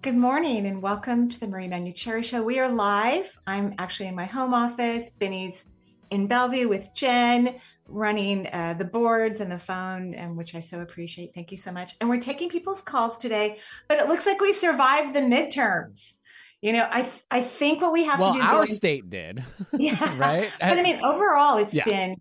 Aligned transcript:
Good 0.00 0.14
morning 0.14 0.64
and 0.66 0.80
welcome 0.80 1.28
to 1.28 1.40
the 1.40 1.48
Marie 1.48 1.66
Manuchehri 1.66 2.22
Show. 2.22 2.40
We 2.40 2.60
are 2.60 2.68
live. 2.68 3.36
I'm 3.48 3.74
actually 3.78 4.08
in 4.08 4.14
my 4.14 4.26
home 4.26 4.54
office. 4.54 5.10
Benny's 5.10 5.66
in 6.10 6.28
Bellevue 6.28 6.68
with 6.68 6.94
Jen, 6.94 7.56
running 7.88 8.46
uh, 8.46 8.76
the 8.78 8.84
boards 8.84 9.40
and 9.40 9.50
the 9.50 9.58
phone, 9.58 10.14
and 10.14 10.36
which 10.36 10.54
I 10.54 10.60
so 10.60 10.82
appreciate. 10.82 11.34
Thank 11.34 11.50
you 11.50 11.56
so 11.56 11.72
much. 11.72 11.96
And 12.00 12.08
we're 12.08 12.20
taking 12.20 12.48
people's 12.48 12.80
calls 12.80 13.18
today, 13.18 13.58
but 13.88 13.98
it 13.98 14.06
looks 14.06 14.24
like 14.24 14.40
we 14.40 14.52
survived 14.52 15.16
the 15.16 15.20
midterms. 15.20 16.12
You 16.62 16.74
know, 16.74 16.86
I 16.88 17.10
I 17.28 17.40
think 17.40 17.82
what 17.82 17.92
we 17.92 18.04
have 18.04 18.20
well, 18.20 18.34
to 18.34 18.38
do. 18.38 18.44
Well, 18.44 18.48
our 18.54 18.64
going, 18.64 18.66
state 18.68 19.10
did. 19.10 19.42
Yeah. 19.78 20.16
right. 20.16 20.48
But 20.60 20.78
I 20.78 20.82
mean, 20.82 21.04
overall, 21.04 21.58
it's 21.58 21.74
Yeah. 21.74 21.84
been 21.84 22.20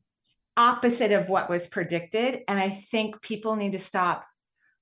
opposite 0.57 1.11
of 1.11 1.29
what 1.29 1.47
was 1.47 1.67
predicted, 1.67 2.41
and 2.47 2.59
I 2.59 2.71
think 2.71 3.21
people 3.21 3.55
need 3.55 3.73
to 3.73 3.79
stop 3.79 4.25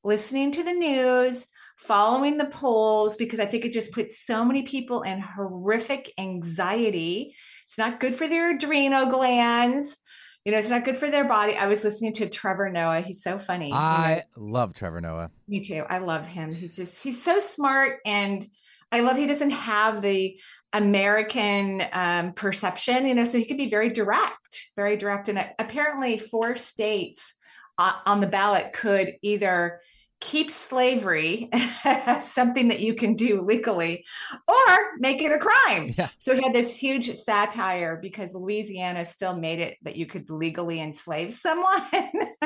listening 0.02 0.52
to 0.52 0.64
the 0.64 0.73
news 0.73 1.45
following 1.76 2.38
the 2.38 2.45
polls 2.45 3.18
because 3.18 3.40
I 3.40 3.45
think 3.45 3.66
it 3.66 3.73
just 3.73 3.92
puts 3.92 4.20
so 4.20 4.45
many 4.45 4.64
people 4.64 5.02
in 5.02 5.20
horrific 5.20 6.12
anxiety. 6.17 7.36
It's 7.64 7.78
not 7.78 8.00
good 8.00 8.16
for 8.16 8.28
their 8.28 8.56
adrenal 8.56 9.08
glands. 9.08 9.98
You 10.45 10.52
know, 10.52 10.59
it's 10.59 10.70
not 10.70 10.86
good 10.86 10.98
for 10.98 11.09
their 11.09 11.26
body. 11.26 11.56
I 11.56 11.66
was 11.66 11.84
listening 11.84 12.14
to 12.14 12.30
Trevor 12.30 12.70
Noah. 12.70 13.02
He's 13.02 13.23
so 13.23 13.40
funny. 13.40 13.67
you 13.67 13.73
know. 13.73 13.80
I 13.80 14.23
love 14.38 14.73
Trevor 14.73 15.02
Noah. 15.02 15.32
Me 15.48 15.66
too. 15.66 15.84
I 15.90 15.98
love 15.98 16.28
him. 16.28 16.54
He's 16.54 16.76
just 16.76 17.02
he's 17.02 17.22
so 17.23 17.40
smart 17.40 17.98
and 18.06 18.48
I 18.92 19.02
love 19.02 19.17
he 19.17 19.26
doesn't 19.26 19.50
have 19.50 20.02
the 20.02 20.39
American 20.72 21.84
um, 21.94 22.34
perception, 22.34 23.08
you 23.08 23.16
know, 23.16 23.26
so 23.26 23.38
he 23.38 23.45
could 23.45 23.58
be 23.58 23.70
very 23.70 23.89
direct, 23.89 24.67
very 24.76 24.98
direct. 24.98 25.30
And 25.30 25.44
apparently, 25.58 26.17
four 26.17 26.56
states 26.56 27.34
uh, 27.78 27.94
on 28.06 28.22
the 28.22 28.28
ballot 28.28 28.73
could 28.73 29.14
either 29.22 29.82
keep 30.26 30.50
slavery, 30.50 31.52
something 32.23 32.70
that 32.70 32.80
you 32.80 32.95
can 32.95 33.14
do 33.14 33.42
legally, 33.42 34.04
or 34.48 34.98
make 34.98 35.22
it 35.22 35.32
a 35.32 35.38
crime. 35.38 35.94
Yeah. 35.95 36.09
So 36.17 36.36
he 36.36 36.42
had 36.42 36.54
this 36.54 36.76
huge 36.76 37.16
satire 37.16 38.00
because 38.02 38.34
Louisiana 38.34 39.06
still 39.06 39.38
made 39.38 39.59
it 39.59 39.78
that 39.84 39.95
you 39.95 40.08
could 40.08 40.28
legally 40.32 40.82
enslave 40.82 41.32
someone. 41.32 41.84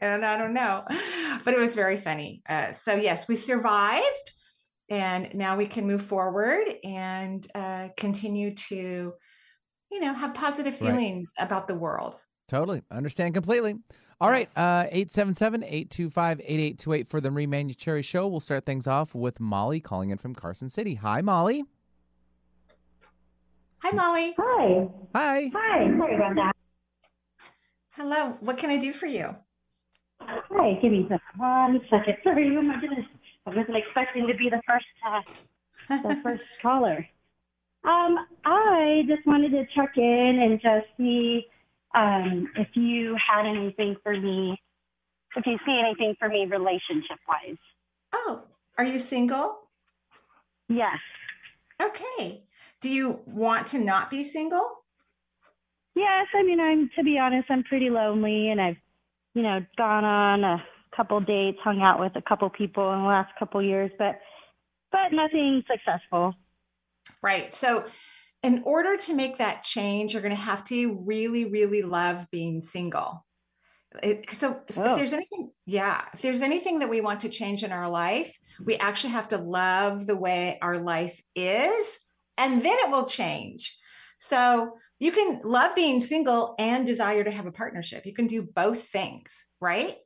and 0.00 0.26
I 0.26 0.36
don't 0.36 0.54
know, 0.54 0.82
but 1.44 1.54
it 1.54 1.60
was 1.60 1.76
very 1.76 1.96
funny. 1.96 2.42
Uh, 2.48 2.72
so, 2.72 2.96
yes, 2.96 3.28
we 3.28 3.36
survived. 3.36 4.32
And 4.90 5.34
now 5.34 5.56
we 5.56 5.66
can 5.66 5.86
move 5.86 6.02
forward 6.02 6.64
and 6.82 7.46
uh, 7.54 7.88
continue 7.96 8.54
to, 8.54 9.14
you 9.90 10.00
know, 10.00 10.12
have 10.12 10.34
positive 10.34 10.78
Right. 10.80 10.90
feelings 10.90 11.32
about 11.38 11.68
the 11.68 11.74
world. 11.76 12.18
Totally. 12.48 12.82
Understand 12.90 13.34
completely. 13.34 13.76
All 14.20 14.30
right. 14.30 14.48
Yes. 14.56 14.56
Uh 14.56 14.88
877-825-8828 14.92 17.08
for 17.08 17.20
the 17.20 17.30
Marie 17.30 17.46
Manuchehri 17.46 18.04
Show. 18.04 18.26
We'll 18.28 18.40
start 18.40 18.64
things 18.64 18.86
off 18.86 19.14
with 19.14 19.40
Molly 19.40 19.80
calling 19.80 20.10
in 20.10 20.18
from 20.18 20.34
Carson 20.34 20.68
City. 20.68 20.94
Hi, 20.94 21.20
Molly. 21.20 21.64
Hi, 23.78 23.90
Molly. 23.90 24.34
Hi. 24.38 24.88
Hi. 25.14 25.50
Hi. 25.54 25.98
Sorry 25.98 26.14
about 26.16 26.34
that. 26.36 26.56
Hello. 27.90 28.36
What 28.40 28.58
can 28.58 28.70
I 28.70 28.78
do 28.78 28.92
for 28.92 29.06
you? 29.06 29.34
Hi. 30.20 30.78
Give 30.80 30.92
me 30.92 31.06
just 31.08 31.22
one 31.36 31.80
second. 31.90 32.16
Sorry. 32.24 32.56
Oh 32.56 32.62
my 32.62 32.80
goodness. 32.80 33.06
I 33.46 33.50
wasn't 33.50 33.76
expecting 33.76 34.26
to 34.26 34.34
be 34.34 34.48
the 34.48 34.62
first, 34.66 34.86
uh, 35.06 35.20
the 36.08 36.18
first 36.22 36.44
caller. 36.62 37.06
Um, 37.84 38.16
I 38.46 39.02
just 39.06 39.26
wanted 39.26 39.50
to 39.50 39.66
check 39.74 39.98
in 39.98 40.38
and 40.42 40.58
just 40.62 40.86
see 40.96 41.46
um, 41.94 42.48
if 42.56 42.68
you 42.74 43.16
had 43.16 43.46
anything 43.46 43.96
for 44.02 44.18
me, 44.18 44.60
if 45.36 45.46
you 45.46 45.58
see 45.66 45.80
anything 45.80 46.14
for 46.18 46.28
me 46.28 46.46
relationship 46.46 47.18
wise. 47.28 47.56
Oh, 48.12 48.42
are 48.78 48.84
you 48.84 48.98
single? 48.98 49.60
Yes. 50.68 50.98
Okay. 51.82 52.42
Do 52.80 52.90
you 52.90 53.20
want 53.26 53.66
to 53.68 53.78
not 53.78 54.10
be 54.10 54.24
single? 54.24 54.84
Yes. 55.94 56.26
I 56.34 56.42
mean, 56.42 56.60
I'm 56.60 56.90
to 56.96 57.04
be 57.04 57.18
honest, 57.18 57.50
I'm 57.50 57.64
pretty 57.64 57.90
lonely, 57.90 58.50
and 58.50 58.60
I've, 58.60 58.76
you 59.34 59.42
know, 59.42 59.64
gone 59.76 60.04
on 60.04 60.44
a 60.44 60.62
couple 60.94 61.20
dates, 61.20 61.58
hung 61.62 61.82
out 61.82 62.00
with 62.00 62.12
a 62.16 62.22
couple 62.22 62.48
people 62.50 62.92
in 62.92 63.00
the 63.00 63.08
last 63.08 63.32
couple 63.38 63.62
years, 63.62 63.90
but 63.98 64.20
but 64.92 65.12
nothing 65.12 65.62
successful. 65.70 66.34
Right. 67.22 67.52
So, 67.52 67.84
in 68.44 68.62
order 68.64 68.98
to 68.98 69.14
make 69.14 69.38
that 69.38 69.64
change, 69.64 70.12
you're 70.12 70.22
going 70.22 70.36
to 70.36 70.40
have 70.40 70.64
to 70.64 71.02
really, 71.06 71.46
really 71.46 71.80
love 71.80 72.26
being 72.30 72.60
single. 72.60 73.24
It, 74.02 74.26
so, 74.32 74.60
so 74.68 74.84
Oh. 74.84 74.90
if 74.90 74.96
there's 74.98 75.14
anything, 75.14 75.50
yeah, 75.64 76.04
if 76.12 76.20
there's 76.20 76.42
anything 76.42 76.80
that 76.80 76.90
we 76.90 77.00
want 77.00 77.20
to 77.20 77.30
change 77.30 77.64
in 77.64 77.72
our 77.72 77.88
life, 77.88 78.36
we 78.62 78.74
mm-hmm. 78.74 78.86
actually 78.86 79.14
have 79.14 79.28
to 79.28 79.38
love 79.38 80.06
the 80.06 80.16
way 80.16 80.58
our 80.60 80.78
life 80.78 81.22
is, 81.34 81.98
and 82.36 82.62
then 82.62 82.76
it 82.80 82.90
will 82.90 83.06
change. 83.06 83.74
So, 84.18 84.76
you 84.98 85.10
can 85.10 85.40
love 85.42 85.74
being 85.74 86.00
single 86.00 86.54
and 86.58 86.86
desire 86.86 87.24
to 87.24 87.30
have 87.30 87.46
a 87.46 87.52
partnership. 87.52 88.06
You 88.06 88.14
can 88.14 88.26
do 88.26 88.42
both 88.42 88.84
things, 88.88 89.44
right? 89.60 89.96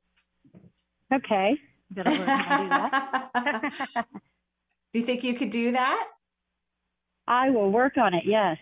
Okay. 1.12 1.56
Gotta 1.94 2.10
learn 2.10 2.28
how 2.28 2.56
to 2.56 2.62
do 2.62 2.68
that. 2.68 4.06
do 4.92 4.98
you 4.98 5.04
think 5.04 5.24
you 5.24 5.34
could 5.34 5.50
do 5.50 5.72
that? 5.72 6.08
I 7.28 7.50
will 7.50 7.70
work 7.70 7.98
on 7.98 8.14
it. 8.14 8.24
Yes. 8.24 8.56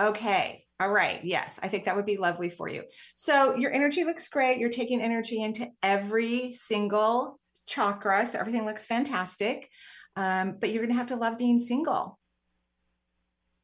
Okay. 0.00 0.64
All 0.78 0.90
right. 0.90 1.24
Yes. 1.24 1.58
I 1.62 1.68
think 1.68 1.86
that 1.86 1.96
would 1.96 2.06
be 2.06 2.18
lovely 2.18 2.50
for 2.50 2.68
you. 2.68 2.84
So 3.16 3.56
your 3.56 3.72
energy 3.72 4.04
looks 4.04 4.28
great. 4.28 4.58
You're 4.58 4.70
taking 4.70 5.00
energy 5.00 5.42
into 5.42 5.66
every 5.82 6.52
single 6.52 7.40
chakra. 7.66 8.26
So 8.26 8.38
everything 8.38 8.64
looks 8.64 8.86
fantastic. 8.86 9.68
Um, 10.14 10.56
but 10.60 10.70
you're 10.70 10.82
going 10.82 10.92
to 10.92 10.98
have 10.98 11.08
to 11.08 11.16
love 11.16 11.38
being 11.38 11.60
single. 11.60 12.18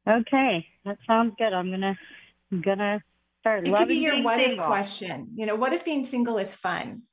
Okay. 0.09 0.65
That 0.83 0.97
sounds 1.07 1.33
good. 1.37 1.53
I'm 1.53 1.71
gonna 1.71 1.97
I'm 2.51 2.61
gonna 2.61 3.01
start 3.39 3.67
It 3.67 3.71
loving 3.71 3.87
could 3.87 3.87
be 3.87 3.95
your 3.95 4.21
what 4.21 4.39
if 4.39 4.57
question. 4.57 5.29
You 5.35 5.47
know, 5.47 5.55
what 5.55 5.73
if 5.73 5.83
being 5.83 6.05
single 6.05 6.37
is 6.37 6.53
fun? 6.53 7.03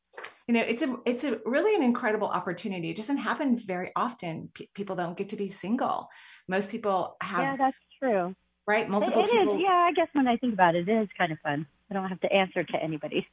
You 0.49 0.55
know, 0.55 0.61
it's 0.61 0.83
a 0.83 0.97
it's 1.07 1.25
a 1.25 1.39
really 1.45 1.75
an 1.77 1.83
incredible 1.83 2.29
opportunity. 2.29 2.91
It 2.91 2.97
doesn't 2.97 3.19
happen 3.19 3.57
very 3.57 3.93
often. 3.95 4.51
P- 4.55 4.71
people 4.75 4.97
don't 4.97 5.17
get 5.17 5.29
to 5.31 5.37
be 5.37 5.49
single. 5.49 6.09
Most 6.49 6.71
people 6.71 7.17
have 7.23 7.41
Yeah, 7.41 7.57
that's 7.57 7.77
true. 7.99 8.35
right 8.67 8.85
It, 8.85 8.91
multiple 8.91 9.23
it 9.23 9.31
people. 9.31 9.57
is. 9.57 9.61
Yeah, 9.63 9.87
I 9.89 9.93
guess 9.93 10.09
when 10.13 10.27
I 10.27 10.37
think 10.37 10.55
about 10.55 10.75
it, 10.75 10.89
it 10.89 11.03
is 11.03 11.09
kind 11.17 11.33
of 11.33 11.39
fun. 11.41 11.67
I 11.91 11.95
don't 11.95 12.09
have 12.09 12.21
to 12.21 12.33
answer 12.33 12.65
to 12.65 12.83
anybody. 12.83 13.27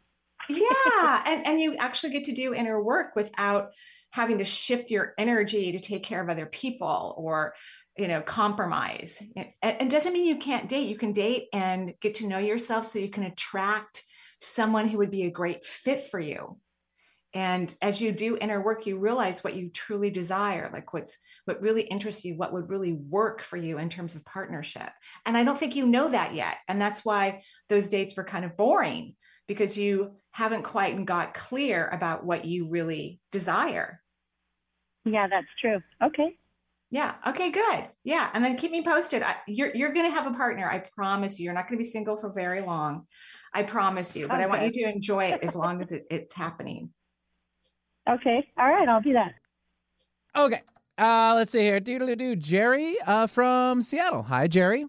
yeah 0.50 1.24
and 1.26 1.46
and 1.48 1.60
you 1.60 1.76
actually 1.78 2.12
get 2.12 2.26
to 2.26 2.34
do 2.34 2.54
inner 2.54 2.82
work 2.82 3.16
without 3.16 3.72
having 4.12 4.40
to 4.40 4.46
shift 4.46 4.90
your 4.90 5.14
energy 5.18 5.72
to 5.72 5.80
take 5.80 6.04
care 6.04 6.22
of 6.22 6.30
other 6.30 6.46
people 6.46 7.14
or 7.18 7.54
you 7.98 8.08
know 8.08 8.22
compromise 8.22 9.22
and, 9.36 9.48
it 9.62 9.90
doesn't 9.90 10.14
mean 10.14 10.26
you 10.26 10.38
can't 10.38 10.70
date 10.70 10.90
you 10.90 10.98
can 10.98 11.12
date 11.14 11.48
and 11.54 11.94
get 12.02 12.16
to 12.16 12.28
know 12.28 12.40
yourself 12.40 12.86
so 12.92 12.98
you 13.00 13.10
can 13.10 13.24
attract 13.24 14.04
someone 14.42 14.88
who 14.88 14.98
would 15.00 15.12
be 15.12 15.24
a 15.24 15.32
great 15.32 15.64
fit 15.66 16.10
for 16.10 16.20
you 16.20 16.58
and 17.34 17.76
as 17.82 18.02
you 18.02 18.12
do 18.12 18.38
inner 18.42 18.62
work 18.62 18.86
you 18.86 18.98
realize 18.98 19.44
what 19.44 19.56
you 19.56 19.70
truly 19.70 20.10
desire 20.10 20.70
like 20.74 20.94
what's 20.94 21.18
what 21.46 21.62
really 21.62 21.84
interests 21.84 22.26
you 22.26 22.36
what 22.36 22.52
would 22.52 22.70
really 22.70 22.94
work 22.94 23.42
for 23.42 23.58
you 23.58 23.78
in 23.78 23.90
terms 23.90 24.16
of 24.16 24.26
partnership 24.26 24.90
and 25.26 25.38
i 25.38 25.44
don't 25.44 25.60
think 25.60 25.76
you 25.76 25.86
know 25.86 26.10
that 26.10 26.34
yet 26.34 26.58
and 26.68 26.82
that's 26.82 27.06
why 27.06 27.42
those 27.68 27.90
dates 27.90 28.16
were 28.18 28.24
kind 28.24 28.46
of 28.46 28.58
boring 28.58 29.16
because 29.50 29.76
you 29.76 30.12
haven't 30.32 30.62
quite 30.62 31.04
got 31.06 31.34
clear 31.34 31.88
about 31.88 32.24
what 32.24 32.46
you 32.46 32.70
really 32.70 33.20
desire. 33.32 34.00
Yeah, 35.06 35.28
that's 35.28 35.48
true. 35.60 35.80
Okay. 36.02 36.38
Yeah. 36.92 37.16
Okay. 37.28 37.50
Good. 37.50 37.88
Yeah. 38.04 38.30
And 38.34 38.46
then 38.46 38.56
keep 38.58 38.72
me 38.72 38.84
posted. 38.84 39.24
I, 39.24 39.36
you're 39.48 39.76
you're 39.76 39.94
going 39.94 40.06
to 40.06 40.16
have 40.16 40.32
a 40.32 40.36
partner. 40.38 40.70
I 40.70 40.80
promise 40.96 41.40
you. 41.40 41.46
You're 41.46 41.54
not 41.54 41.68
going 41.68 41.78
to 41.78 41.84
be 41.84 41.90
single 41.90 42.16
for 42.18 42.32
very 42.32 42.62
long. 42.62 43.06
I 43.52 43.64
promise 43.64 44.16
you. 44.16 44.28
But 44.28 44.40
oh, 44.40 44.44
I 44.44 44.48
want 44.48 44.64
you 44.64 44.86
to 44.86 44.92
enjoy 44.92 45.26
it 45.26 45.44
as 45.44 45.56
long 45.64 45.82
as 45.82 45.92
it, 45.92 46.06
it's 46.12 46.34
happening. 46.34 46.92
Okay. 48.10 48.48
All 48.58 48.68
right. 48.70 48.88
I'll 48.88 49.02
do 49.02 49.14
that. 49.14 49.34
Okay. 50.38 50.62
Uh 50.98 51.34
let's 51.36 51.52
see 51.52 51.62
here. 51.62 51.80
Doodle 51.80 52.16
doo. 52.16 52.36
Jerry 52.36 52.96
uh 53.06 53.28
from 53.28 53.82
Seattle. 53.82 54.24
Hi, 54.24 54.48
Jerry. 54.48 54.86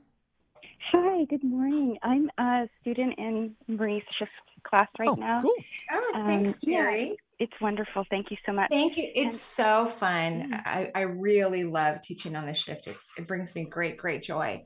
Hi, 0.93 1.25
good 1.27 1.45
morning. 1.45 1.99
I'm 2.03 2.31
a 2.39 2.69
student 2.81 3.15
in 3.19 3.55
Marie's 3.69 4.03
shift 4.19 4.31
class 4.65 4.89
right 4.99 5.09
oh, 5.09 5.15
now. 5.15 5.41
Cool. 5.41 5.55
Oh, 5.93 6.23
thanks, 6.27 6.55
Um, 6.55 6.61
yeah. 6.71 6.79
Jerry. 6.83 7.17
It's 7.39 7.53
wonderful. 7.61 8.05
Thank 8.11 8.31
you 8.31 8.37
so 8.45 8.53
much. 8.53 8.69
Thank 8.71 8.97
you. 8.97 9.09
It's 9.15 9.33
And- 9.35 9.41
so 9.41 9.87
fun. 9.87 10.51
Mm. 10.53 10.63
I, 10.67 10.91
I 10.95 11.01
really 11.03 11.65
love 11.65 12.03
teaching 12.03 12.35
on 12.37 12.45
this 12.47 12.59
shift. 12.59 12.87
It's 12.87 13.09
it 13.17 13.27
brings 13.27 13.55
me 13.55 13.65
great, 13.65 13.97
great 13.97 14.23
joy. 14.23 14.65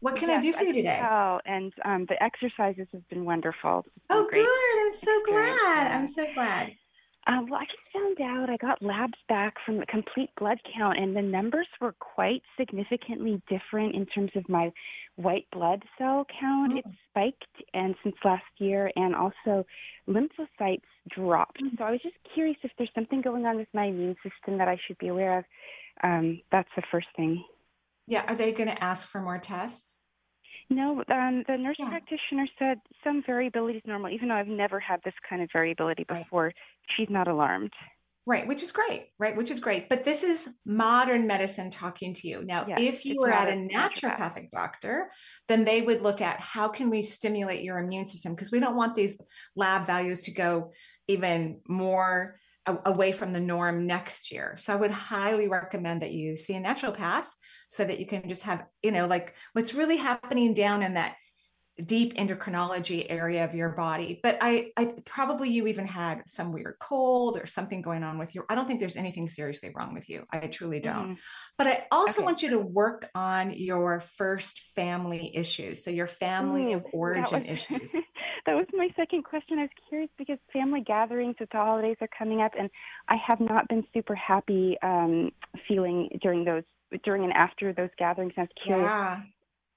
What 0.00 0.16
can 0.16 0.30
I 0.30 0.40
do 0.40 0.52
for 0.52 0.64
you 0.64 0.72
today? 0.72 0.98
tell. 1.00 1.40
And 1.46 1.72
um, 1.84 2.06
the 2.08 2.20
exercises 2.22 2.88
have 2.92 3.08
been 3.08 3.24
wonderful. 3.24 3.84
Been 3.84 4.18
Oh, 4.18 4.26
great. 4.28 4.44
good. 4.44 4.84
I'm 4.86 4.92
so 4.92 5.22
glad. 5.26 5.46
yeah. 5.86 5.96
I'm 5.98 6.06
so 6.08 6.26
glad. 6.34 6.72
Um, 7.26 7.48
well, 7.48 7.60
I 7.60 7.64
just 7.66 7.78
found 7.92 8.20
out 8.20 8.50
I 8.50 8.56
got 8.56 8.82
labs 8.82 9.18
back 9.28 9.54
from 9.64 9.80
a 9.80 9.86
complete 9.86 10.30
blood 10.38 10.58
count, 10.76 10.98
and 10.98 11.14
the 11.14 11.22
numbers 11.22 11.68
were 11.80 11.92
quite 11.92 12.42
significantly 12.58 13.40
different 13.48 13.94
in 13.94 14.06
terms 14.06 14.32
of 14.34 14.48
my 14.48 14.72
white 15.16 15.46
blood 15.52 15.84
cell 15.98 16.26
count. 16.40 16.72
Oh. 16.74 16.78
It 16.78 16.84
spiked, 17.10 17.70
and 17.74 17.94
since 18.02 18.16
last 18.24 18.42
year, 18.58 18.90
and 18.96 19.14
also 19.14 19.64
lymphocytes 20.08 20.82
dropped. 21.10 21.62
Mm. 21.62 21.78
So 21.78 21.84
I 21.84 21.92
was 21.92 22.02
just 22.02 22.16
curious 22.34 22.56
if 22.64 22.72
there's 22.76 22.90
something 22.94 23.22
going 23.22 23.46
on 23.46 23.56
with 23.56 23.68
my 23.72 23.84
immune 23.84 24.16
system 24.22 24.58
that 24.58 24.66
I 24.66 24.76
should 24.86 24.98
be 24.98 25.08
aware 25.08 25.38
of. 25.38 25.44
Um, 26.02 26.40
that's 26.50 26.70
the 26.74 26.82
first 26.90 27.08
thing. 27.16 27.44
Yeah. 28.08 28.24
Are 28.26 28.34
they 28.34 28.50
going 28.50 28.68
to 28.68 28.82
ask 28.82 29.06
for 29.08 29.20
more 29.20 29.38
tests? 29.38 30.02
No, 30.70 31.04
um, 31.10 31.44
the 31.46 31.56
nurse 31.56 31.76
Yeah. 31.78 31.88
practitioner 31.88 32.46
said 32.58 32.80
some 33.04 33.22
variability 33.22 33.78
is 33.78 33.84
normal, 33.86 34.10
even 34.10 34.28
though 34.28 34.34
I've 34.34 34.46
never 34.48 34.80
had 34.80 35.02
this 35.02 35.14
kind 35.28 35.42
of 35.42 35.50
variability 35.52 36.04
Right. 36.08 36.54
She's 36.96 37.10
not 37.10 37.28
alarmed. 37.28 37.72
Right, 38.24 38.46
which 38.46 38.62
is 38.62 38.70
great, 38.70 39.08
right? 39.18 39.36
Which 39.36 39.50
is 39.50 39.58
great. 39.58 39.88
But 39.88 40.04
this 40.04 40.22
is 40.22 40.48
modern 40.64 41.26
medicine 41.26 41.72
talking 41.72 42.14
to 42.14 42.28
you. 42.28 42.44
Now, 42.44 42.66
Yes, 42.68 42.78
if 42.80 43.04
you 43.04 43.20
were 43.20 43.32
at 43.32 43.48
a 43.48 43.52
naturopathic 43.52 44.50
doctor, 44.52 45.10
then 45.48 45.64
they 45.64 45.82
would 45.82 46.02
look 46.02 46.20
at 46.20 46.38
how 46.38 46.68
can 46.68 46.88
we 46.88 47.02
stimulate 47.02 47.64
your 47.64 47.78
immune 47.78 48.06
system 48.06 48.34
because 48.34 48.52
we 48.52 48.60
don't 48.60 48.76
want 48.76 48.94
these 48.94 49.18
lab 49.56 49.86
values 49.86 50.20
to 50.22 50.30
go 50.30 50.70
even 51.08 51.60
more 51.66 52.38
away 52.86 53.10
from 53.10 53.32
the 53.32 53.40
norm 53.40 53.88
next 53.88 54.30
year. 54.30 54.54
So 54.56 54.72
I 54.72 54.76
would 54.76 54.92
highly 54.92 55.48
recommend 55.48 56.02
that 56.02 56.12
you 56.12 56.36
see 56.36 56.54
a 56.54 56.60
naturopath 56.60 57.26
so 57.68 57.84
that 57.84 57.98
you 57.98 58.06
can 58.06 58.28
just 58.28 58.42
have, 58.42 58.64
you 58.82 58.92
know, 58.92 59.06
like 59.06 59.34
what's 59.52 59.74
really 59.74 59.96
happening 59.96 60.54
down 60.54 60.84
in 60.84 60.94
that 60.94 61.16
deep 61.86 62.14
endocrinology 62.14 63.06
area 63.08 63.44
of 63.44 63.54
your 63.54 63.70
body 63.70 64.20
but 64.22 64.36
i 64.42 64.70
i 64.76 64.84
probably 65.06 65.48
you 65.48 65.66
even 65.66 65.86
had 65.86 66.22
some 66.26 66.52
weird 66.52 66.74
cold 66.80 67.38
or 67.38 67.46
something 67.46 67.80
going 67.80 68.02
on 68.02 68.18
with 68.18 68.34
you 68.34 68.44
i 68.50 68.54
don't 68.54 68.66
think 68.66 68.78
there's 68.78 68.96
anything 68.96 69.26
seriously 69.28 69.70
wrong 69.74 69.94
with 69.94 70.06
you 70.08 70.24
i 70.32 70.46
truly 70.46 70.80
don't 70.80 71.08
Mhm. 71.12 71.18
but 71.56 71.66
i 71.66 71.86
also 71.90 72.20
Okay. 72.20 72.24
want 72.26 72.42
you 72.42 72.50
to 72.50 72.58
work 72.58 73.08
on 73.14 73.50
your 73.52 74.00
first 74.00 74.60
family 74.76 75.34
issues 75.34 75.82
so 75.82 75.90
your 75.90 76.06
family 76.06 76.74
of 76.74 76.82
Ooh, 76.82 76.84
that 76.84 76.92
origin 76.92 77.40
was- 77.40 77.48
issues 77.70 77.92
that 78.46 78.54
was 78.54 78.66
my 78.72 78.88
second 78.96 79.22
question. 79.22 79.58
I 79.60 79.62
was 79.62 79.70
curious 79.88 80.10
because 80.18 80.36
family 80.52 80.80
gatherings 80.80 81.36
with 81.38 81.48
the 81.50 81.58
holidays 81.58 81.96
are 82.00 82.08
coming 82.18 82.42
up, 82.42 82.50
and 82.58 82.68
I 83.08 83.14
have 83.16 83.38
not 83.38 83.68
been 83.68 83.84
super 83.94 84.16
happy 84.16 84.76
um, 84.82 85.30
feeling 85.68 86.08
during 86.20 86.44
those 86.44 86.64
during 87.04 87.22
and 87.22 87.32
after 87.32 87.72
those 87.72 87.90
gatherings. 87.98 88.32
I 88.36 88.40
was 88.42 88.50
curious 88.64 88.90
yeah 88.90 89.20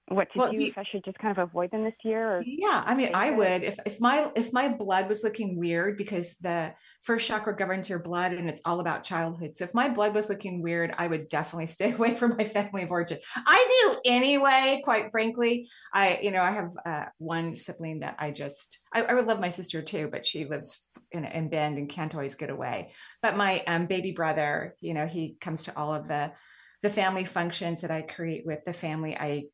what 0.10 0.31
to 0.34 0.40
Well, 0.40 0.54
do 0.54 0.62
you- 0.62 0.68
if 0.68 0.78
I 0.78 0.84
should 0.84 1.04
just 1.04 1.19
kind 1.19 1.38
of 1.38 1.50
avoid 1.50 1.72
them 1.72 1.84
this 1.84 1.94
year, 2.04 2.40
or 2.40 2.42
Yeah, 2.46 2.84
I 2.86 2.96
mean, 2.96 3.07
Take 3.07 3.16
I 3.16 3.31
would 3.31 3.63
if 3.63 3.80
if 3.86 4.02
my 4.02 4.30
if 4.36 4.52
my 4.52 4.68
blood 4.68 5.07
was 5.07 5.24
looking 5.24 5.57
weird 5.57 5.98
because 5.98 6.36
the 6.42 6.74
first 7.02 7.28
chakra 7.28 7.56
governs 7.56 7.90
your 7.90 8.00
blood 8.00 8.34
and 8.34 8.50
it's 8.50 8.60
all 8.66 8.81
about 8.81 9.04
childhood. 9.06 9.56
So 9.56 9.63
if 9.63 9.74
my 9.74 9.88
blood 9.88 10.13
was 10.13 10.28
looking 10.28 10.62
weird, 10.62 10.94
I 10.98 11.07
would 11.07 11.30
definitely 11.30 11.68
stay 11.78 11.94
away 11.94 12.13
from 12.13 12.36
my 12.38 12.44
family 12.44 12.84
of 12.84 12.92
origin. 12.92 13.19
I 13.36 13.92
do 13.94 14.02
anyway, 14.12 14.81
quite 14.84 15.12
frankly. 15.12 15.69
I 15.94 16.19
you 16.22 16.31
know 16.31 16.42
I 16.42 16.52
have 16.52 16.72
uh, 16.86 17.06
one 17.19 17.56
sibling 17.56 18.00
that 18.02 18.18
I 18.19 18.31
just 18.31 18.80
I, 18.94 19.04
I 19.04 19.13
would 19.13 19.28
love 19.28 19.40
my 19.40 19.50
sister 19.50 19.81
too, 19.81 20.10
but 20.12 20.25
she 20.25 20.44
lives 20.44 20.78
in 21.12 21.24
in 21.24 21.50
Bend 21.50 21.78
and 21.78 21.88
can't 21.90 22.13
always 22.13 22.36
get 22.36 22.50
away. 22.50 22.92
But 23.22 23.38
my 23.38 23.63
um, 23.66 23.86
baby 23.86 24.12
brother, 24.12 24.75
you 24.81 24.94
know, 24.94 25.07
he 25.07 25.38
comes 25.40 25.63
to 25.63 25.78
all 25.78 25.94
of 25.94 26.10
the 26.10 26.34
the 26.81 26.90
family 26.90 27.24
functions 27.24 27.81
that 27.81 27.92
I 27.92 28.02
create 28.02 28.46
with 28.46 28.60
the 28.66 28.74
family. 28.74 29.16
I 29.16 29.46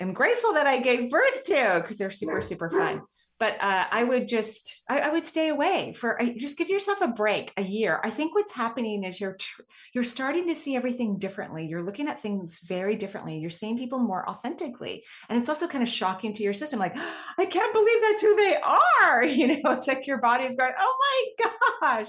am 0.00 0.12
grateful 0.12 0.54
that 0.54 0.66
I 0.66 0.78
gave 0.78 1.10
birth 1.10 1.44
to 1.44 1.80
because 1.80 1.98
they're 1.98 2.10
super, 2.10 2.40
super 2.40 2.70
fun. 2.70 3.02
But 3.38 3.58
uh, 3.60 3.84
I 3.90 4.02
would 4.02 4.28
just, 4.28 4.82
I, 4.88 5.00
I 5.00 5.08
would 5.10 5.26
stay 5.26 5.48
away 5.48 5.92
for 5.92 6.20
I, 6.20 6.30
just 6.30 6.56
give 6.56 6.70
yourself 6.70 7.02
a 7.02 7.08
break, 7.08 7.52
a 7.58 7.62
year. 7.62 8.00
I 8.02 8.08
think 8.08 8.34
what's 8.34 8.52
happening 8.52 9.04
is 9.04 9.20
you're 9.20 9.34
tr- 9.34 9.62
you're 9.92 10.04
starting 10.04 10.48
to 10.48 10.54
see 10.54 10.74
everything 10.74 11.18
differently. 11.18 11.66
You're 11.66 11.84
looking 11.84 12.08
at 12.08 12.20
things 12.22 12.60
very 12.64 12.96
differently. 12.96 13.38
You're 13.38 13.50
seeing 13.50 13.76
people 13.76 13.98
more 13.98 14.26
authentically, 14.26 15.04
and 15.28 15.38
it's 15.38 15.50
also 15.50 15.66
kind 15.66 15.82
of 15.82 15.90
shocking 15.90 16.32
to 16.32 16.42
your 16.42 16.54
system. 16.54 16.78
Like, 16.78 16.96
I 17.38 17.44
can't 17.44 17.74
believe 17.74 18.00
that's 18.00 18.22
who 18.22 18.36
they 18.36 18.56
are. 18.56 19.24
You 19.36 19.48
know, 19.48 19.72
it's 19.72 19.86
like 19.86 20.06
your 20.06 20.18
body 20.18 20.44
is 20.44 20.54
going, 20.54 20.72
oh 20.80 21.34
my 21.40 21.50
gosh. 21.82 22.06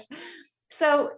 So 0.70 1.10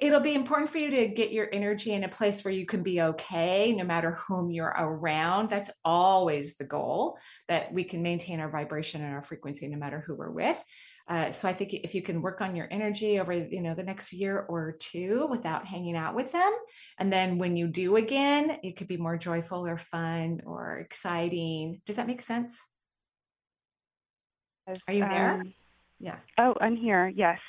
it'll 0.00 0.20
be 0.20 0.34
important 0.34 0.70
for 0.70 0.78
you 0.78 0.90
to 0.90 1.08
get 1.08 1.32
your 1.32 1.48
energy 1.52 1.92
in 1.92 2.04
a 2.04 2.08
place 2.08 2.44
where 2.44 2.52
you 2.52 2.66
can 2.66 2.82
be 2.82 3.00
okay 3.00 3.72
no 3.72 3.84
matter 3.84 4.18
whom 4.26 4.50
you're 4.50 4.74
around. 4.76 5.48
That's 5.48 5.70
always 5.84 6.56
the 6.56 6.64
goal 6.64 7.18
that 7.48 7.72
we 7.72 7.84
can 7.84 8.02
maintain 8.02 8.40
our 8.40 8.50
vibration 8.50 9.02
and 9.02 9.14
our 9.14 9.22
frequency 9.22 9.66
no 9.66 9.78
matter 9.78 10.04
who 10.06 10.14
we're 10.14 10.30
with. 10.30 10.62
Uh, 11.08 11.30
so 11.30 11.48
i 11.48 11.54
think 11.54 11.72
if 11.72 11.94
you 11.94 12.02
can 12.02 12.20
work 12.20 12.42
on 12.42 12.54
your 12.54 12.68
energy 12.70 13.18
over 13.18 13.32
you 13.32 13.62
know 13.62 13.74
the 13.74 13.82
next 13.82 14.12
year 14.12 14.44
or 14.50 14.76
two 14.78 15.26
without 15.30 15.64
hanging 15.64 15.96
out 15.96 16.14
with 16.14 16.30
them 16.32 16.52
and 16.98 17.10
then 17.10 17.38
when 17.38 17.56
you 17.56 17.66
do 17.66 17.96
again 17.96 18.58
it 18.62 18.76
could 18.76 18.88
be 18.88 18.98
more 18.98 19.16
joyful 19.16 19.66
or 19.66 19.78
fun 19.78 20.42
or 20.44 20.78
exciting. 20.78 21.80
Does 21.86 21.96
that 21.96 22.06
make 22.06 22.20
sense? 22.20 22.60
Are 24.86 24.92
you 24.92 25.08
there? 25.08 25.32
um, 25.36 25.54
yeah. 25.98 26.16
Oh, 26.38 26.54
I'm 26.60 26.76
here. 26.76 27.08
Yes, 27.08 27.40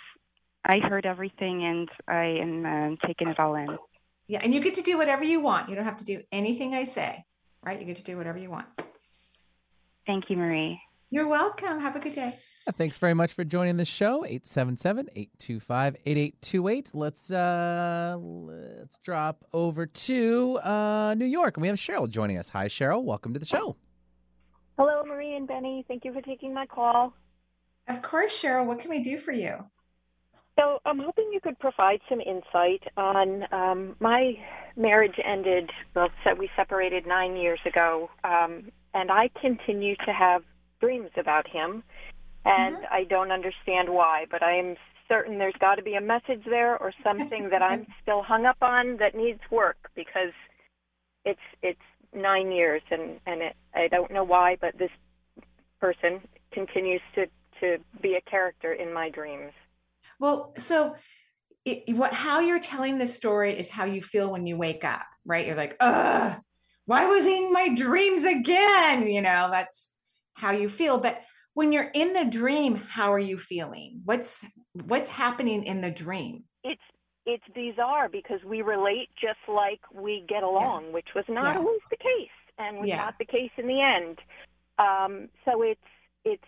I 0.65 0.79
heard 0.79 1.05
everything, 1.05 1.63
and 1.63 1.87
I 2.07 2.25
am 2.41 2.65
um, 2.65 2.97
taking 3.05 3.27
it 3.29 3.39
all 3.39 3.53
in. 3.55 3.77
yeah 4.27 4.39
and 4.43 4.53
you 4.53 4.59
get 4.61 4.73
to 4.75 4.81
do 4.81 4.97
whatever 4.97 5.23
you 5.23 5.39
want 5.39 5.69
you 5.69 5.75
don't 5.75 5.85
have 5.85 5.97
to 5.97 6.05
do 6.05 6.21
anything 6.31 6.75
i 6.75 6.83
say 6.83 7.23
right 7.65 7.79
you 7.79 7.85
get 7.87 7.95
to 7.97 8.03
do 8.03 8.15
whatever 8.17 8.37
you 8.37 8.49
want 8.51 8.67
Thank 10.05 10.29
you, 10.29 10.37
Marie. 10.37 10.79
you're 11.09 11.27
welcome 11.27 11.79
have 11.79 11.95
a 11.95 11.99
good 11.99 12.13
day 12.13 12.35
Yeah, 12.67 12.73
thanks 12.73 12.97
very 12.99 13.13
much 13.15 13.33
for 13.33 13.43
joining 13.43 13.77
the 13.77 13.85
show. 13.85 14.23
877-825-8828. 14.25 16.89
Let's 16.93 17.31
uh 17.31 18.15
let's 18.19 18.97
drop 19.03 19.43
over 19.53 19.85
to 19.85 20.57
uh 20.63 21.13
New 21.15 21.25
York. 21.25 21.57
And 21.57 21.61
we 21.63 21.67
have 21.67 21.77
Cheryl 21.77 22.07
joining 22.09 22.37
us. 22.37 22.49
Hi 22.49 22.67
Cheryl, 22.67 23.03
welcome 23.03 23.33
to 23.33 23.39
the 23.39 23.45
show. 23.45 23.75
Hello, 24.77 25.03
Marie 25.05 25.35
and 25.35 25.47
Benny. 25.47 25.83
Thank 25.87 26.05
you 26.05 26.13
for 26.13 26.21
taking 26.21 26.53
my 26.53 26.65
call. 26.65 27.13
Of 27.87 28.01
course, 28.01 28.39
Cheryl. 28.41 28.65
What 28.65 28.79
can 28.79 28.89
we 28.91 28.99
do 29.01 29.17
for 29.17 29.31
you? 29.31 29.55
So, 30.59 30.79
I'm 30.85 30.99
hoping 30.99 31.29
you 31.31 31.39
could 31.39 31.57
provide 31.59 32.01
some 32.09 32.19
insight 32.19 32.83
on 32.97 33.45
um, 33.53 33.95
my 34.01 34.33
marriage 34.75 35.17
ended. 35.23 35.69
Well, 35.95 36.09
so 36.25 36.33
we 36.35 36.49
separated 36.57 37.07
nine 37.07 37.37
years 37.37 37.59
ago, 37.65 38.09
um, 38.25 38.69
and 38.93 39.09
I 39.09 39.29
continue 39.39 39.95
to 40.05 40.11
have 40.11 40.43
dreams 40.81 41.11
about 41.17 41.47
him, 41.47 41.81
and 42.43 42.77
I 42.91 43.05
don't 43.05 43.31
understand 43.31 43.89
why. 43.89 44.25
But 44.29 44.43
I 44.43 44.55
am 44.55 44.75
certain 45.07 45.37
there's 45.37 45.55
got 45.61 45.75
to 45.75 45.81
be 45.81 45.95
a 45.95 46.01
message 46.01 46.43
there 46.45 46.77
or 46.77 46.91
something 47.03 47.49
that 47.51 47.61
I'm 47.61 47.87
still 48.01 48.21
hung 48.21 48.45
up 48.45 48.57
on 48.61 48.97
that 48.97 49.15
needs 49.15 49.39
work 49.49 49.89
because 49.95 50.33
it's 51.23 51.39
it's 51.61 51.79
nine 52.13 52.51
years, 52.51 52.81
and 52.91 53.19
and 53.25 53.41
it, 53.41 53.55
I 53.73 53.87
don't 53.87 54.11
know 54.11 54.25
why, 54.25 54.57
but 54.59 54.77
this 54.77 54.91
person 55.79 56.19
continues 56.51 57.01
to 57.15 57.27
to 57.61 57.77
be 58.01 58.15
a 58.15 58.29
character 58.29 58.73
in 58.73 58.93
my 58.93 59.09
dreams. 59.09 59.53
Well, 60.19 60.53
so 60.57 60.95
it, 61.65 61.95
what 61.95 62.13
how 62.13 62.39
you're 62.39 62.59
telling 62.59 62.97
this 62.97 63.15
story 63.15 63.57
is 63.57 63.69
how 63.69 63.85
you 63.85 64.01
feel 64.01 64.31
when 64.31 64.45
you 64.45 64.57
wake 64.57 64.83
up, 64.83 65.05
right? 65.25 65.45
You're 65.47 65.55
like, 65.55 65.77
"Ugh, 65.79 66.39
why 66.85 67.05
was 67.07 67.25
he 67.25 67.45
in 67.45 67.53
my 67.53 67.73
dreams 67.73 68.23
again?" 68.23 69.07
You 69.07 69.21
know, 69.21 69.49
that's 69.51 69.91
how 70.33 70.51
you 70.51 70.69
feel. 70.69 70.97
But 70.99 71.21
when 71.53 71.71
you're 71.71 71.91
in 71.93 72.13
the 72.13 72.25
dream, 72.25 72.75
how 72.75 73.13
are 73.13 73.19
you 73.19 73.37
feeling? 73.37 74.01
What's 74.05 74.43
what's 74.73 75.09
happening 75.09 75.63
in 75.63 75.81
the 75.81 75.91
dream? 75.91 76.43
It's 76.63 76.81
it's 77.25 77.43
bizarre 77.53 78.09
because 78.09 78.43
we 78.43 78.61
relate 78.61 79.09
just 79.19 79.39
like 79.47 79.81
we 79.93 80.25
get 80.27 80.43
along, 80.43 80.93
which 80.93 81.09
was 81.15 81.25
not 81.29 81.55
Yeah. 81.55 81.59
always 81.61 81.81
the 81.89 81.97
case, 81.97 82.37
and 82.57 82.77
was 82.77 82.89
Yeah. 82.89 82.97
not 82.97 83.17
the 83.19 83.25
case 83.25 83.51
in 83.57 83.67
the 83.67 83.81
end. 83.81 84.19
Um, 84.77 85.29
so 85.45 85.61
it's 85.61 85.81
it's 86.25 86.43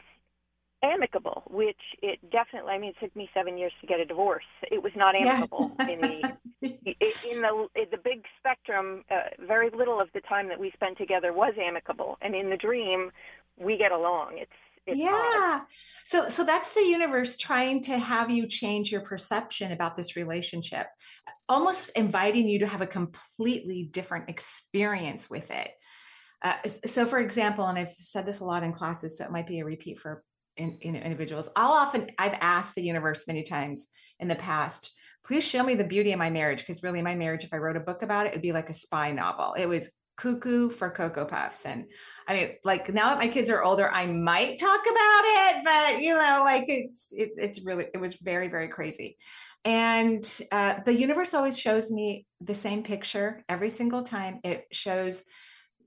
amicable, 0.84 1.44
which 1.50 1.80
it 2.02 2.20
definitely. 2.32 2.74
I 2.74 2.80
mean, 2.80 2.92
it 2.92 2.96
took 3.00 3.16
me 3.16 3.30
seven 3.34 3.58
years 3.58 3.72
to 3.82 3.88
get 3.88 4.00
a 4.00 4.06
divorce. 4.06 4.44
It 4.72 4.82
was 4.82 4.92
not 4.96 5.16
amicable 5.16 5.76
in 5.80 6.02
the 6.02 6.36
in 6.62 7.42
the 7.42 7.68
in 7.76 7.88
the 7.92 7.98
big 8.04 8.24
spectrum. 8.40 9.04
Uh, 9.10 9.46
very 9.46 9.70
little 9.70 10.00
of 10.00 10.10
the 10.14 10.22
time 10.22 10.48
that 10.50 10.60
we 10.60 10.72
spent 10.72 10.98
together 10.98 11.34
was 11.34 11.54
amicable, 11.62 12.18
and 12.22 12.36
in 12.36 12.50
the 12.50 12.58
dream, 12.58 13.12
we 13.58 13.78
get 13.78 13.92
along. 13.92 14.38
It's 14.38 14.52
it's 14.88 15.00
odd. 15.00 15.04
yeah. 15.04 15.62
So 16.06 16.30
so 16.30 16.44
that's 16.44 16.72
the 16.72 16.82
universe 16.82 17.38
trying 17.38 17.84
to 17.84 17.98
have 17.98 18.30
you 18.30 18.48
change 18.48 18.92
your 18.92 19.02
perception 19.02 19.72
about 19.72 19.96
this 19.96 20.16
relationship, 20.16 20.88
almost 21.48 21.90
inviting 21.96 22.48
you 22.48 22.60
to 22.60 22.68
have 22.68 22.82
a 22.82 22.88
completely 22.88 23.84
different 23.84 24.30
experience 24.30 25.30
with 25.30 25.52
it. 25.52 25.70
Uh, 26.44 26.56
so 26.88 27.06
for 27.06 27.20
example, 27.20 27.68
and 27.68 27.78
I've 27.78 27.94
said 28.00 28.26
this 28.26 28.40
a 28.40 28.46
lot 28.46 28.64
in 28.64 28.74
classes, 28.74 29.18
so 29.18 29.26
it 29.26 29.32
might 29.32 29.46
be 29.46 29.60
a 29.60 29.66
repeat 29.66 30.00
for 30.00 30.24
in, 30.58 30.78
in 30.82 30.96
individuals. 30.96 31.50
I'll 31.56 31.72
often 31.72 32.08
I've 32.18 32.38
asked 32.42 32.76
the 32.76 32.84
universe 32.84 33.28
many 33.28 33.44
times 33.44 33.88
in 34.20 34.28
the 34.28 34.36
past, 34.36 34.92
please 35.24 35.44
show 35.44 35.64
me 35.64 35.76
the 35.76 35.84
beauty 35.84 36.12
of 36.12 36.20
my 36.20 36.30
marriage 36.30 36.60
because 36.60 36.84
really 36.84 37.02
my 37.02 37.16
marriage 37.16 37.44
if 37.44 37.54
I 37.54 37.58
wrote 37.58 37.78
a 37.78 37.82
book 37.82 38.02
about 38.02 38.26
it 38.26 38.30
it'd 38.30 38.42
be 38.42 38.52
like 38.52 38.70
a 38.70 38.74
spy 38.74 39.12
novel. 39.12 39.54
It 39.54 39.68
was 39.68 39.90
cuckoo 40.18 40.70
for 40.70 40.92
cocoa 40.92 41.26
puffs 41.26 41.66
and 41.66 41.86
i 42.28 42.34
mean 42.34 42.50
like 42.64 42.94
now 42.94 43.10
that 43.10 43.18
my 43.18 43.28
kids 43.28 43.50
are 43.50 43.64
older 43.64 43.90
i 43.92 44.06
might 44.06 44.60
talk 44.60 44.82
about 44.82 45.24
it 45.24 45.64
but 45.64 46.02
you 46.02 46.14
know 46.14 46.42
like 46.44 46.66
it's 46.68 47.08
it's 47.12 47.38
it's 47.40 47.62
really 47.62 47.88
it 47.94 47.98
was 47.98 48.16
very 48.16 48.48
very 48.48 48.68
crazy 48.68 49.18
and 49.64 50.40
uh, 50.52 50.76
the 50.86 50.94
universe 50.94 51.34
always 51.34 51.58
shows 51.58 51.92
me 51.92 52.26
the 52.40 52.54
same 52.54 52.84
picture 52.84 53.44
every 53.48 53.70
single 53.70 54.04
time 54.04 54.40
it 54.44 54.66
shows 54.72 55.24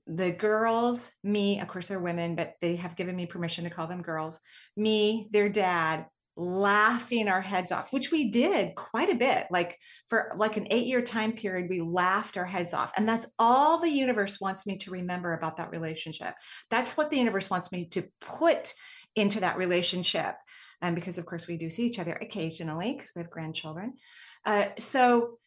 the 0.07 0.31
girls 0.31 1.11
me 1.23 1.59
of 1.59 1.67
course 1.67 1.87
they're 1.87 1.99
women 1.99 2.35
but 2.35 2.53
they 2.61 2.75
have 2.75 2.95
given 2.95 3.15
me 3.15 3.25
permission 3.25 3.63
to 3.63 3.69
call 3.69 3.87
them 3.87 4.01
girls 4.01 4.39
me 4.77 5.27
their 5.31 5.49
dad 5.49 6.05
laughing 6.37 7.29
our 7.29 7.41
heads 7.41 7.71
off 7.71 7.93
which 7.93 8.11
we 8.11 8.29
did 8.29 8.75
quite 8.75 9.09
a 9.09 9.15
bit. 9.15 9.47
Like 9.49 9.79
for 10.09 10.31
like 10.35 10.57
an 10.57 10.67
8 10.69 10.85
year 10.85 11.01
time 11.01 11.31
period 11.31 11.69
we 11.69 11.81
laughed 11.81 12.37
our 12.37 12.45
heads 12.45 12.73
off. 12.73 12.91
And 12.97 13.07
that's 13.07 13.27
all 13.39 13.79
the 13.79 13.89
universe 13.89 14.39
wants 14.41 14.65
me 14.65 14.77
to 14.79 14.91
remember 14.91 15.33
about 15.33 15.57
that 15.57 15.71
relationship. 15.71 16.33
That's 16.69 16.97
what 16.97 17.09
the 17.09 17.17
universe 17.17 17.49
wants 17.49 17.71
me 17.71 17.85
to 17.89 18.03
put 18.19 18.73
into 19.15 19.39
that 19.39 19.57
relationship. 19.57 20.35
And 20.81 20.93
because 20.93 21.17
of 21.17 21.25
course 21.25 21.47
we 21.47 21.57
do 21.57 21.69
see 21.69 21.85
each 21.85 21.99
other 21.99 22.13
occasionally 22.13 22.93
because 22.93 23.11
we 23.15 23.21
have 23.21 23.31
grandchildren. 23.31 23.93
Uh, 24.45 24.65
so 24.77 25.37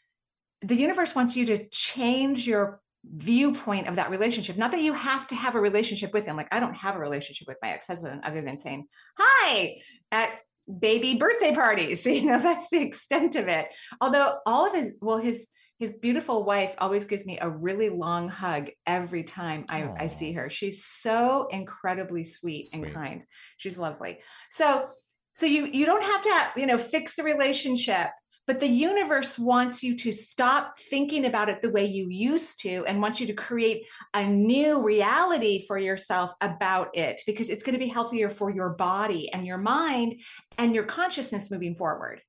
the 0.62 0.74
universe 0.74 1.14
wants 1.14 1.36
you 1.36 1.46
to 1.46 1.68
change 1.68 2.46
your 2.46 2.80
viewpoint 3.04 3.86
of 3.86 3.96
that 3.96 4.10
relationship. 4.10 4.56
Not 4.56 4.72
that 4.72 4.82
you 4.82 4.92
have 4.92 5.26
to 5.28 5.34
have 5.34 5.54
a 5.54 5.60
relationship 5.60 6.12
with 6.12 6.26
him. 6.26 6.36
Like 6.36 6.48
i 6.52 6.60
don't 6.60 6.74
have 6.74 6.96
a 6.96 7.00
relationship 7.00 7.46
with 7.46 7.58
my 7.62 7.70
ex-husband 7.70 8.22
other 8.24 8.42
than 8.42 8.58
saying 8.58 8.86
hi 9.18 9.76
at 10.12 10.40
baby 10.78 11.14
birthday 11.14 11.54
parties 11.54 12.04
you 12.06 12.26
know 12.26 12.38
that's 12.38 12.68
the 12.70 12.82
extent 12.82 13.36
of 13.36 13.48
it. 13.48 13.68
Although 14.00 14.38
all 14.46 14.66
of 14.66 14.74
his 14.74 14.96
well 15.00 15.18
his 15.18 15.46
his 15.78 15.94
beautiful 15.94 16.44
wife 16.44 16.74
always 16.78 17.04
gives 17.04 17.24
me 17.24 17.38
a 17.40 17.48
really 17.48 17.88
long 17.88 18.28
hug 18.28 18.68
every 18.84 19.22
time 19.22 19.64
I, 19.70 19.88
I 19.96 20.06
see 20.08 20.32
her. 20.32 20.50
She's 20.50 20.84
so 20.84 21.46
incredibly 21.52 22.24
sweet, 22.24 22.66
sweet, 22.66 22.82
and 22.82 22.94
kind. 22.94 23.22
She's 23.58 23.78
lovely. 23.78 24.18
So 24.50 24.86
so 25.34 25.46
you 25.46 25.66
you 25.66 25.86
don't 25.86 26.02
have 26.02 26.22
to 26.24 26.30
have, 26.30 26.52
you 26.56 26.66
know 26.66 26.78
fix 26.78 27.14
the 27.14 27.22
relationship 27.22 28.08
but 28.48 28.60
the 28.60 28.66
universe 28.66 29.38
wants 29.38 29.82
you 29.82 29.94
to 29.94 30.10
stop 30.10 30.78
thinking 30.78 31.26
about 31.26 31.50
it 31.50 31.60
the 31.60 31.68
way 31.68 31.84
you 31.84 32.08
used 32.08 32.58
to 32.62 32.82
and 32.86 33.02
wants 33.02 33.20
you 33.20 33.26
to 33.26 33.34
create 33.34 33.84
a 34.14 34.26
new 34.26 34.80
reality 34.82 35.66
for 35.66 35.78
yourself 35.78 36.32
about 36.40 36.88
it 36.96 37.20
because 37.26 37.50
it's 37.50 37.62
going 37.62 37.74
to 37.74 37.78
be 37.78 37.88
healthier 37.88 38.30
for 38.30 38.50
your 38.50 38.70
body 38.70 39.30
and 39.34 39.46
your 39.46 39.58
mind 39.58 40.18
and 40.56 40.74
your 40.74 40.84
consciousness 40.84 41.50
moving 41.50 41.74
forward. 41.74 42.22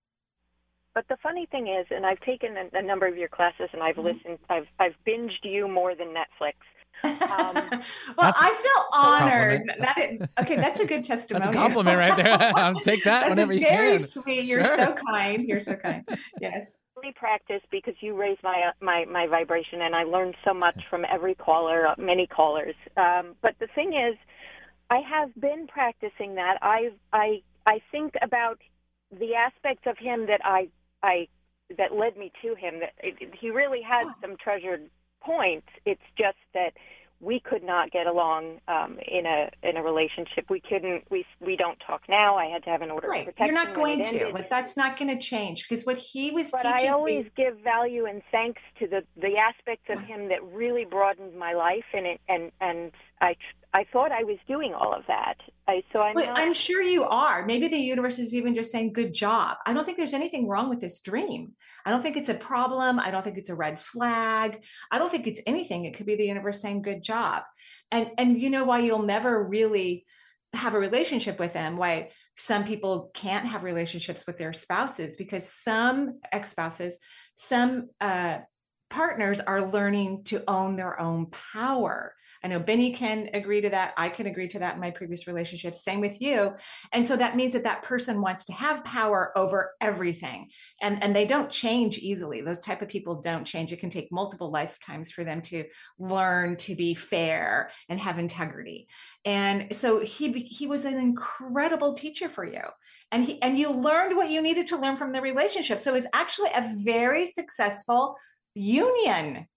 But 0.94 1.08
the 1.08 1.16
funny 1.24 1.48
thing 1.50 1.68
is, 1.68 1.86
and 1.90 2.06
I've 2.06 2.20
taken 2.20 2.58
a, 2.58 2.78
a 2.78 2.82
number 2.82 3.08
of 3.08 3.16
your 3.16 3.30
classes 3.30 3.70
and 3.72 3.82
I've 3.82 3.96
mm-hmm. 3.96 4.18
listened, 4.18 4.40
I've 4.50 4.68
I've 4.78 4.96
binged 5.08 5.44
you 5.44 5.70
more 5.70 5.96
than 5.96 6.08
Netflix. 6.08 6.56
Um, 7.04 7.12
well, 8.18 8.34
I 8.36 8.54
feel 8.62 8.86
honored. 8.94 9.72
That 9.80 9.98
is, 9.98 10.28
okay, 10.40 10.56
that's 10.56 10.80
a 10.80 10.86
good 10.86 11.04
testimony. 11.04 11.46
That's 11.46 11.56
a 11.56 11.60
compliment 11.60 11.98
right 11.98 12.16
there. 12.16 12.74
Take 12.84 13.04
that 13.04 13.22
that's 13.22 13.30
whenever 13.30 13.54
you 13.54 13.62
very 13.62 14.00
can. 14.00 14.08
sweet. 14.08 14.46
You're 14.46 14.66
sure. 14.66 14.78
so 14.78 14.94
kind. 14.94 15.48
You're 15.48 15.60
so 15.60 15.76
kind. 15.76 16.08
Yes. 16.42 16.72
We 17.02 17.14
practice 17.14 17.62
because 17.72 17.94
you 18.02 18.18
raised 18.18 18.44
my 18.44 18.72
my 18.82 19.06
my 19.06 19.28
vibration, 19.28 19.82
and 19.82 19.96
I 19.96 20.04
learned 20.04 20.36
so 20.44 20.54
much 20.54 20.78
from 20.90 21.06
every 21.10 21.34
caller, 21.34 21.88
uh, 21.88 21.96
many 21.98 22.28
callers. 22.28 22.76
Um, 22.98 23.36
but 23.42 23.56
the 23.60 23.68
thing 23.74 23.94
is, 23.94 24.18
I 24.90 25.00
have 25.10 25.34
been 25.40 25.68
practicing 25.68 26.36
that. 26.36 26.58
I 26.62 26.90
I 27.14 27.42
I 27.66 27.80
think 27.92 28.16
about 28.22 28.60
the 29.18 29.36
aspects 29.36 29.84
of 29.86 29.98
him 29.98 30.28
that 30.28 30.42
I 30.44 30.68
I 31.02 31.30
that 31.78 31.94
led 31.96 32.18
me 32.18 32.34
to 32.42 32.56
him. 32.56 32.82
That 32.82 32.94
it, 32.98 33.34
he 33.40 33.50
really 33.50 33.82
has 33.82 34.08
some 34.22 34.36
treasured 34.36 34.90
point. 35.22 35.64
It's 35.86 36.02
just 36.18 36.38
that 36.54 36.74
we 37.22 37.40
could 37.40 37.64
not 37.64 37.92
get 37.92 38.08
along 38.08 38.62
um, 38.68 38.98
in 39.06 39.26
a 39.26 39.50
in 39.62 39.76
a 39.76 39.84
relationship. 39.84 40.46
We 40.50 40.62
couldn't. 40.62 41.04
We 41.10 41.26
we 41.42 41.58
don't 41.58 41.78
talk 41.86 42.04
now. 42.08 42.38
I 42.38 42.46
had 42.46 42.64
to 42.64 42.70
have 42.70 42.82
an 42.82 42.92
order 42.92 43.10
right. 43.10 43.28
of 43.28 43.36
protection. 43.36 43.56
You're 43.56 43.66
not 43.66 43.76
going 43.76 44.04
to, 44.04 44.32
but 44.32 44.50
that's 44.50 44.78
not 44.78 44.98
going 44.98 45.10
to 45.10 45.22
change 45.22 45.68
because 45.68 45.86
what 45.86 45.98
he 45.98 46.32
was 46.32 46.52
but 46.52 46.62
teaching. 46.62 46.90
I 46.90 46.94
always 46.94 47.26
me... 47.26 47.32
give 47.36 47.58
value 47.60 48.06
and 48.06 48.22
thanks 48.32 48.62
to 48.80 48.88
the 48.88 49.04
the 49.22 49.36
aspects 49.38 49.90
of 49.90 50.00
him 50.00 50.30
that 50.30 50.44
really 50.44 50.86
broadened 50.86 51.38
my 51.38 51.54
life, 51.54 51.86
and 51.94 52.06
it 52.06 52.22
and 52.30 52.52
and 52.62 52.92
I 53.22 53.36
I 53.74 53.86
thought 53.94 54.12
I 54.12 54.24
was 54.24 54.38
doing 54.48 54.74
all 54.74 54.94
of 54.94 55.04
that. 55.08 55.36
I, 55.68 55.84
so 55.94 56.02
I'm. 56.02 56.16
Well, 56.16 56.26
not... 56.26 56.40
I'm 56.40 56.54
sure 56.54 56.82
you 56.82 57.04
are. 57.04 57.46
Maybe 57.46 57.68
the 57.68 57.78
universe 57.78 58.18
is 58.18 58.34
even 58.34 58.56
just 58.56 58.72
saying, 58.72 58.94
"Good 58.94 59.14
job." 59.14 59.58
I 59.66 59.74
don't 59.74 59.86
think 59.86 59.98
there's 59.98 60.14
anything 60.14 60.48
wrong 60.48 60.70
with 60.70 60.80
this 60.80 61.02
dream. 61.02 61.54
I 61.86 61.92
don't 61.92 62.02
think 62.02 62.18
it's 62.18 62.30
a 62.30 62.34
problem. 62.34 63.00
I 63.00 63.12
don't 63.12 63.24
think 63.24 63.38
it's 63.38 63.50
a 63.50 63.56
red 63.56 63.80
flag. 63.80 64.64
I 64.92 64.98
don't 64.98 65.12
think 65.12 65.28
it's 65.28 65.42
anything. 65.46 65.86
It 65.86 65.96
could 65.96 66.08
be 66.08 66.16
the 66.16 66.26
universe 66.26 66.62
saying, 66.62 66.82
"Good 66.82 67.04
job," 67.04 67.44
and 67.92 68.10
and 68.18 68.38
you 68.38 68.50
know 68.50 68.64
why 68.64 68.80
you'll 68.80 69.04
never 69.04 69.44
really 69.44 70.06
have 70.54 70.74
a 70.74 70.80
relationship 70.80 71.38
with 71.38 71.54
them. 71.54 71.78
Why 71.78 72.10
some 72.38 72.64
people 72.64 73.12
can't 73.14 73.46
have 73.46 73.64
relationships 73.64 74.26
with 74.26 74.40
their 74.40 74.54
spouses 74.54 75.16
because 75.16 75.48
some 75.48 76.20
ex-spouses, 76.32 76.98
some 77.36 77.90
uh, 78.02 78.40
partners 78.90 79.40
are 79.40 79.70
learning 79.70 80.24
to 80.24 80.44
own 80.50 80.76
their 80.76 81.00
own 81.00 81.28
power 81.28 82.16
I 82.44 82.48
know 82.48 82.60
Benny 82.60 82.92
can 82.92 83.30
agree 83.34 83.62
to 83.62 83.70
that. 83.70 83.94
I 83.98 84.10
can 84.10 84.28
agree 84.28 84.48
to 84.50 84.60
that 84.60 84.76
in 84.76 84.80
my 84.82 84.92
previous 84.92 85.28
relationships. 85.28 85.84
Same 85.84 86.00
with 86.00 86.22
you. 86.22 86.54
And 86.94 87.06
so 87.06 87.16
that 87.18 87.36
means 87.36 87.54
that 87.54 87.64
that 87.64 87.84
person 87.84 88.22
wants 88.22 88.46
to 88.46 88.54
have 88.54 88.84
power 88.84 89.32
over 89.36 89.72
everything. 89.82 90.50
And, 90.82 91.04
and 91.04 91.16
they 91.16 91.26
don't 91.26 91.50
change 91.50 91.98
easily. 91.98 92.42
Those 92.42 92.62
type 92.62 92.82
of 92.82 92.88
people 92.88 93.22
don't 93.22 93.46
change. 93.46 93.74
It 93.74 93.80
can 93.80 93.90
take 93.90 94.12
multiple 94.12 94.52
lifetimes 94.52 95.12
for 95.12 95.24
them 95.24 95.42
to 95.44 95.66
learn 95.98 96.56
to 96.58 96.76
be 96.76 96.94
fair 96.94 97.72
and 97.90 98.00
have 98.00 98.20
integrity. 98.20 98.88
And 99.26 99.76
so 99.76 100.00
he 100.00 100.32
he 100.32 100.68
was 100.68 100.86
an 100.86 100.98
incredible 100.98 101.94
teacher 101.94 102.30
for 102.30 102.46
you. 102.46 102.62
And 103.12 103.24
he 103.24 103.42
and 103.42 103.58
you 103.58 103.72
learned 103.72 104.16
what 104.16 104.30
you 104.30 104.42
needed 104.42 104.68
to 104.68 104.78
learn 104.78 104.96
from 104.96 105.12
the 105.12 105.22
relationship. 105.22 105.80
So 105.80 105.92
it 105.92 105.96
was 105.96 106.08
actually 106.14 106.50
a 106.56 106.74
very 106.78 107.26
successful 107.26 108.16
union 108.56 109.48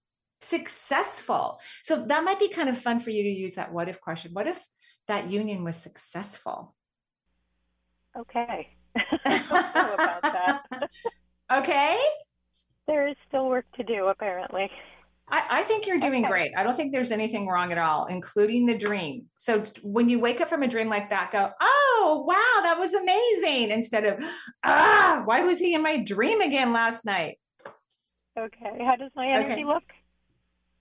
successful. 0.43 1.59
So 1.83 2.05
that 2.05 2.23
might 2.23 2.39
be 2.39 2.49
kind 2.49 2.69
of 2.69 2.77
fun 2.77 2.99
for 2.99 3.09
you 3.09 3.23
to 3.23 3.29
use 3.29 3.55
that 3.55 3.71
what 3.71 3.89
if 3.89 4.01
question. 4.01 4.31
What 4.33 4.47
if 4.47 4.59
that 5.07 5.31
union 5.31 5.63
was 5.63 5.75
successful? 5.75 6.75
Okay. 8.17 8.69
about 9.25 10.21
that. 10.21 10.63
okay. 11.53 11.97
There 12.87 13.07
is 13.07 13.15
still 13.27 13.47
work 13.47 13.65
to 13.77 13.83
do, 13.83 14.07
apparently. 14.07 14.69
I, 15.29 15.43
I 15.49 15.63
think 15.63 15.87
you're 15.87 15.99
doing 15.99 16.25
okay. 16.25 16.31
great. 16.31 16.51
I 16.57 16.63
don't 16.63 16.75
think 16.75 16.91
there's 16.91 17.11
anything 17.11 17.47
wrong 17.47 17.71
at 17.71 17.77
all, 17.77 18.05
including 18.07 18.65
the 18.65 18.77
dream. 18.77 19.25
So 19.37 19.63
when 19.81 20.09
you 20.09 20.19
wake 20.19 20.41
up 20.41 20.49
from 20.49 20.63
a 20.63 20.67
dream 20.67 20.89
like 20.89 21.09
that, 21.11 21.31
go, 21.31 21.49
oh, 21.61 22.25
wow, 22.27 22.61
that 22.63 22.77
was 22.77 22.93
amazing. 22.93 23.71
Instead 23.71 24.05
of, 24.05 24.23
ah, 24.63 25.21
why 25.23 25.41
was 25.41 25.59
he 25.59 25.73
in 25.73 25.81
my 25.81 25.97
dream 25.97 26.41
again 26.41 26.73
last 26.73 27.05
night? 27.05 27.37
Okay. 28.37 28.83
How 28.83 28.95
does 28.97 29.11
my 29.15 29.27
energy 29.27 29.53
okay. 29.53 29.65
look? 29.65 29.83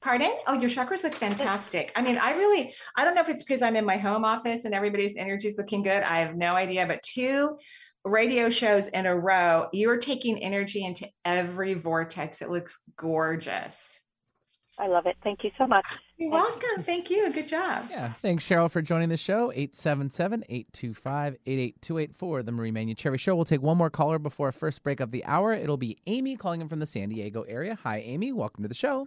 Pardon? 0.02 0.32
Oh, 0.48 0.54
your 0.54 0.68
chakras 0.68 1.04
look 1.04 1.14
fantastic. 1.14 1.92
I 1.94 2.02
mean, 2.02 2.18
I 2.18 2.32
really, 2.32 2.74
I 2.96 3.04
don't 3.04 3.14
know 3.14 3.20
if 3.20 3.28
it's 3.28 3.44
because 3.44 3.62
I'm 3.62 3.76
in 3.76 3.84
my 3.84 3.96
home 3.96 4.24
office 4.24 4.64
and 4.64 4.74
everybody's 4.74 5.16
energy 5.16 5.46
is 5.46 5.56
looking 5.56 5.84
good. 5.84 6.02
I 6.02 6.18
have 6.18 6.34
no 6.34 6.56
idea, 6.56 6.86
but 6.86 7.04
two 7.04 7.56
radio 8.04 8.48
shows 8.48 8.88
in 8.88 9.06
a 9.06 9.16
row, 9.16 9.68
you're 9.72 9.98
taking 9.98 10.42
energy 10.42 10.84
into 10.84 11.08
every 11.24 11.74
vortex. 11.74 12.42
It 12.42 12.50
looks 12.50 12.80
gorgeous. 12.96 14.00
I 14.76 14.88
love 14.88 15.06
it. 15.06 15.14
Thank 15.22 15.44
you 15.44 15.50
so 15.56 15.68
much. 15.68 15.84
You're 16.16 16.30
welcome. 16.30 16.82
Thank 16.82 17.08
you. 17.08 17.32
Good 17.32 17.46
job. 17.46 17.86
Yeah. 17.88 18.12
Thanks, 18.14 18.44
Cheryl, 18.44 18.70
for 18.70 18.82
joining 18.82 19.08
the 19.08 19.16
show. 19.16 19.52
877 19.52 20.44
825 20.48 21.36
8828 21.46 22.16
for 22.16 22.42
the 22.42 22.50
Marie 22.50 22.72
Manuchehri 22.72 23.20
Show. 23.20 23.36
We'll 23.36 23.44
take 23.44 23.62
one 23.62 23.76
more 23.76 23.90
caller 23.90 24.18
before 24.18 24.46
our 24.46 24.52
first 24.52 24.82
break 24.82 24.98
of 24.98 25.12
the 25.12 25.24
hour. 25.26 25.52
It'll 25.52 25.76
be 25.76 25.98
Amy 26.06 26.36
calling 26.36 26.60
in 26.60 26.68
from 26.68 26.80
the 26.80 26.86
San 26.86 27.10
Diego 27.10 27.42
area. 27.42 27.78
Hi, 27.84 27.98
Amy. 27.98 28.32
Welcome 28.32 28.64
to 28.64 28.68
the 28.68 28.74
show. 28.74 29.06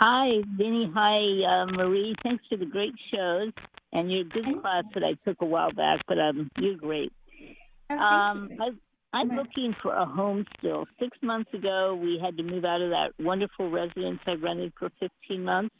Hi, 0.00 0.40
Vinny. 0.56 0.90
Hi, 0.94 1.62
uh, 1.62 1.66
Marie. 1.66 2.14
Thanks 2.22 2.42
for 2.48 2.56
the 2.56 2.64
great 2.64 2.94
shows 3.14 3.52
and 3.92 4.10
your 4.10 4.24
good 4.24 4.46
class 4.62 4.84
that 4.94 5.04
I 5.04 5.12
took 5.28 5.42
a 5.42 5.44
while 5.44 5.72
back, 5.72 6.00
but 6.08 6.18
um, 6.18 6.50
you're 6.56 6.76
great. 6.76 7.12
Oh, 7.90 7.98
um, 7.98 8.48
I, 8.58 8.70
I'm 9.12 9.28
looking 9.28 9.74
for 9.82 9.92
a 9.92 10.06
home 10.06 10.46
still. 10.58 10.86
Six 10.98 11.18
months 11.22 11.52
ago, 11.52 11.98
we 12.00 12.18
had 12.18 12.38
to 12.38 12.42
move 12.42 12.64
out 12.64 12.80
of 12.80 12.88
that 12.90 13.10
wonderful 13.18 13.70
residence 13.70 14.20
I 14.26 14.34
rented 14.34 14.72
for 14.78 14.88
15 15.00 15.44
months. 15.44 15.74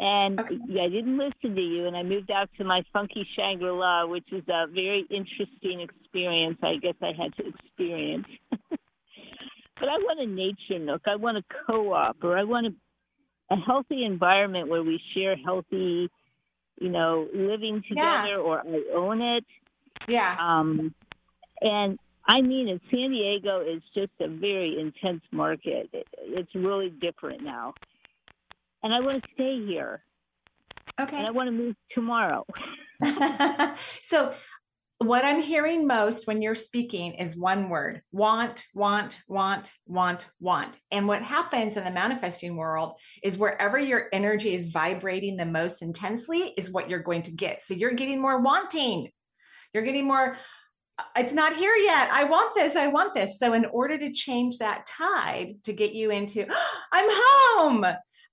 And 0.00 0.40
okay. 0.40 0.56
I 0.80 0.88
didn't 0.88 1.16
listen 1.16 1.54
to 1.54 1.62
you, 1.62 1.86
and 1.86 1.96
I 1.96 2.02
moved 2.02 2.32
out 2.32 2.48
to 2.58 2.64
my 2.64 2.82
funky 2.92 3.24
Shangri 3.36 3.70
La, 3.70 4.04
which 4.04 4.26
was 4.32 4.42
a 4.48 4.66
very 4.66 5.06
interesting 5.10 5.80
experience. 5.80 6.58
I 6.60 6.74
guess 6.82 6.94
I 7.00 7.12
had 7.16 7.36
to 7.36 7.46
experience. 7.46 8.26
but 8.50 9.88
I 9.88 9.98
want 9.98 10.18
a 10.18 10.26
nature 10.26 10.84
nook. 10.84 11.02
I 11.06 11.14
want 11.14 11.36
a 11.36 11.44
co 11.68 11.92
op, 11.92 12.16
or 12.24 12.36
I 12.36 12.42
want 12.42 12.66
to 12.66 12.72
a 13.52 13.56
healthy 13.56 14.04
environment 14.04 14.68
where 14.68 14.82
we 14.82 15.00
share 15.14 15.36
healthy, 15.36 16.10
you 16.80 16.88
know, 16.88 17.28
living 17.34 17.82
together, 17.86 18.28
yeah. 18.28 18.36
or 18.36 18.60
I 18.60 18.82
own 18.96 19.20
it. 19.20 19.44
Yeah. 20.08 20.36
Um, 20.40 20.94
and 21.60 21.98
I 22.26 22.40
mean 22.40 22.68
it. 22.68 22.80
San 22.90 23.10
Diego 23.10 23.60
is 23.60 23.82
just 23.94 24.12
a 24.20 24.28
very 24.28 24.80
intense 24.80 25.22
market. 25.30 25.90
It, 25.92 26.06
it's 26.18 26.54
really 26.54 26.90
different 26.90 27.42
now, 27.42 27.74
and 28.82 28.94
I 28.94 29.00
want 29.00 29.22
to 29.22 29.28
stay 29.34 29.64
here. 29.66 30.02
Okay. 31.00 31.18
And 31.18 31.26
I 31.26 31.30
want 31.30 31.48
to 31.48 31.52
move 31.52 31.76
tomorrow. 31.94 32.44
so 34.02 34.32
what 35.02 35.24
I'm 35.24 35.40
hearing 35.40 35.86
most 35.86 36.26
when 36.26 36.42
you're 36.42 36.54
speaking 36.54 37.14
is 37.14 37.36
one 37.36 37.68
word 37.68 38.02
want, 38.12 38.64
want, 38.74 39.18
want, 39.28 39.70
want, 39.86 40.26
want. 40.40 40.78
And 40.90 41.06
what 41.06 41.22
happens 41.22 41.76
in 41.76 41.84
the 41.84 41.90
manifesting 41.90 42.56
world 42.56 42.98
is 43.22 43.36
wherever 43.36 43.78
your 43.78 44.06
energy 44.12 44.54
is 44.54 44.66
vibrating 44.68 45.36
the 45.36 45.46
most 45.46 45.82
intensely 45.82 46.52
is 46.56 46.70
what 46.70 46.88
you're 46.88 47.00
going 47.00 47.22
to 47.22 47.32
get. 47.32 47.62
So 47.62 47.74
you're 47.74 47.92
getting 47.92 48.20
more 48.20 48.40
wanting. 48.40 49.10
You're 49.72 49.84
getting 49.84 50.06
more, 50.06 50.36
it's 51.16 51.32
not 51.32 51.56
here 51.56 51.74
yet. 51.74 52.10
I 52.12 52.24
want 52.24 52.54
this. 52.54 52.76
I 52.76 52.88
want 52.88 53.14
this. 53.14 53.38
So, 53.38 53.54
in 53.54 53.64
order 53.66 53.98
to 53.98 54.12
change 54.12 54.58
that 54.58 54.86
tide 54.86 55.54
to 55.64 55.72
get 55.72 55.92
you 55.92 56.10
into, 56.10 56.46
I'm 56.92 57.08
home, 57.10 57.86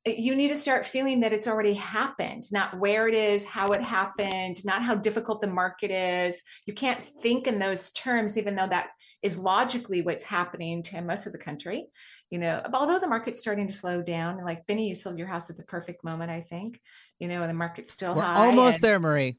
you 0.05 0.35
need 0.35 0.47
to 0.47 0.55
start 0.55 0.85
feeling 0.85 1.19
that 1.19 1.33
it's 1.33 1.47
already 1.47 1.73
happened, 1.73 2.45
not 2.51 2.79
where 2.79 3.07
it 3.07 3.13
is, 3.13 3.43
how 3.43 3.73
it 3.73 3.83
happened, 3.83 4.63
not 4.63 4.81
how 4.81 4.95
difficult 4.95 5.41
the 5.41 5.47
market 5.47 5.91
is. 5.91 6.41
You 6.65 6.73
can't 6.73 7.03
think 7.03 7.47
in 7.47 7.59
those 7.59 7.91
terms, 7.91 8.37
even 8.37 8.55
though 8.55 8.67
that 8.67 8.89
is 9.21 9.37
logically 9.37 10.01
what's 10.01 10.23
happening 10.23 10.83
to 10.83 11.01
most 11.01 11.27
of 11.27 11.33
the 11.33 11.37
country. 11.37 11.87
You 12.29 12.39
know, 12.39 12.61
although 12.73 12.99
the 12.99 13.09
market's 13.09 13.41
starting 13.41 13.67
to 13.67 13.73
slow 13.73 14.01
down, 14.01 14.43
like 14.43 14.65
Benny, 14.67 14.87
you 14.87 14.95
sold 14.95 15.17
your 15.17 15.27
house 15.27 15.49
at 15.49 15.57
the 15.57 15.63
perfect 15.63 16.03
moment, 16.03 16.31
I 16.31 16.41
think. 16.41 16.79
You 17.19 17.27
know, 17.27 17.41
and 17.41 17.49
the 17.49 17.55
market's 17.55 17.91
still 17.91 18.15
We're 18.15 18.21
high. 18.21 18.45
almost 18.45 18.75
and, 18.75 18.83
there, 18.83 18.99
Marie. 18.99 19.35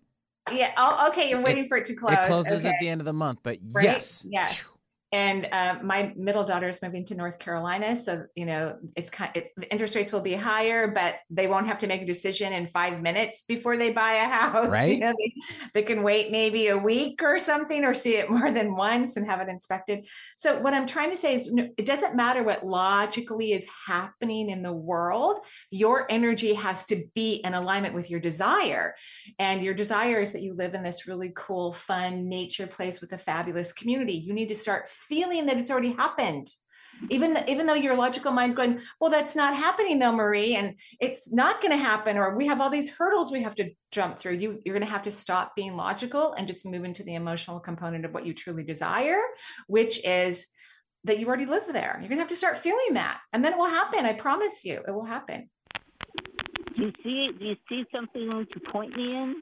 Yeah. 0.53 0.73
Oh, 0.77 1.09
okay. 1.09 1.31
You're 1.31 1.43
waiting 1.43 1.65
it, 1.65 1.69
for 1.69 1.79
it 1.79 1.87
to 1.87 1.95
close. 1.95 2.15
It 2.15 2.27
closes 2.27 2.65
okay. 2.65 2.69
at 2.69 2.75
the 2.81 2.89
end 2.89 3.01
of 3.01 3.05
the 3.07 3.13
month, 3.13 3.41
but 3.43 3.59
right? 3.73 3.85
yes. 3.85 4.27
Yes 4.29 4.65
and 5.13 5.49
uh, 5.51 5.77
my 5.83 6.13
middle 6.17 6.45
daughter 6.45 6.69
is 6.69 6.81
moving 6.83 7.05
to 7.07 7.17
North 7.17 7.41
Carolina, 7.41 7.97
so 7.97 8.27
you 8.37 8.47
know 8.47 8.79
it's 8.95 9.11
kind. 9.11 9.33
It, 9.35 9.51
the 9.57 9.71
interest 9.71 9.97
rates 9.97 10.13
will 10.13 10.21
be 10.21 10.35
higher, 10.35 10.87
but 10.87 11.17
they 11.31 11.49
won't 11.49 11.67
have 11.67 11.81
to 11.81 11.89
make 11.89 12.03
a 12.03 12.07
decision 12.07 12.53
in 12.53 12.69
five 12.69 13.01
minutes 13.03 13.43
before 13.43 13.77
they 13.77 13.91
buy 13.91 14.13
a 14.13 14.29
house. 14.29 14.73
Right? 14.73 14.95
You 14.95 15.01
know, 15.01 15.15
they, 15.19 15.35
they 15.75 15.83
can 15.83 16.05
wait 16.05 16.31
maybe 16.31 16.69
a 16.69 16.79
week 16.79 17.23
or 17.25 17.41
something, 17.41 17.85
or 17.85 17.93
see 17.93 18.17
it 18.17 18.31
more 18.31 18.53
than 18.53 18.77
once 18.77 19.17
and 19.17 19.27
have 19.27 19.41
it 19.41 19.49
inspected. 19.49 20.07
So 20.37 20.61
what 20.61 20.75
I'm 20.75 20.87
trying 20.87 21.11
to 21.11 21.17
say 21.17 21.35
is, 21.35 21.51
it 21.77 21.87
doesn't 21.87 22.15
matter 22.15 22.45
what 22.45 22.65
logically 22.65 23.53
is 23.53 23.67
happening 23.87 24.51
in 24.51 24.63
the 24.63 24.73
world. 24.73 25.39
Your 25.73 26.07
energy 26.09 26.55
has 26.55 26.85
to 26.85 27.05
be 27.17 27.41
in 27.43 27.55
alignment 27.55 27.95
with 27.95 28.11
your 28.11 28.21
desire, 28.21 28.95
and 29.41 29.65
your 29.65 29.75
desire 29.75 30.21
is 30.21 30.33
that 30.35 30.43
you 30.43 30.55
live 30.55 30.75
in 30.75 30.85
this 30.85 31.09
really 31.09 31.33
cool, 31.35 31.73
fun 31.73 32.29
nature 32.29 32.69
place 32.69 33.01
with 33.01 33.13
a 33.13 33.19
fabulous 33.19 33.73
community. 33.73 34.13
You 34.13 34.35
need 34.35 34.51
to 34.51 34.55
start 34.55 34.89
feeling 35.09 35.47
that 35.47 35.59
it's 35.59 35.71
already 35.71 35.93
happened. 35.93 36.51
Even 37.09 37.39
even 37.49 37.67
though 37.67 37.75
your 37.75 37.97
logical 37.97 38.33
mind's 38.33 38.55
going 38.55 38.81
well 39.01 39.11
that's 39.11 39.35
not 39.35 39.57
happening 39.57 39.99
though 39.99 40.13
marie 40.13 40.55
and 40.55 40.75
it's 41.01 41.33
not 41.33 41.63
going 41.63 41.71
to 41.71 41.83
happen 41.83 42.19
or 42.19 42.37
we 42.37 42.47
have 42.47 42.61
all 42.61 42.69
these 42.69 42.91
hurdles 42.91 43.33
we 43.33 43.43
have 43.43 43.55
to 43.55 43.71
jump 43.91 44.19
through 44.19 44.35
you 44.35 44.61
you're 44.65 44.75
going 44.75 44.87
to 44.87 44.93
have 44.93 45.05
to 45.05 45.11
stop 45.11 45.57
being 45.57 45.77
logical 45.77 46.35
and 46.35 46.47
just 46.47 46.67
move 46.67 46.85
into 46.85 47.03
the 47.03 47.15
emotional 47.15 47.59
component 47.59 48.05
of 48.05 48.13
what 48.13 48.27
you 48.27 48.35
truly 48.35 48.65
desire 48.65 49.23
which 49.67 50.05
is 50.05 50.47
that 51.05 51.19
you 51.19 51.27
already 51.27 51.47
live 51.47 51.65
there. 51.73 51.97
You're 51.99 52.09
going 52.09 52.19
to 52.19 52.25
have 52.25 52.29
to 52.29 52.37
start 52.37 52.59
feeling 52.59 52.95
that 52.95 53.21
and 53.33 53.43
then 53.43 53.55
it 53.55 53.59
will 53.59 53.71
happen 53.71 54.05
i 54.05 54.13
promise 54.13 54.65
you 54.65 54.83
it 54.87 54.91
will 54.91 55.07
happen. 55.07 55.49
Do 56.77 56.83
you 56.83 56.93
see 57.03 57.31
do 57.39 57.45
you 57.47 57.57
see 57.69 57.85
something 57.95 58.47
to 58.53 58.61
point 58.73 58.95
me 58.97 59.17
in 59.17 59.37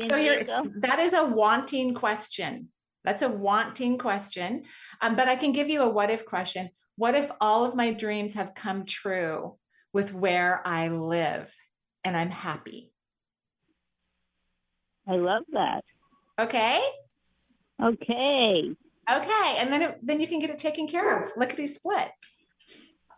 in 0.00 0.44
so 0.44 0.66
that 0.78 0.98
is 0.98 1.12
a 1.12 1.24
wanting 1.24 1.94
question 1.94 2.68
that's 3.04 3.22
a 3.22 3.28
wanting 3.28 3.98
question. 3.98 4.64
Um, 5.00 5.14
but 5.14 5.28
I 5.28 5.36
can 5.36 5.52
give 5.52 5.68
you 5.68 5.82
a 5.82 5.88
what 5.88 6.10
if 6.10 6.24
question. 6.24 6.70
What 6.96 7.14
if 7.14 7.30
all 7.40 7.64
of 7.64 7.74
my 7.74 7.92
dreams 7.92 8.34
have 8.34 8.54
come 8.54 8.84
true 8.84 9.56
with 9.92 10.12
where 10.12 10.66
I 10.66 10.88
live 10.88 11.52
and 12.04 12.16
I'm 12.16 12.30
happy? 12.30 12.92
I 15.06 15.16
love 15.16 15.44
that. 15.52 15.84
Okay. 16.40 16.80
Okay. 17.82 18.74
Okay. 19.10 19.56
And 19.58 19.72
then 19.72 19.82
it, 19.82 19.98
then 20.02 20.20
you 20.20 20.26
can 20.26 20.38
get 20.38 20.50
it 20.50 20.58
taken 20.58 20.88
care 20.88 21.22
of. 21.22 21.32
Lickety 21.36 21.68
split. 21.68 22.10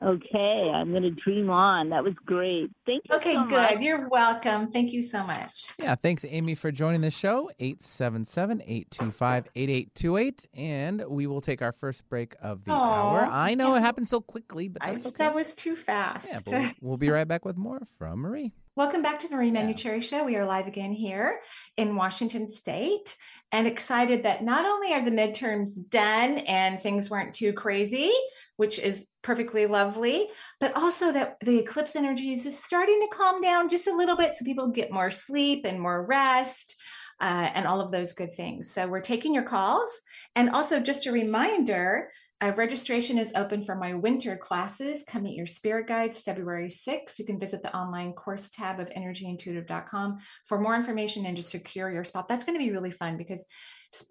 Okay, 0.02 0.70
I'm 0.74 0.90
going 0.90 1.02
to 1.02 1.11
dream 1.11 1.48
on. 1.50 1.90
That 1.90 2.04
was 2.04 2.14
great. 2.26 2.70
Thank 2.85 3.04
you. 3.09 3.16
Okay, 3.16 3.35
so 3.35 3.44
good. 3.44 3.74
Much. 3.74 3.80
You're 3.80 4.09
welcome. 4.09 4.70
Thank 4.70 4.92
you 4.92 5.02
so 5.02 5.24
much. 5.24 5.72
Yeah, 5.78 5.94
thanks, 5.94 6.24
Amy, 6.28 6.54
for 6.54 6.70
joining 6.70 7.00
the 7.00 7.11
show. 7.11 7.50
877 7.59 8.62
825 8.62 9.48
8828. 9.54 10.48
And 10.54 11.04
we 11.09 11.26
will 11.26 11.40
take 11.40 11.62
our 11.62 11.72
first 11.72 12.09
break 12.09 12.35
of 12.42 12.64
the 12.64 12.72
Aw, 12.72 12.76
hour. 12.76 13.28
I 13.30 13.54
know 13.54 13.72
yeah. 13.72 13.78
it 13.78 13.82
happened 13.82 14.09
so 14.09 14.20
quickly, 14.20 14.68
but 14.68 14.82
I 14.85 14.92
that's 14.92 15.04
just, 15.04 15.16
okay. 15.16 15.24
that 15.24 15.35
was 15.35 15.54
too 15.54 15.76
fast. 15.76 16.28
yeah, 16.30 16.40
but 16.44 16.52
we'll, 16.52 16.70
we'll 16.82 16.96
be 16.98 17.09
right 17.09 17.26
back 17.26 17.44
with 17.44 17.56
more 17.56 17.80
from 17.98 18.20
Marie. 18.20 18.52
Welcome 18.76 19.00
back 19.00 19.18
to 19.20 19.28
the 19.28 19.34
Marie 19.36 19.50
Yeah. 19.50 20.00
Show. 20.00 20.24
We 20.24 20.36
are 20.36 20.44
live 20.44 20.66
again 20.66 20.92
here 20.92 21.40
in 21.78 21.96
Washington 21.96 22.46
State 22.46 23.16
and 23.50 23.66
excited 23.66 24.24
that 24.24 24.44
not 24.44 24.66
only 24.66 24.92
are 24.92 25.02
the 25.02 25.10
midterms 25.10 25.76
done 25.88 26.40
and 26.40 26.78
things 26.78 27.08
weren't 27.08 27.34
too 27.34 27.54
crazy, 27.54 28.10
which 28.56 28.78
is 28.78 29.08
perfectly 29.22 29.64
lovely, 29.64 30.28
but 30.60 30.76
also 30.76 31.10
that 31.10 31.38
the 31.40 31.58
eclipse 31.58 31.96
energy 31.96 32.34
is 32.34 32.44
just 32.44 32.62
starting 32.62 33.00
to 33.00 33.16
calm 33.16 33.40
down 33.40 33.70
just 33.70 33.86
a 33.86 33.96
little 33.96 34.14
bit 34.14 34.36
so 34.36 34.44
people 34.44 34.68
get 34.68 34.92
more 34.92 35.10
sleep 35.10 35.64
and 35.64 35.80
more 35.80 36.04
rest. 36.04 36.76
Uh, 37.18 37.48
and 37.54 37.66
all 37.66 37.80
of 37.80 37.90
those 37.90 38.12
good 38.12 38.34
things. 38.34 38.70
So, 38.70 38.86
we're 38.86 39.00
taking 39.00 39.32
your 39.32 39.42
calls. 39.42 39.88
And 40.34 40.50
also, 40.50 40.80
just 40.80 41.06
a 41.06 41.12
reminder 41.12 42.10
uh, 42.42 42.53
registration 42.55 43.18
is 43.18 43.33
open 43.35 43.64
for 43.64 43.75
my 43.75 43.94
winter 43.94 44.37
classes. 44.37 45.05
Come 45.09 45.22
meet 45.22 45.37
your 45.37 45.46
spirit 45.46 45.87
guides 45.87 46.20
February 46.20 46.68
6th. 46.68 47.18
You 47.18 47.25
can 47.25 47.40
visit 47.40 47.62
the 47.62 47.75
online 47.75 48.12
course 48.12 48.51
tab 48.51 48.79
of 48.79 48.90
energyintuitive.com 48.90 50.18
for 50.46 50.61
more 50.61 50.75
information 50.75 51.25
and 51.25 51.37
to 51.37 51.42
secure 51.42 51.90
your 51.90 52.05
spot. 52.05 52.29
That's 52.29 52.44
going 52.44 52.59
to 52.59 52.64
be 52.64 52.72
really 52.72 52.90
fun 52.90 53.16
because 53.16 53.42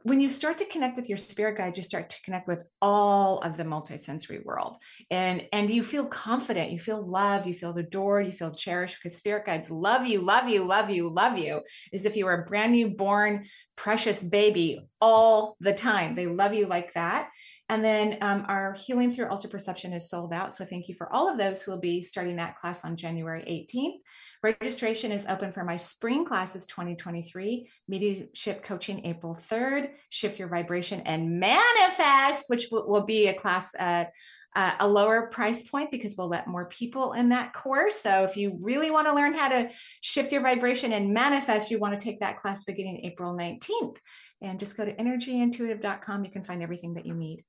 when 0.04 0.20
you 0.20 0.30
start 0.30 0.58
to 0.58 0.66
connect 0.66 0.96
with 0.96 1.08
your 1.08 1.18
spirit 1.18 1.58
guides, 1.58 1.78
you 1.78 1.84
start 1.84 2.10
to 2.10 2.22
connect 2.24 2.48
with 2.48 2.64
all 2.82 3.40
of 3.40 3.58
the 3.58 3.64
multisensory 3.64 4.44
world. 4.44 4.78
And, 5.12 5.46
and 5.54 5.70
you 5.70 5.84
feel 5.84 6.06
confident, 6.06 6.72
you 6.72 6.80
feel 6.80 7.06
loved, 7.06 7.46
you 7.46 7.54
feel 7.54 7.78
adored, 7.78 8.26
you 8.26 8.32
feel 8.32 8.52
cherished 8.52 8.98
because 9.02 9.18
spirit 9.18 9.46
guides 9.46 9.70
love 9.70 10.08
you, 10.08 10.22
love 10.22 10.50
you, 10.50 10.64
love 10.64 10.90
you, 10.90 11.10
love 11.10 11.38
you, 11.38 11.62
as 11.94 12.06
if 12.06 12.16
you 12.16 12.26
were 12.26 12.42
a 12.42 12.46
brand 12.46 12.72
new 12.72 12.90
born, 12.90 13.46
precious 13.76 14.24
baby 14.24 14.88
all 15.00 15.58
the 15.60 15.74
time. 15.74 16.16
They 16.16 16.26
love 16.26 16.54
you 16.54 16.66
like 16.66 16.94
that. 16.94 17.30
And 17.68 17.84
then 17.84 18.20
um, 18.22 18.46
our 18.48 18.74
Healing 18.74 19.12
Through 19.12 19.30
Ultra 19.32 19.50
Perception 19.50 19.92
is 19.92 20.08
sold 20.08 20.32
out. 20.34 20.56
So 20.56 20.66
thank 20.66 20.88
you 20.88 20.94
for 20.94 21.12
all 21.12 21.28
of 21.28 21.38
those 21.38 21.64
who 21.64 21.72
will 21.72 21.80
be 21.80 22.04
starting 22.04 22.36
that 22.36 22.60
class 22.60 22.86
on 22.86 22.96
January 22.96 23.42
18th. 23.42 23.98
Registration 24.44 25.12
is 25.12 25.26
open 25.26 25.52
for 25.52 25.64
my 25.64 25.76
spring 25.76 26.26
classes 26.26 26.68
2023, 26.68 27.68
mediumship 27.88 28.64
coaching 28.64 29.04
April 29.06 29.36
3rd, 29.50 29.90
shift 30.10 30.38
your 30.38 30.48
vibration 30.48 31.02
and 31.02 31.40
manifest, 31.40 32.46
which 32.50 32.68
will, 32.72 32.88
will 32.88 33.06
be 33.06 33.28
a 33.28 33.34
class 33.34 33.74
at 33.80 34.12
uh, 34.56 34.74
a 34.80 34.88
lower 34.88 35.28
price 35.28 35.68
point 35.68 35.92
because 35.92 36.16
we'll 36.16 36.30
let 36.30 36.48
more 36.48 36.66
people 36.66 37.14
in 37.14 37.30
that 37.30 37.54
course. 37.54 37.96
So 37.96 38.24
if 38.24 38.38
you 38.38 38.58
really 38.62 38.92
want 38.92 39.08
to 39.08 39.14
learn 39.14 39.34
how 39.34 39.50
to 39.50 39.70
shift 40.02 40.32
your 40.32 40.42
vibration 40.42 40.94
and 40.94 41.14
manifest, 41.14 41.72
you 41.72 41.80
want 41.80 42.00
to 42.00 42.04
take 42.04 42.20
that 42.20 42.40
class 42.40 42.64
beginning 42.64 43.02
April 43.04 43.34
19th. 43.34 43.98
And 44.42 44.60
just 44.60 44.78
go 44.78 44.86
to 44.86 44.94
energyintuitive.com. 44.94 46.24
You 46.24 46.32
can 46.32 46.44
find 46.44 46.62
everything 46.62 46.94
that 46.94 47.06
you 47.06 47.16
need. 47.16 47.44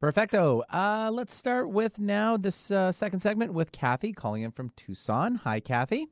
Perfecto. 0.00 0.62
Uh, 0.70 1.10
let's 1.12 1.34
start 1.34 1.70
with 1.70 1.98
now 1.98 2.36
this 2.36 2.70
uh, 2.70 2.92
second 2.92 3.20
segment 3.20 3.54
with 3.54 3.72
Kathy 3.72 4.12
calling 4.12 4.42
in 4.42 4.50
from 4.50 4.70
Tucson. 4.76 5.36
Hi, 5.36 5.60
Kathy. 5.60 6.08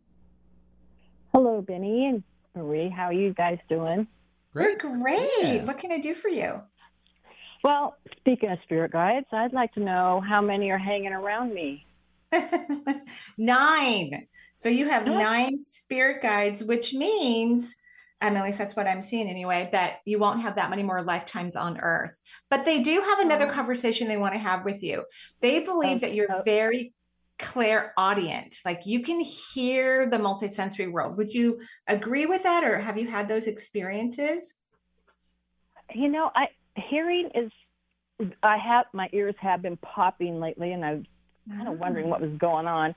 Hello, 1.34 1.60
Benny 1.60 2.06
and 2.06 2.22
Marie. 2.54 2.88
How 2.88 3.04
are 3.04 3.12
you 3.12 3.34
guys 3.34 3.58
doing? 3.68 4.06
We're 4.54 4.76
great. 4.76 5.30
Yeah. 5.40 5.64
What 5.64 5.78
can 5.78 5.92
I 5.92 5.98
do 5.98 6.14
for 6.14 6.28
you? 6.28 6.60
Well, 7.64 7.96
speaking 8.18 8.50
of 8.50 8.58
spirit 8.64 8.92
guides, 8.92 9.26
I'd 9.32 9.52
like 9.52 9.72
to 9.74 9.80
know 9.80 10.22
how 10.26 10.42
many 10.42 10.70
are 10.70 10.78
hanging 10.78 11.12
around 11.12 11.54
me. 11.54 11.86
nine. 13.38 14.26
So 14.56 14.68
you 14.68 14.88
have 14.88 15.06
nine 15.06 15.60
spirit 15.60 16.22
guides, 16.22 16.64
which 16.64 16.92
means, 16.92 17.74
um, 18.22 18.36
at 18.36 18.44
least 18.44 18.58
that's 18.58 18.76
what 18.76 18.86
I'm 18.86 19.02
seeing 19.02 19.28
anyway, 19.28 19.68
that 19.72 19.98
you 20.06 20.18
won't 20.18 20.40
have 20.42 20.54
that 20.54 20.70
many 20.70 20.82
more 20.82 21.02
lifetimes 21.02 21.56
on 21.56 21.78
earth. 21.80 22.16
But 22.48 22.64
they 22.64 22.82
do 22.82 23.00
have 23.00 23.18
another 23.18 23.46
Oh. 23.46 23.50
conversation 23.50 24.08
they 24.08 24.16
want 24.16 24.34
to 24.34 24.38
have 24.38 24.64
with 24.64 24.82
you. 24.82 25.04
They 25.40 25.60
believe 25.60 26.00
that 26.00 26.14
you're 26.14 26.42
very 26.44 26.94
audience, 27.98 28.60
like 28.64 28.86
you 28.86 29.00
can 29.00 29.18
hear 29.18 30.08
the 30.08 30.16
multisensory 30.18 30.90
world. 30.90 31.16
Would 31.16 31.30
you 31.30 31.60
agree 31.88 32.24
with 32.24 32.44
that, 32.44 32.62
or 32.62 32.78
have 32.78 32.96
you 32.96 33.08
had 33.08 33.28
those 33.28 33.48
experiences? 33.48 34.54
You 35.92 36.08
know, 36.08 36.30
I 36.36 36.46
hearing 36.76 37.30
is 37.34 37.50
I 38.44 38.56
have 38.58 38.86
my 38.92 39.08
ears 39.12 39.34
have 39.40 39.60
been 39.60 39.76
popping 39.78 40.38
lately, 40.38 40.72
and 40.72 40.84
I'm 40.84 41.06
kind 41.48 41.66
of 41.66 41.80
wondering 41.80 42.08
what 42.08 42.20
was 42.20 42.30
going 42.38 42.68
on. 42.68 42.94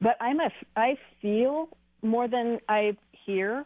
But 0.00 0.16
I'm 0.20 0.38
a 0.38 0.50
I 0.76 0.96
feel 1.20 1.68
more 2.02 2.28
than 2.28 2.60
I 2.68 2.96
hear. 3.26 3.64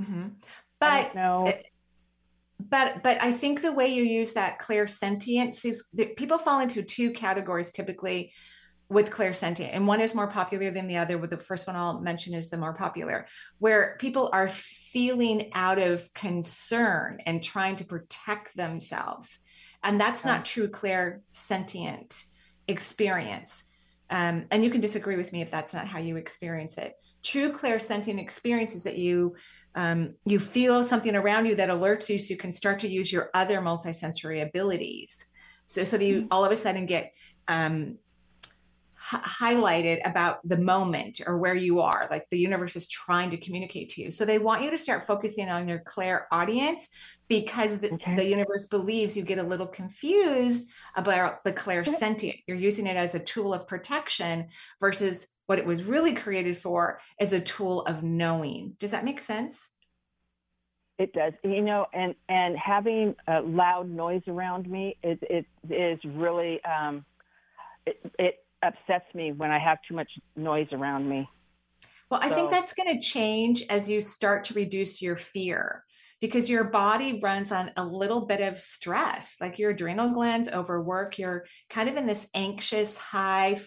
Mhm. 0.00 0.42
But 0.80 1.14
it- 1.46 1.66
but 2.60 3.02
but 3.02 3.20
I 3.22 3.32
think 3.32 3.62
the 3.62 3.72
way 3.72 3.88
you 3.88 4.04
use 4.04 4.32
that 4.34 4.60
clairsentience 4.60 5.64
is 5.64 5.84
that 5.94 6.16
people 6.16 6.38
fall 6.38 6.60
into 6.60 6.82
two 6.82 7.10
categories 7.12 7.72
typically 7.72 8.32
with 8.88 9.10
clairsentient 9.10 9.70
and 9.72 9.86
one 9.86 10.00
is 10.00 10.14
more 10.14 10.28
popular 10.30 10.70
than 10.70 10.86
the 10.86 10.98
other 10.98 11.16
with 11.16 11.30
the 11.30 11.38
first 11.38 11.66
one 11.66 11.74
i'll 11.74 12.00
mention 12.00 12.34
is 12.34 12.50
the 12.50 12.56
more 12.58 12.74
popular 12.74 13.26
where 13.58 13.96
people 13.98 14.28
are 14.32 14.46
feeling 14.48 15.50
out 15.54 15.78
of 15.78 16.12
concern 16.12 17.18
and 17.26 17.42
trying 17.42 17.76
to 17.76 17.84
protect 17.84 18.54
themselves. 18.56 19.38
And 19.82 20.00
that's 20.00 20.24
not 20.24 20.44
true 20.44 20.68
clairsentient 20.68 22.22
experience. 22.68 23.64
Um, 24.10 24.46
and 24.50 24.62
you 24.62 24.70
can 24.70 24.80
disagree 24.80 25.16
with 25.16 25.32
me 25.32 25.42
if 25.42 25.50
that's 25.50 25.74
not 25.74 25.88
how 25.88 25.98
you 25.98 26.16
experience 26.16 26.78
it. 26.78 26.92
True 27.22 27.52
clairsentient 27.52 28.20
experience 28.20 28.74
is 28.74 28.84
that 28.84 28.98
you 28.98 29.34
um, 29.74 30.14
you 30.24 30.38
feel 30.38 30.82
something 30.82 31.16
around 31.16 31.46
you 31.46 31.54
that 31.56 31.68
alerts 31.68 32.08
you 32.08 32.18
so 32.18 32.30
you 32.30 32.36
can 32.36 32.52
start 32.52 32.78
to 32.80 32.88
use 32.88 33.12
your 33.12 33.30
other 33.34 33.60
multisensory 33.60 34.42
abilities 34.42 35.24
so 35.66 35.84
so 35.84 35.98
that 35.98 36.04
you 36.04 36.22
mm-hmm. 36.22 36.28
all 36.30 36.44
of 36.44 36.52
a 36.52 36.56
sudden 36.56 36.86
get 36.86 37.12
um, 37.48 37.98
highlighted 39.10 40.00
about 40.06 40.38
the 40.48 40.56
moment 40.56 41.20
or 41.26 41.36
where 41.36 41.54
you 41.54 41.80
are 41.80 42.08
like 42.10 42.26
the 42.30 42.38
universe 42.38 42.74
is 42.74 42.88
trying 42.88 43.30
to 43.30 43.36
communicate 43.36 43.90
to 43.90 44.00
you 44.00 44.10
so 44.10 44.24
they 44.24 44.38
want 44.38 44.62
you 44.62 44.70
to 44.70 44.78
start 44.78 45.06
focusing 45.06 45.50
on 45.50 45.68
your 45.68 45.80
clairaudience 45.80 46.88
because 47.28 47.78
the, 47.78 47.92
okay. 47.92 48.16
the 48.16 48.26
universe 48.26 48.66
believes 48.66 49.14
you 49.14 49.22
get 49.22 49.38
a 49.38 49.42
little 49.42 49.66
confused 49.66 50.66
about 50.96 51.44
the 51.44 51.52
clairsentient 51.52 52.42
you're 52.46 52.56
using 52.56 52.86
it 52.86 52.96
as 52.96 53.14
a 53.14 53.18
tool 53.18 53.52
of 53.52 53.68
protection 53.68 54.48
versus 54.80 55.26
what 55.46 55.58
it 55.58 55.66
was 55.66 55.82
really 55.82 56.14
created 56.14 56.56
for 56.56 57.00
is 57.20 57.32
a 57.32 57.40
tool 57.40 57.82
of 57.82 58.02
knowing 58.02 58.76
does 58.78 58.90
that 58.90 59.04
make 59.04 59.20
sense 59.20 59.68
it 60.98 61.12
does 61.12 61.32
you 61.42 61.62
know 61.62 61.86
and 61.92 62.14
and 62.28 62.56
having 62.56 63.14
a 63.26 63.40
loud 63.40 63.88
noise 63.88 64.22
around 64.28 64.68
me 64.68 64.96
it 65.02 65.18
it 65.22 65.46
is 65.70 65.98
really 66.04 66.60
um 66.64 67.04
it, 67.86 68.00
it 68.18 68.44
upsets 68.64 69.12
me 69.14 69.32
when 69.32 69.50
I 69.50 69.58
have 69.58 69.78
too 69.86 69.94
much 69.94 70.10
noise 70.36 70.68
around 70.72 71.08
me. 71.08 71.28
Well, 72.10 72.20
I 72.22 72.28
so, 72.28 72.34
think 72.34 72.50
that's 72.50 72.74
going 72.74 72.92
to 72.94 73.06
change 73.06 73.62
as 73.68 73.88
you 73.88 74.00
start 74.00 74.44
to 74.44 74.54
reduce 74.54 75.02
your 75.02 75.16
fear 75.16 75.84
because 76.20 76.48
your 76.48 76.64
body 76.64 77.20
runs 77.22 77.52
on 77.52 77.70
a 77.76 77.84
little 77.84 78.26
bit 78.26 78.40
of 78.40 78.58
stress, 78.58 79.36
like 79.40 79.58
your 79.58 79.70
adrenal 79.70 80.10
glands 80.10 80.48
overwork. 80.48 81.18
You're 81.18 81.44
kind 81.68 81.88
of 81.88 81.96
in 81.96 82.06
this 82.06 82.26
anxious 82.34 82.96
high, 82.96 83.60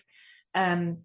um, 0.56 1.00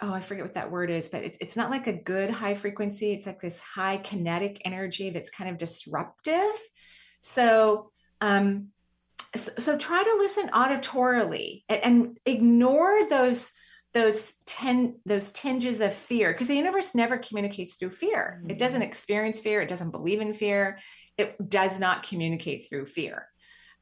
oh, 0.00 0.12
I 0.12 0.20
forget 0.20 0.44
what 0.44 0.54
that 0.54 0.70
word 0.70 0.90
is, 0.90 1.08
but 1.08 1.24
it's 1.24 1.38
it's 1.40 1.56
not 1.56 1.70
like 1.70 1.86
a 1.86 1.92
good 1.92 2.30
high 2.30 2.54
frequency. 2.54 3.12
It's 3.12 3.26
like 3.26 3.40
this 3.40 3.60
high 3.60 3.96
kinetic 3.96 4.62
energy 4.64 5.10
that's 5.10 5.30
kind 5.30 5.50
of 5.50 5.58
disruptive. 5.58 6.54
So 7.20 7.90
um, 8.20 8.68
so, 9.34 9.52
so 9.58 9.78
try 9.78 10.02
to 10.02 10.16
listen 10.18 10.48
auditorily 10.48 11.62
and, 11.68 11.82
and 11.82 12.18
ignore 12.26 13.08
those 13.08 13.52
those 13.94 14.32
ten 14.44 14.96
those 15.06 15.30
tinges 15.30 15.80
of 15.80 15.94
fear 15.94 16.32
because 16.32 16.48
the 16.48 16.54
universe 16.54 16.94
never 16.94 17.16
communicates 17.16 17.74
through 17.74 17.90
fear 17.90 18.38
mm-hmm. 18.40 18.50
it 18.50 18.58
doesn't 18.58 18.82
experience 18.82 19.40
fear 19.40 19.62
it 19.62 19.68
doesn't 19.68 19.90
believe 19.90 20.20
in 20.20 20.34
fear 20.34 20.78
it 21.16 21.36
does 21.48 21.80
not 21.80 22.02
communicate 22.02 22.68
through 22.68 22.84
fear 22.84 23.26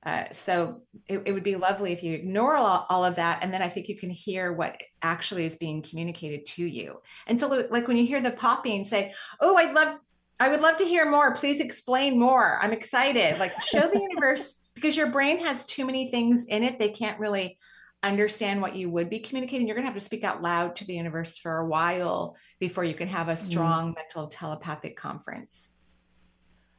uh, 0.05 0.25
so 0.33 0.83
it, 1.07 1.23
it, 1.25 1.33
would 1.33 1.43
be 1.43 1.57
lovely 1.57 1.93
if 1.93 2.03
you 2.03 2.13
ignore 2.13 2.57
all, 2.57 2.87
all, 2.91 3.05
of 3.05 3.17
that 3.17 3.39
and 3.43 3.53
then 3.53 3.63
i 3.63 3.69
think 3.69 3.89
you 3.89 3.97
can 3.97 4.11
hear 4.11 4.53
what 4.53 4.79
actually 5.03 5.45
is 5.45 5.57
being 5.57 5.83
communicated 5.83 6.45
to 6.45 6.65
you. 6.65 7.01
And 7.27 7.39
so 7.39 7.67
like 7.71 7.89
when 7.89 7.97
you 7.97 8.07
hear 8.07 8.21
the 8.21 8.31
popping 8.31 8.85
say 8.85 9.15
oh 9.41 9.57
i'd 9.57 9.75
love 9.75 9.99
i 10.41 10.49
would 10.49 10.61
love 10.61 10.77
to 10.79 10.85
hear 10.85 11.09
more. 11.09 11.35
Please 11.35 11.61
explain 11.61 12.19
more. 12.19 12.59
I'm 12.61 12.73
excited. 12.73 13.39
Like 13.39 13.61
show 13.63 13.89
the 13.89 14.01
universe 14.01 14.57
because 14.75 14.97
your 14.97 15.11
brain 15.11 15.45
has 15.45 15.65
too 15.65 15.87
many 15.87 16.11
things 16.11 16.47
in 16.47 16.63
it 16.65 16.79
they 16.79 16.91
can't 16.91 17.19
really 17.19 17.59
understand 18.03 18.61
what 18.61 18.77
you 18.77 18.91
would 18.91 19.09
be 19.09 19.19
communicating. 19.19 19.67
You're 19.67 19.77
going 19.77 19.87
to 19.87 19.91
have 19.91 19.99
to 19.99 20.05
speak 20.05 20.25
out 20.25 20.43
loud 20.43 20.77
to 20.77 20.85
the 20.85 20.95
universe 20.95 21.39
for 21.39 21.59
a 21.59 21.67
while 21.67 22.37
before 22.61 22.85
you 22.85 22.93
can 22.93 23.09
have 23.09 23.29
a 23.29 23.33
mm-hmm. 23.33 23.45
strong 23.45 23.93
mm. 23.93 23.97
mental 23.97 24.27
telepathic 24.27 24.97
conference 24.97 25.71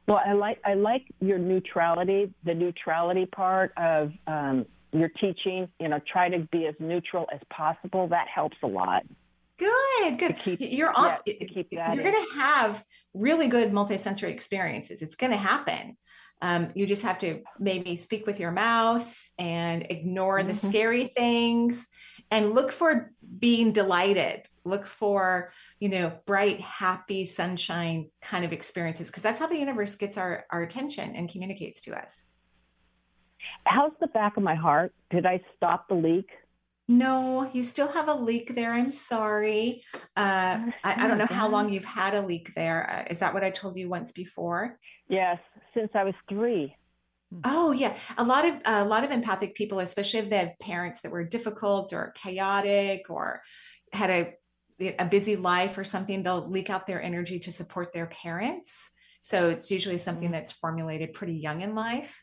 well 0.06 0.20
i 0.24 0.32
like 0.32 0.58
i 0.64 0.74
like 0.74 1.02
your 1.20 1.38
neutrality 1.38 2.32
the 2.44 2.54
neutrality 2.54 3.26
part 3.26 3.72
of 3.76 4.12
um, 4.26 4.66
your 4.92 5.08
teaching 5.08 5.68
you 5.80 5.88
know 5.88 6.00
try 6.10 6.28
to 6.28 6.40
be 6.50 6.66
as 6.66 6.74
neutral 6.78 7.26
as 7.32 7.40
possible. 7.50 8.08
That 8.08 8.28
helps 8.28 8.56
a 8.62 8.66
lot. 8.66 9.04
Good 9.58 10.18
good. 10.18 10.38
Keep, 10.38 10.60
you're 10.60 10.92
on 10.94 11.18
yeah, 11.70 11.92
you're 11.92 12.04
going 12.04 12.26
to 12.26 12.34
have 12.34 12.84
really 13.14 13.48
good 13.48 13.72
multisensory 13.72 14.30
experiences. 14.30 15.02
It's 15.02 15.14
going 15.14 15.32
to 15.32 15.38
happen. 15.38 15.96
Um, 16.42 16.68
you 16.74 16.86
just 16.86 17.02
have 17.02 17.18
to 17.20 17.42
maybe 17.58 17.96
speak 17.96 18.26
with 18.26 18.38
your 18.38 18.50
mouth 18.50 19.10
and 19.38 19.86
ignore 19.88 20.38
mm-hmm. 20.38 20.48
the 20.48 20.54
scary 20.54 21.06
things 21.06 21.86
and 22.30 22.54
look 22.54 22.72
for 22.72 23.12
being 23.38 23.72
delighted. 23.72 24.46
Look 24.64 24.86
for, 24.86 25.52
you 25.78 25.88
know, 25.88 26.12
bright, 26.26 26.60
happy, 26.60 27.24
sunshine 27.24 28.10
kind 28.20 28.44
of 28.44 28.52
experiences 28.52 29.10
because 29.10 29.22
that's 29.22 29.38
how 29.38 29.46
the 29.46 29.58
universe 29.58 29.94
gets 29.94 30.16
our, 30.16 30.44
our 30.50 30.62
attention 30.62 31.14
and 31.14 31.28
communicates 31.28 31.80
to 31.82 31.96
us. 31.96 32.24
How's 33.64 33.92
the 34.00 34.08
back 34.08 34.36
of 34.36 34.42
my 34.42 34.54
heart? 34.54 34.92
Did 35.10 35.26
I 35.26 35.40
stop 35.56 35.88
the 35.88 35.94
leak? 35.94 36.28
No, 36.88 37.50
you 37.52 37.62
still 37.64 37.88
have 37.88 38.08
a 38.08 38.14
leak 38.14 38.54
there. 38.54 38.72
I'm 38.72 38.92
sorry. 38.92 39.82
Uh, 40.16 40.70
I, 40.84 41.04
I, 41.04 41.08
don't 41.08 41.18
know 41.18 41.26
how 41.28 41.48
long 41.48 41.68
you've 41.68 41.84
had 41.84 42.14
a 42.14 42.22
leak 42.22 42.54
there. 42.54 42.88
Uh, 42.88 43.10
is 43.10 43.18
that 43.18 43.34
what 43.34 43.42
I 43.42 43.50
told 43.50 43.76
you 43.76 43.88
once 43.88 44.12
before? 44.12 44.78
Yes, 45.08 45.38
since 45.74 45.90
I 45.94 46.04
was 46.04 46.14
three. 46.28 46.76
Hmm. 47.32 47.40
Oh 47.44 47.72
yeah, 47.72 47.96
a 48.16 48.24
lot 48.24 48.44
of 48.44 48.54
a 48.64 48.84
lot 48.84 49.04
of 49.04 49.10
empathic 49.10 49.54
people, 49.54 49.80
especially 49.80 50.20
if 50.20 50.30
they 50.30 50.38
have 50.38 50.58
parents 50.60 51.00
that 51.00 51.10
were 51.10 51.24
difficult 51.24 51.92
or 51.92 52.12
chaotic 52.16 53.10
or 53.10 53.42
had 53.92 54.10
a 54.10 54.34
a 54.98 55.04
busy 55.04 55.36
life 55.36 55.78
or 55.78 55.84
something, 55.84 56.22
they'll 56.22 56.48
leak 56.48 56.68
out 56.68 56.86
their 56.86 57.02
energy 57.02 57.38
to 57.40 57.52
support 57.52 57.92
their 57.92 58.06
parents. 58.06 58.90
So 59.20 59.48
it's 59.48 59.70
usually 59.70 59.98
something 59.98 60.24
mm-hmm. 60.24 60.32
that's 60.32 60.52
formulated 60.52 61.14
pretty 61.14 61.34
young 61.34 61.62
in 61.62 61.74
life. 61.74 62.22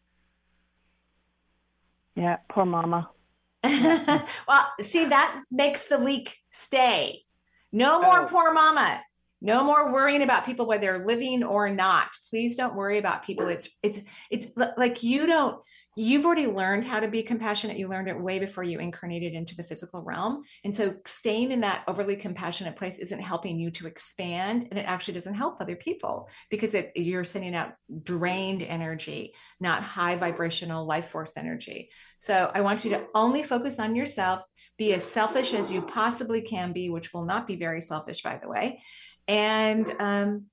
Yeah, 2.15 2.37
poor 2.47 2.65
mama. 2.65 3.09
well, 3.63 4.67
see, 4.81 5.05
that 5.05 5.41
makes 5.49 5.85
the 5.85 5.97
leak 5.97 6.37
stay. 6.51 7.23
No 7.71 8.01
more 8.01 8.23
oh. 8.23 8.27
poor 8.27 8.53
mama 8.53 9.01
no 9.43 9.63
more 9.63 9.91
worrying 9.91 10.23
about 10.23 10.45
people 10.45 10.65
whether 10.65 10.81
they're 10.83 11.05
living 11.05 11.43
or 11.43 11.69
not. 11.69 12.07
Please 12.29 12.55
don't 12.55 12.75
worry 12.75 12.97
about 12.97 13.23
people. 13.23 13.49
It's 13.49 13.69
it's 13.83 14.01
it's 14.31 14.47
like 14.77 15.03
you 15.03 15.27
don't 15.27 15.61
you've 15.95 16.25
already 16.25 16.47
learned 16.47 16.83
how 16.85 16.99
to 16.99 17.07
be 17.07 17.21
compassionate. 17.21 17.77
You 17.77 17.87
learned 17.87 18.07
it 18.07 18.19
way 18.19 18.39
before 18.39 18.63
you 18.63 18.79
incarnated 18.79 19.33
into 19.33 19.55
the 19.55 19.63
physical 19.63 20.01
realm. 20.01 20.43
And 20.63 20.75
so 20.75 20.95
staying 21.05 21.51
in 21.51 21.61
that 21.61 21.83
overly 21.87 22.15
compassionate 22.15 22.75
place 22.75 22.97
isn't 22.97 23.19
helping 23.19 23.59
you 23.59 23.69
to 23.71 23.87
expand 23.87 24.67
and 24.71 24.79
it 24.79 24.87
actually 24.87 25.13
doesn't 25.13 25.35
help 25.35 25.61
other 25.61 25.75
people 25.75 26.29
because 26.49 26.73
it, 26.73 26.91
you're 26.95 27.23
sending 27.23 27.53
out 27.53 27.73
drained 28.01 28.63
energy 28.63 29.33
not 29.59 29.83
high 29.83 30.15
vibrational 30.15 30.85
life 30.85 31.09
force 31.09 31.33
energy. 31.37 31.89
So 32.17 32.49
i 32.53 32.61
want 32.61 32.85
you 32.85 32.91
to 32.91 33.05
only 33.13 33.43
focus 33.43 33.79
on 33.79 33.95
yourself. 33.95 34.41
Be 34.77 34.93
as 34.93 35.03
selfish 35.03 35.53
as 35.53 35.69
you 35.69 35.83
possibly 35.83 36.41
can 36.41 36.73
be 36.73 36.89
which 36.89 37.13
will 37.13 37.25
not 37.25 37.45
be 37.45 37.55
very 37.55 37.81
selfish 37.81 38.23
by 38.23 38.39
the 38.41 38.49
way 38.49 38.81
and 39.27 39.89
um, 39.99 40.45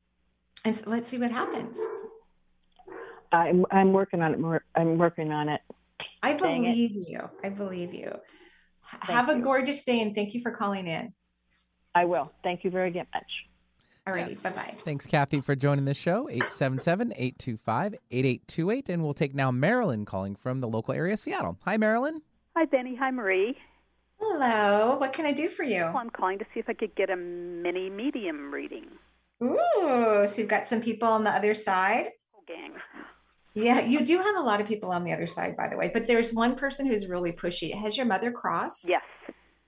and 0.64 0.76
so 0.76 0.84
let's 0.86 1.08
see 1.08 1.18
what 1.18 1.30
happens. 1.30 1.76
I'm 3.32 3.64
I'm 3.70 3.92
working 3.92 4.22
on 4.22 4.34
it. 4.34 4.62
I'm 4.74 4.98
working 4.98 5.32
on 5.32 5.48
it. 5.48 5.60
I 6.22 6.34
believe 6.34 6.92
you. 6.92 7.20
I 7.42 7.48
believe 7.48 7.94
you. 7.94 8.12
Thank 8.90 9.04
Have 9.04 9.28
you. 9.28 9.34
a 9.34 9.38
gorgeous 9.40 9.82
day, 9.84 10.00
and 10.00 10.14
thank 10.14 10.34
you 10.34 10.42
for 10.42 10.50
calling 10.50 10.86
in. 10.86 11.12
I 11.94 12.04
will. 12.04 12.32
Thank 12.42 12.64
you 12.64 12.70
very 12.70 12.92
much. 12.92 13.46
All 14.06 14.14
right. 14.14 14.30
Yeah. 14.30 14.50
Bye 14.50 14.50
bye. 14.50 14.74
Thanks, 14.78 15.06
Kathy, 15.06 15.40
for 15.40 15.54
joining 15.54 15.84
the 15.84 15.94
show. 15.94 16.28
877 16.28 17.12
825 17.12 17.94
8828. 18.10 18.88
And 18.88 19.02
we'll 19.02 19.14
take 19.14 19.34
now 19.34 19.50
Marilyn 19.50 20.04
calling 20.04 20.34
from 20.34 20.60
the 20.60 20.68
local 20.68 20.94
area, 20.94 21.16
Seattle. 21.16 21.58
Hi, 21.64 21.76
Marilyn. 21.76 22.22
Hi, 22.56 22.64
Benny. 22.64 22.96
Hi, 22.96 23.10
Marie. 23.10 23.56
Hello. 24.20 24.96
What 24.98 25.12
can 25.12 25.24
I 25.24 25.32
do 25.32 25.48
for 25.48 25.62
you? 25.62 25.84
Well, 25.84 25.96
I'm 25.96 26.10
calling 26.10 26.38
to 26.38 26.44
see 26.52 26.60
if 26.60 26.68
I 26.68 26.74
could 26.74 26.94
get 26.94 27.10
a 27.10 27.16
mini 27.16 27.88
medium 27.88 28.52
reading. 28.52 28.86
Ooh, 29.42 30.26
so 30.26 30.34
you've 30.36 30.48
got 30.48 30.68
some 30.68 30.82
people 30.82 31.08
on 31.08 31.24
the 31.24 31.30
other 31.30 31.54
side? 31.54 32.08
Oh, 32.36 32.42
gang. 32.46 32.74
Yeah, 33.54 33.80
you 33.80 34.04
do 34.04 34.18
have 34.18 34.36
a 34.36 34.40
lot 34.40 34.60
of 34.60 34.66
people 34.66 34.90
on 34.92 35.04
the 35.04 35.12
other 35.12 35.26
side, 35.26 35.56
by 35.56 35.68
the 35.68 35.76
way. 35.76 35.90
But 35.92 36.06
there's 36.06 36.32
one 36.32 36.54
person 36.54 36.86
who's 36.86 37.08
really 37.08 37.32
pushy. 37.32 37.74
Has 37.74 37.96
your 37.96 38.06
mother 38.06 38.30
crossed? 38.30 38.86
Yes. 38.86 39.02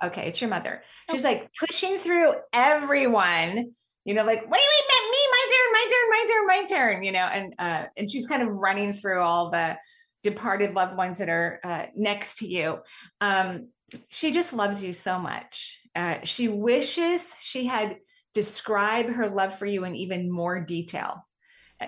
Okay, 0.04 0.26
it's 0.28 0.40
your 0.40 0.50
mother. 0.50 0.82
She's 1.10 1.24
like 1.24 1.50
pushing 1.58 1.96
through 1.98 2.34
everyone. 2.52 3.72
You 4.04 4.14
know, 4.14 4.24
like 4.24 4.42
wait, 4.42 4.50
wait, 4.50 5.10
me, 5.10 5.18
my 5.30 5.46
turn, 5.50 5.72
my 5.72 5.88
turn, 5.90 6.10
my 6.10 6.26
turn, 6.28 6.46
my 6.46 6.66
turn. 6.66 7.02
You 7.02 7.12
know, 7.12 7.24
and 7.24 7.54
uh, 7.58 7.84
and 7.96 8.10
she's 8.10 8.26
kind 8.26 8.42
of 8.42 8.48
running 8.48 8.92
through 8.92 9.20
all 9.20 9.50
the 9.50 9.76
departed 10.22 10.74
loved 10.74 10.96
ones 10.96 11.18
that 11.18 11.28
are 11.28 11.60
uh, 11.64 11.86
next 11.94 12.38
to 12.38 12.46
you. 12.46 12.78
Um, 13.20 13.68
she 14.08 14.30
just 14.30 14.52
loves 14.52 14.82
you 14.82 14.92
so 14.92 15.18
much. 15.18 15.80
Uh, 15.94 16.18
she 16.24 16.48
wishes 16.48 17.32
she 17.38 17.66
had 17.66 17.96
described 18.34 19.10
her 19.10 19.28
love 19.28 19.58
for 19.58 19.66
you 19.66 19.84
in 19.84 19.94
even 19.94 20.30
more 20.30 20.60
detail. 20.60 21.26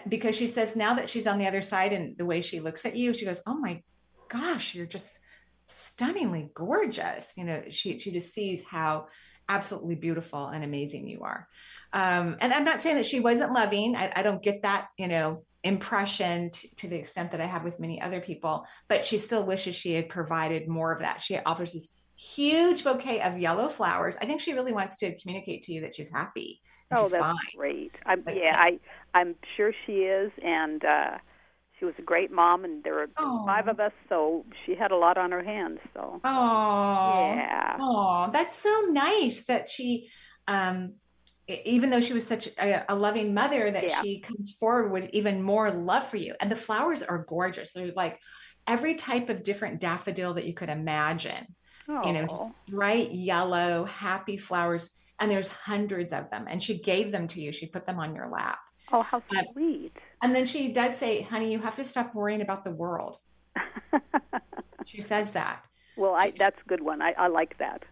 because 0.09 0.35
she 0.35 0.49
says 0.49 0.75
now 0.75 0.94
that 0.94 1.09
she's 1.09 1.27
on 1.27 1.38
the 1.38 1.47
other 1.47 1.62
side 1.62 1.92
and 1.92 2.18
the 2.18 2.27
way 2.27 2.40
she 2.40 2.61
looks 2.61 2.85
at 2.85 2.97
you, 2.97 3.14
she 3.14 3.25
goes, 3.25 3.42
"Oh 3.47 3.55
my 3.55 3.83
gosh, 4.29 4.75
you're 4.75 4.87
just 4.87 5.18
stunningly 5.68 6.51
gorgeous." 6.55 7.33
You 7.37 7.44
know, 7.44 7.62
she 7.68 7.99
she 7.99 8.11
just 8.11 8.35
sees 8.35 8.64
how 8.64 9.07
absolutely 9.49 9.94
beautiful 9.94 10.49
and 10.49 10.64
amazing 10.64 11.09
you 11.09 11.23
are. 11.23 11.49
Um, 11.94 12.37
and 12.40 12.52
I'm 12.52 12.64
not 12.64 12.80
saying 12.83 12.96
that 12.96 13.07
she 13.07 13.20
wasn't 13.20 13.52
loving. 13.52 13.96
I, 13.96 14.12
I 14.16 14.22
don't 14.22 14.42
get 14.42 14.62
that, 14.62 14.88
you 14.98 15.09
know, 15.09 15.44
impression 15.62 16.50
t- 16.50 16.70
to 16.78 16.88
the 16.88 16.96
extent 16.96 17.30
that 17.30 17.40
I 17.40 17.46
have 17.46 17.64
with 17.64 17.80
many 17.80 18.02
other 18.02 18.20
people. 18.20 18.66
But 18.88 19.04
she 19.04 19.16
still 19.16 19.46
wishes 19.46 19.76
she 19.76 19.94
had 19.94 20.09
provided 20.09 20.68
more 20.68 20.92
of 20.92 21.00
that. 21.00 21.20
She 21.22 21.38
offers 21.38 21.72
this 21.72 21.90
huge 22.16 22.85
bouquet 22.85 23.20
of 23.22 23.38
yellow 23.38 23.68
flowers. 23.68 24.16
I 24.20 24.26
think 24.26 24.40
she 24.40 24.52
really 24.54 24.72
wants 24.72 24.96
to 24.96 25.16
communicate 25.20 25.62
to 25.64 25.72
you 25.72 25.80
that 25.83 25.94
she's 25.94 26.11
happy. 26.11 26.61
Oh, 26.92 27.04
she's 27.04 27.12
that's 27.12 27.22
fine. 27.22 27.35
great. 27.57 27.92
I'm, 28.07 28.24
yeah, 28.28 28.57
I 28.59 28.78
I'm 29.14 29.37
sure 29.57 29.72
she 29.87 29.92
is, 29.92 30.33
and 30.44 30.85
uh, 30.85 31.18
she 31.78 31.85
was 31.85 31.94
a 31.98 32.02
great 32.02 32.30
mom, 32.30 32.64
and 32.64 32.83
there 32.85 32.94
were 32.94 33.07
five 33.46 33.68
of 33.68 33.80
us, 33.80 33.92
so 34.09 34.44
she 34.66 34.74
had 34.74 34.90
a 34.90 34.96
lot 34.96 35.16
on 35.16 35.30
her 35.33 35.42
hands. 35.42 35.78
So 35.94 36.20
Oh, 36.24 37.35
yeah, 37.37 37.76
Oh, 37.80 38.30
that's 38.33 38.57
so 38.57 38.80
nice 38.90 39.44
that 39.46 39.68
she, 39.68 40.09
um, 40.46 40.94
even 41.48 41.90
though 41.90 42.00
she 42.00 42.12
was 42.14 42.26
such 42.26 42.48
a, 42.59 42.85
a 42.88 42.94
loving 42.94 43.35
mother, 43.35 43.70
that 43.70 43.85
Yeah. 43.85 44.00
she 44.02 44.20
comes 44.20 44.52
forward 44.59 44.90
with 44.92 45.11
even 45.12 45.42
more 45.42 45.70
love 45.70 46.07
for 46.09 46.16
you. 46.16 46.35
And 46.40 46.50
the 46.50 46.57
flowers 46.57 47.02
are 47.02 47.18
gorgeous. 47.28 47.72
They're 47.72 47.92
like 47.94 48.18
every 48.66 48.94
type 48.94 49.28
of 49.28 49.42
different 49.42 49.80
daffodil 49.80 50.35
that 50.35 50.46
you 50.46 50.54
could 50.54 50.70
imagine. 50.70 51.54
oh, 51.88 52.07
You 52.07 52.12
know, 52.14 52.54
bright 52.68 53.12
yellow, 53.12 53.85
happy 53.85 54.37
flowers. 54.38 54.90
And 55.20 55.30
there's 55.30 55.48
hundreds 55.48 56.12
of 56.12 56.30
them. 56.30 56.46
And 56.48 56.62
she 56.62 56.78
gave 56.78 57.12
them 57.12 57.28
to 57.28 57.40
you. 57.40 57.52
She 57.52 57.66
put 57.66 57.87
them 57.87 57.98
on 58.00 58.14
your 58.14 58.28
lap. 58.28 58.59
oh, 58.92 59.02
how 59.02 59.22
sweet. 59.52 59.92
And 60.22 60.35
then 60.35 60.44
she 60.46 60.72
does 60.72 60.96
say, 60.96 61.22
honey, 61.22 61.52
you 61.52 61.59
have 61.61 61.76
to 61.76 61.85
stop 61.85 62.14
worrying 62.14 62.40
about 62.40 62.64
the 62.64 62.70
world. 62.70 63.18
She 64.87 65.00
says 65.00 65.33
that. 65.33 65.64
well, 65.96 66.14
I 66.14 66.33
that's 66.38 66.61
a 66.61 66.68
good 66.68 66.83
one. 66.83 67.00
I, 67.00 67.12
I 67.12 67.28
like 67.28 67.57
that. 67.59 67.85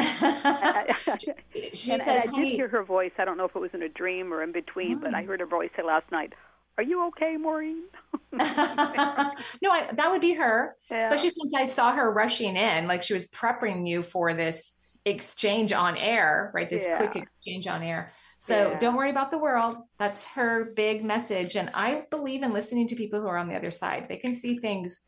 she 1.74 1.92
and, 1.92 2.02
says, 2.02 2.24
and 2.24 2.34
I 2.34 2.38
did 2.38 2.48
hear 2.48 2.68
her 2.68 2.82
voice. 2.82 3.12
I 3.18 3.24
don't 3.24 3.36
know 3.36 3.44
if 3.44 3.54
it 3.54 3.60
was 3.60 3.70
in 3.74 3.82
a 3.82 3.88
dream 3.88 4.32
or 4.32 4.42
in 4.42 4.52
between, 4.52 4.98
but 5.00 5.14
I 5.14 5.22
mm. 5.22 5.26
heard 5.26 5.40
her 5.40 5.46
voice 5.46 5.70
say 5.76 5.82
last 5.82 6.10
night, 6.10 6.32
"Are 6.78 6.84
you 6.84 7.06
okay, 7.08 7.36
Maureen?" 7.36 7.84
no, 8.32 8.38
I, 8.38 9.88
that 9.92 10.10
would 10.10 10.20
be 10.20 10.34
her, 10.34 10.76
Yeah. 10.90 10.98
especially 10.98 11.30
since 11.30 11.54
I 11.54 11.66
saw 11.66 11.92
her 11.92 12.10
rushing 12.12 12.56
in, 12.56 12.86
like 12.86 13.02
she 13.02 13.12
was 13.12 13.28
prepping 13.30 13.88
you 13.88 14.02
for 14.02 14.34
this 14.34 14.72
exchange 15.04 15.72
on 15.72 15.96
air, 15.96 16.50
right? 16.54 16.68
This 16.68 16.86
quick 16.96 17.16
exchange 17.16 17.66
on 17.66 17.82
air. 17.82 18.12
So 18.38 18.70
Yeah. 18.70 18.78
don't 18.78 18.96
worry 18.96 19.10
about 19.10 19.30
the 19.30 19.38
world. 19.38 19.76
That's 19.98 20.24
her 20.26 20.72
big 20.74 21.04
message. 21.04 21.56
And 21.56 21.70
I 21.74 22.04
believe 22.10 22.42
in 22.42 22.52
listening 22.52 22.88
to 22.88 22.94
people 22.94 23.20
who 23.20 23.26
are 23.26 23.36
on 23.36 23.48
the 23.48 23.56
other 23.56 23.70
side. 23.70 24.08
They 24.08 24.16
can 24.16 24.34
see 24.34 24.58
things 24.58 25.00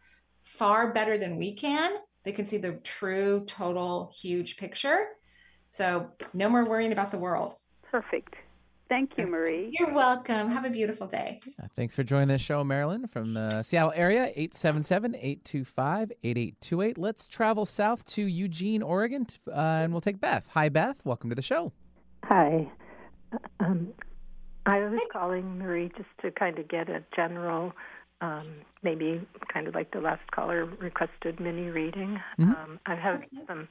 far 0.42 0.92
better 0.92 1.16
than 1.16 1.36
we 1.36 1.54
can. 1.54 1.92
They 2.24 2.32
can 2.32 2.46
see 2.46 2.56
the 2.56 2.72
true, 2.84 3.44
total, 3.46 4.12
huge 4.14 4.56
picture. 4.56 5.06
So 5.70 6.10
no 6.34 6.48
more 6.48 6.64
worrying 6.64 6.92
about 6.92 7.10
the 7.10 7.18
world. 7.18 7.56
Perfect. 7.90 8.34
Thank 8.88 9.16
you, 9.16 9.26
Marie. 9.26 9.74
You're 9.78 9.94
welcome. 9.94 10.50
Have 10.50 10.66
a 10.66 10.70
beautiful 10.70 11.06
day. 11.06 11.40
Uh, 11.58 11.66
Thanks 11.74 11.96
for 11.96 12.02
joining 12.02 12.28
the 12.28 12.36
show, 12.36 12.62
Marilyn, 12.62 13.06
from 13.06 13.32
the 13.32 13.62
Seattle 13.62 13.92
area, 13.96 14.24
877 14.36 15.14
825 15.14 16.12
8828. 16.22 16.98
Let's 16.98 17.26
travel 17.26 17.64
south 17.64 18.04
to 18.06 18.22
Eugene, 18.22 18.82
Oregon, 18.82 19.26
uh, 19.48 19.52
and 19.54 19.92
we'll 19.92 20.02
take 20.02 20.20
Beth. 20.20 20.50
Hi, 20.52 20.68
Beth. 20.68 21.00
Welcome 21.06 21.30
to 21.30 21.36
the 21.36 21.40
show. 21.40 21.72
Hi. 22.24 22.70
Um, 23.60 23.94
I 24.66 24.80
was 24.80 25.00
calling 25.10 25.58
Marie 25.58 25.90
just 25.96 26.10
to 26.20 26.30
kind 26.30 26.58
of 26.58 26.68
get 26.68 26.90
a 26.90 27.02
general, 27.16 27.72
um, 28.22 28.46
maybe 28.82 29.20
kind 29.52 29.66
of 29.66 29.74
like 29.74 29.90
the 29.90 30.00
last 30.00 30.22
caller 30.30 30.64
requested 30.64 31.38
mini 31.40 31.68
reading. 31.68 32.18
Mhm. 32.38 32.56
Um, 32.56 32.80
I 32.86 32.94
have 32.94 33.20
had 33.20 33.46
some 33.46 33.68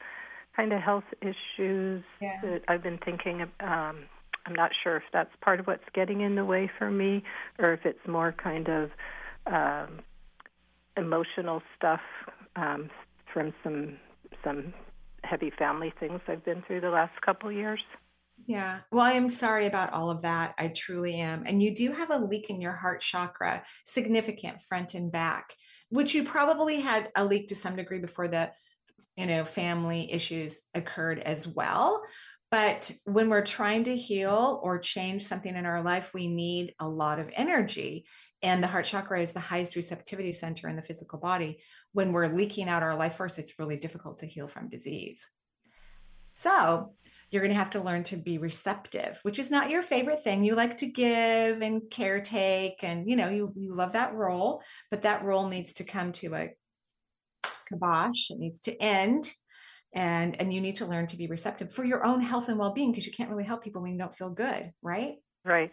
kind 0.56 0.74
of 0.74 0.82
health 0.82 1.06
issues 1.22 2.04
Yeah. 2.20 2.40
that 2.42 2.64
I've 2.68 2.84
been 2.84 3.00
thinking 3.00 3.42
of. 3.42 3.50
Um, 3.62 4.08
I'm 4.46 4.56
not 4.56 4.72
sure 4.84 4.98
if 4.98 5.04
that's 5.14 5.34
part 5.42 5.60
of 5.60 5.68
what's 5.68 5.88
getting 5.94 6.22
in 6.22 6.36
the 6.36 6.44
way 6.44 6.68
for 6.80 6.90
me 6.90 7.24
or 7.60 7.74
if 7.74 7.86
it's 7.86 8.06
more 8.08 8.32
kind 8.32 8.68
of 8.70 8.92
um, 9.46 10.00
emotional 10.98 11.62
stuff 11.78 12.02
um, 12.56 12.90
from 13.32 13.54
some 13.64 13.98
some 14.44 14.74
heavy 15.24 15.52
family 15.52 15.94
things 16.00 16.20
I've 16.28 16.44
been 16.44 16.64
through 16.64 16.82
the 16.82 16.90
last 16.90 17.14
couple 17.22 17.52
years. 17.52 17.80
Yeah. 18.48 18.80
Well, 18.92 19.06
I 19.06 19.14
am 19.14 19.30
sorry 19.30 19.66
about 19.66 19.94
all 19.94 20.10
of 20.10 20.22
that. 20.24 20.56
I 20.58 20.70
truly 20.70 21.16
am. 21.16 21.44
And 21.46 21.62
you 21.62 21.76
do 21.76 21.92
have 21.92 22.12
a 22.12 22.18
leak 22.18 22.50
in 22.50 22.62
your 22.62 22.74
heart 22.74 23.02
chakra, 23.02 23.64
significant 23.86 24.62
front 24.64 24.94
and 24.94 25.12
back, 25.12 25.56
which 25.90 26.14
you 26.14 26.24
probably 26.24 26.80
had 26.80 27.12
a 27.16 27.26
leak 27.26 27.50
to 27.50 27.56
some 27.56 27.76
degree 27.76 28.00
before 28.00 28.28
the, 28.28 28.52
you 29.16 29.26
know, 29.26 29.46
family 29.46 30.12
issues 30.12 30.64
occurred 30.74 31.20
as 31.20 31.48
well. 31.48 32.04
But 32.50 32.92
when 33.06 33.30
we're 33.30 33.46
trying 33.46 33.86
to 33.86 33.96
heal 33.96 34.60
or 34.62 34.78
change 34.78 35.24
something 35.24 35.56
in 35.56 35.66
our 35.66 35.82
life, 35.82 36.14
we 36.14 36.28
need 36.28 36.74
a 36.80 36.88
lot 36.88 37.20
of 37.20 37.30
energy. 37.34 38.06
And 38.44 38.62
the 38.62 38.68
heart 38.68 38.86
chakra 38.86 39.22
is 39.22 39.32
the 39.32 39.40
highest 39.40 39.76
receptivity 39.76 40.34
center 40.34 40.68
in 40.68 40.76
the 40.76 40.82
physical 40.82 41.20
body. 41.20 41.62
When 41.94 42.12
we're 42.12 42.36
leaking 42.36 42.68
out 42.68 42.84
our 42.84 42.96
life 42.96 43.16
force, 43.16 43.38
it's 43.38 43.58
really 43.58 43.78
difficult 43.78 44.20
to 44.20 44.26
heal 44.26 44.48
from 44.48 44.68
disease. 44.68 45.26
So, 46.34 46.94
you're 47.32 47.42
going 47.42 47.54
to 47.54 47.58
have 47.58 47.72
to 47.72 47.82
learn 47.82 48.04
to 48.04 48.18
be 48.18 48.38
receptive 48.38 49.20
which 49.24 49.40
is 49.40 49.50
not 49.50 49.70
your 49.70 49.82
favorite 49.82 50.24
thing. 50.24 50.44
You 50.44 50.56
like 50.56 50.78
to 50.80 50.86
give 50.86 51.62
and 51.62 51.82
caretake 51.84 52.84
and 52.84 53.10
you 53.10 53.16
know 53.16 53.30
you 53.30 53.54
you 53.56 53.74
love 53.74 53.94
that 53.94 54.14
role 54.14 54.62
but 54.90 55.02
that 55.04 55.24
role 55.24 55.48
needs 55.48 55.74
to 55.74 55.84
come 55.84 56.12
to 56.14 56.36
a 56.36 56.50
kibosh. 57.70 58.30
It 58.30 58.40
needs 58.40 58.60
to 58.62 58.82
end 58.82 59.32
and 59.94 60.40
and 60.40 60.54
you 60.54 60.62
need 60.62 60.78
to 60.78 60.86
learn 60.86 61.08
to 61.08 61.18
be 61.18 61.28
receptive 61.28 61.72
for 61.74 61.84
your 61.84 62.06
own 62.06 62.22
health 62.22 62.50
and 62.50 62.60
well-being 62.60 62.92
because 62.92 63.06
you 63.06 63.14
can't 63.14 63.30
really 63.30 63.44
help 63.44 63.64
people 63.64 63.82
when 63.82 63.94
you 63.94 63.98
don't 63.98 64.16
feel 64.16 64.30
good 64.30 64.72
right? 64.82 65.16
Right. 65.44 65.72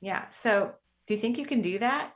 yeah. 0.00 0.28
So 0.30 0.72
do 1.06 1.14
you 1.14 1.20
think 1.20 1.36
you 1.38 1.46
can 1.46 1.60
do 1.60 1.78
that? 1.80 2.12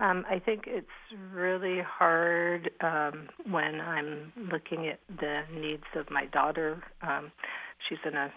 Um, 0.00 0.24
I 0.30 0.38
think 0.38 0.64
it's 0.66 0.86
really 1.34 1.80
hard 1.80 2.70
um, 2.80 3.28
when 3.50 3.80
I'm 3.80 4.32
looking 4.52 4.86
at 4.86 5.00
the 5.08 5.42
needs 5.52 5.84
of 5.96 6.08
my 6.10 6.26
daughter. 6.26 6.82
Um, 7.02 7.32
she's 7.86 7.98
in 8.04 8.16
a 8.16 8.32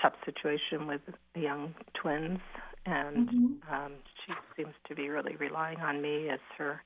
tough 0.00 0.14
situation 0.24 0.86
with 0.86 1.02
the 1.34 1.40
young 1.40 1.74
twins, 1.94 2.40
and 2.86 3.28
Mhm. 3.28 3.72
um, 3.72 3.92
she 4.24 4.34
seems 4.56 4.74
to 4.88 4.94
be 4.94 5.08
really 5.08 5.36
relying 5.36 5.80
on 5.80 6.00
me 6.00 6.28
as 6.28 6.40
her 6.56 6.82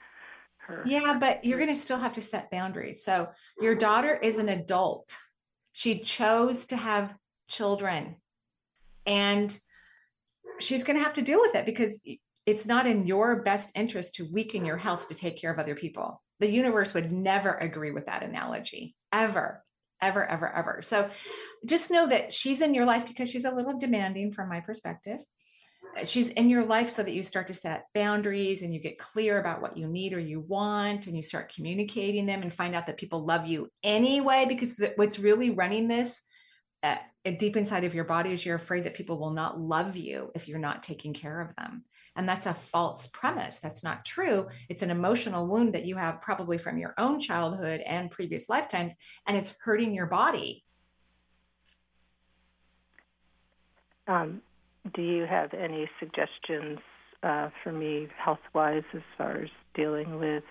her. 0.66 0.82
Yeah, 0.86 1.18
but 1.18 1.44
you're 1.44 1.58
going 1.58 1.72
to 1.72 1.74
still 1.74 1.98
have 1.98 2.14
to 2.14 2.22
set 2.22 2.50
boundaries. 2.50 3.04
So 3.04 3.30
your 3.60 3.74
daughter 3.74 4.14
is 4.16 4.38
an 4.38 4.48
adult. 4.48 5.16
She 5.72 5.98
chose 5.98 6.66
to 6.68 6.76
have 6.76 7.16
children 7.48 8.16
and 9.04 9.58
she's 10.58 10.84
going 10.84 10.96
to 10.96 11.02
have 11.02 11.14
to 11.14 11.22
deal 11.22 11.40
with 11.40 11.54
it 11.54 11.66
because 11.66 12.00
it's 12.46 12.66
not 12.66 12.86
in 12.86 13.06
your 13.06 13.42
best 13.42 13.72
interest 13.74 14.14
to 14.14 14.30
weaken 14.32 14.64
your 14.64 14.76
health 14.76 15.08
to 15.08 15.14
take 15.14 15.38
care 15.38 15.52
of 15.52 15.58
other 15.58 15.74
people. 15.74 16.22
The 16.40 16.50
universe 16.50 16.94
would 16.94 17.12
never 17.12 17.54
agree 17.54 17.90
with 17.90 18.06
that 18.06 18.22
analogy, 18.22 18.94
ever, 19.12 19.63
ever, 20.04 20.24
ever, 20.24 20.54
ever. 20.54 20.80
So 20.82 21.08
just 21.64 21.90
know 21.90 22.06
that 22.08 22.32
she's 22.32 22.60
in 22.60 22.74
your 22.74 22.84
life 22.84 23.06
because 23.06 23.30
she's 23.30 23.44
a 23.44 23.54
little 23.54 23.78
demanding 23.78 24.32
from 24.32 24.48
my 24.48 24.60
perspective 24.60 25.20
uh, 25.96 26.04
she's 26.04 26.28
in 26.30 26.50
your 26.50 26.64
life 26.64 26.90
so 26.90 27.02
that 27.02 27.14
you 27.14 27.22
start 27.22 27.46
to 27.46 27.54
set 27.54 27.86
boundaries 27.94 28.62
and 28.62 28.72
you 28.72 28.80
get 28.80 28.98
clear 28.98 29.38
about 29.38 29.62
what 29.62 29.76
you 29.76 29.86
need 29.86 30.12
or 30.12 30.18
you 30.18 30.40
want 30.40 31.06
and 31.06 31.16
you 31.16 31.22
start 31.22 31.52
communicating 31.54 32.26
them 32.26 32.42
and 32.42 32.52
find 32.52 32.74
out 32.74 32.86
that 32.86 32.96
people 32.96 33.24
love 33.24 33.46
you 33.46 33.68
anyway 33.82 34.44
because 34.48 34.80
what's 34.96 35.18
really 35.18 35.50
running 35.50 35.88
this 35.88 36.22
uh, 36.84 36.96
deep 37.38 37.56
inside 37.56 37.84
of 37.84 37.94
your 37.94 38.04
body 38.04 38.30
is 38.30 38.44
you're 38.44 38.56
afraid 38.56 38.84
that 38.84 38.94
people 38.94 39.18
will 39.18 39.30
not 39.30 39.58
love 39.58 39.96
you 39.96 40.30
if 40.34 40.46
you're 40.46 40.58
not 40.58 40.82
taking 40.82 41.14
care 41.14 41.40
of 41.40 41.56
them. 41.56 41.82
And 42.14 42.28
that's 42.28 42.46
a 42.46 42.54
false 42.54 43.06
premise. 43.08 43.58
That's 43.58 43.82
not 43.82 44.04
true. 44.04 44.48
It's 44.68 44.82
an 44.82 44.90
emotional 44.90 45.48
wound 45.48 45.74
that 45.74 45.86
you 45.86 45.96
have 45.96 46.20
probably 46.20 46.58
from 46.58 46.76
your 46.76 46.94
own 46.98 47.18
childhood 47.18 47.80
and 47.80 48.10
previous 48.10 48.48
lifetimes 48.48 48.92
and 49.26 49.36
it's 49.36 49.54
hurting 49.60 49.94
your 49.94 50.06
body. 50.06 50.64
Um, 54.06 54.42
do 54.94 55.00
you 55.00 55.24
have 55.24 55.54
any 55.54 55.88
suggestions 55.98 56.78
uh, 57.22 57.48
for 57.62 57.72
me 57.72 58.08
health 58.22 58.44
wise 58.52 58.82
as 58.92 59.00
far 59.16 59.38
as 59.38 59.48
dealing 59.74 60.18
with 60.18 60.44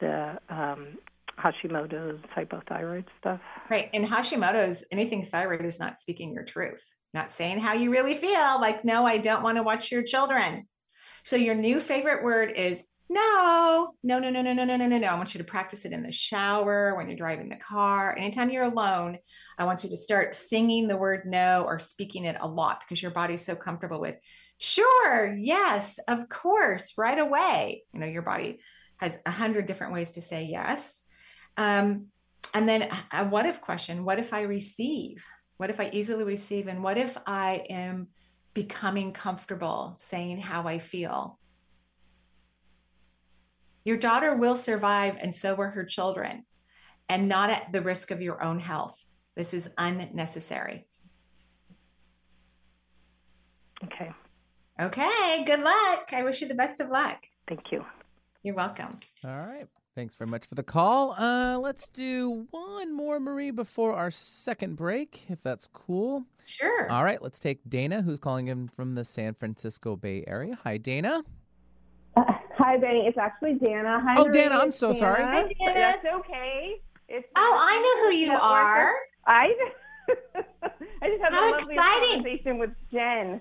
the 0.00 0.38
um, 0.48 0.98
Hashimoto's 1.38 2.22
hypothyroid 2.36 3.04
stuff? 3.18 3.40
Right. 3.70 3.90
And 3.92 4.06
Hashimoto's, 4.06 4.84
anything 4.90 5.24
thyroid 5.24 5.64
is 5.64 5.80
not 5.80 5.98
speaking 5.98 6.32
your 6.32 6.44
truth, 6.44 6.82
not 7.12 7.32
saying 7.32 7.60
how 7.60 7.74
you 7.74 7.90
really 7.90 8.14
feel. 8.14 8.60
Like, 8.60 8.84
no, 8.84 9.06
I 9.06 9.18
don't 9.18 9.42
want 9.42 9.56
to 9.56 9.62
watch 9.62 9.90
your 9.90 10.02
children. 10.02 10.66
So 11.24 11.36
your 11.36 11.54
new 11.54 11.80
favorite 11.80 12.22
word 12.22 12.52
is 12.56 12.82
no, 13.08 13.92
no, 14.02 14.18
no, 14.18 14.30
no, 14.30 14.40
no, 14.40 14.54
no, 14.54 14.64
no, 14.64 14.76
no, 14.76 14.86
no, 14.86 14.98
no. 14.98 15.06
I 15.06 15.14
want 15.16 15.34
you 15.34 15.38
to 15.38 15.44
practice 15.44 15.84
it 15.84 15.92
in 15.92 16.02
the 16.02 16.10
shower, 16.10 16.96
when 16.96 17.08
you're 17.08 17.16
driving 17.16 17.50
the 17.50 17.56
car, 17.56 18.16
anytime 18.16 18.50
you're 18.50 18.64
alone. 18.64 19.18
I 19.58 19.64
want 19.64 19.84
you 19.84 19.90
to 19.90 19.96
start 19.96 20.34
singing 20.34 20.88
the 20.88 20.96
word 20.96 21.22
no 21.26 21.64
or 21.64 21.78
speaking 21.78 22.24
it 22.24 22.36
a 22.40 22.48
lot 22.48 22.80
because 22.80 23.02
your 23.02 23.10
body's 23.10 23.44
so 23.44 23.54
comfortable 23.54 24.00
with 24.00 24.16
Sure. 24.58 25.34
Yes. 25.36 25.98
Of 26.08 26.28
course. 26.28 26.94
Right 26.96 27.18
away. 27.18 27.82
You 27.92 28.00
know, 28.00 28.06
your 28.06 28.22
body 28.22 28.60
has 28.98 29.18
a 29.26 29.30
hundred 29.30 29.66
different 29.66 29.92
ways 29.92 30.12
to 30.12 30.22
say 30.22 30.44
yes. 30.44 31.00
Um, 31.56 32.06
and 32.52 32.68
then 32.68 32.88
a 33.12 33.24
what 33.24 33.46
if 33.46 33.60
question 33.60 34.04
what 34.04 34.18
if 34.18 34.32
I 34.32 34.42
receive? 34.42 35.24
What 35.56 35.70
if 35.70 35.80
I 35.80 35.90
easily 35.92 36.24
receive? 36.24 36.68
And 36.68 36.82
what 36.82 36.98
if 36.98 37.16
I 37.26 37.64
am 37.70 38.08
becoming 38.54 39.12
comfortable 39.12 39.94
saying 39.98 40.38
how 40.38 40.66
I 40.66 40.78
feel? 40.78 41.38
Your 43.84 43.96
daughter 43.98 44.34
will 44.34 44.56
survive, 44.56 45.16
and 45.20 45.34
so 45.34 45.54
will 45.54 45.68
her 45.68 45.84
children, 45.84 46.46
and 47.08 47.28
not 47.28 47.50
at 47.50 47.70
the 47.70 47.82
risk 47.82 48.10
of 48.10 48.22
your 48.22 48.42
own 48.42 48.58
health. 48.58 48.96
This 49.36 49.52
is 49.52 49.68
unnecessary. 49.76 50.88
Okay. 53.84 54.10
Okay. 54.80 55.44
Good 55.44 55.60
luck. 55.60 56.08
I 56.12 56.22
wish 56.22 56.40
you 56.40 56.48
the 56.48 56.54
best 56.54 56.80
of 56.80 56.88
luck. 56.88 57.18
Thank 57.46 57.70
you. 57.70 57.84
You're 58.42 58.54
welcome. 58.54 58.98
All 59.24 59.46
right. 59.46 59.68
Thanks 59.94 60.16
very 60.16 60.28
much 60.28 60.46
for 60.46 60.56
the 60.56 60.64
call. 60.64 61.12
Uh, 61.12 61.56
let's 61.58 61.88
do 61.88 62.48
one 62.50 62.92
more, 62.92 63.20
Marie, 63.20 63.52
before 63.52 63.92
our 63.94 64.10
second 64.10 64.74
break, 64.74 65.26
if 65.30 65.40
that's 65.42 65.68
cool. 65.72 66.24
Sure. 66.46 66.90
All 66.90 67.04
right. 67.04 67.22
Let's 67.22 67.38
take 67.38 67.60
Dana, 67.68 68.02
who's 68.02 68.18
calling 68.18 68.48
in 68.48 68.66
from 68.66 68.94
the 68.94 69.04
San 69.04 69.34
Francisco 69.34 69.94
Bay 69.94 70.24
Area. 70.26 70.58
Hi, 70.64 70.78
Dana. 70.78 71.22
Uh, 72.16 72.24
hi, 72.58 72.76
Benny. 72.76 73.06
It's 73.06 73.16
actually 73.18 73.54
Dana. 73.54 74.00
Hi, 74.04 74.16
Oh, 74.18 74.24
Marie. 74.24 74.32
Dana, 74.32 74.56
I'm 74.56 74.68
It's 74.68 74.78
so 74.78 74.92
sorry. 74.92 75.20
Dana. 75.22 75.30
Hi, 75.30 75.52
Dana. 75.60 75.74
That's 75.74 76.06
okay. 76.20 76.74
It's 77.08 77.28
Oh, 77.36 77.56
I 77.60 77.78
know 78.02 78.08
who 78.08 78.16
you 78.16 78.26
Network. 78.28 78.42
are. 78.42 78.92
I 79.26 79.54
I 81.02 81.08
just 81.08 81.22
had 81.22 81.32
How 81.32 81.50
a 81.50 81.52
lovely 81.52 81.74
exciting. 81.76 82.14
conversation 82.14 82.58
with 82.58 82.70
Jen. 82.92 83.40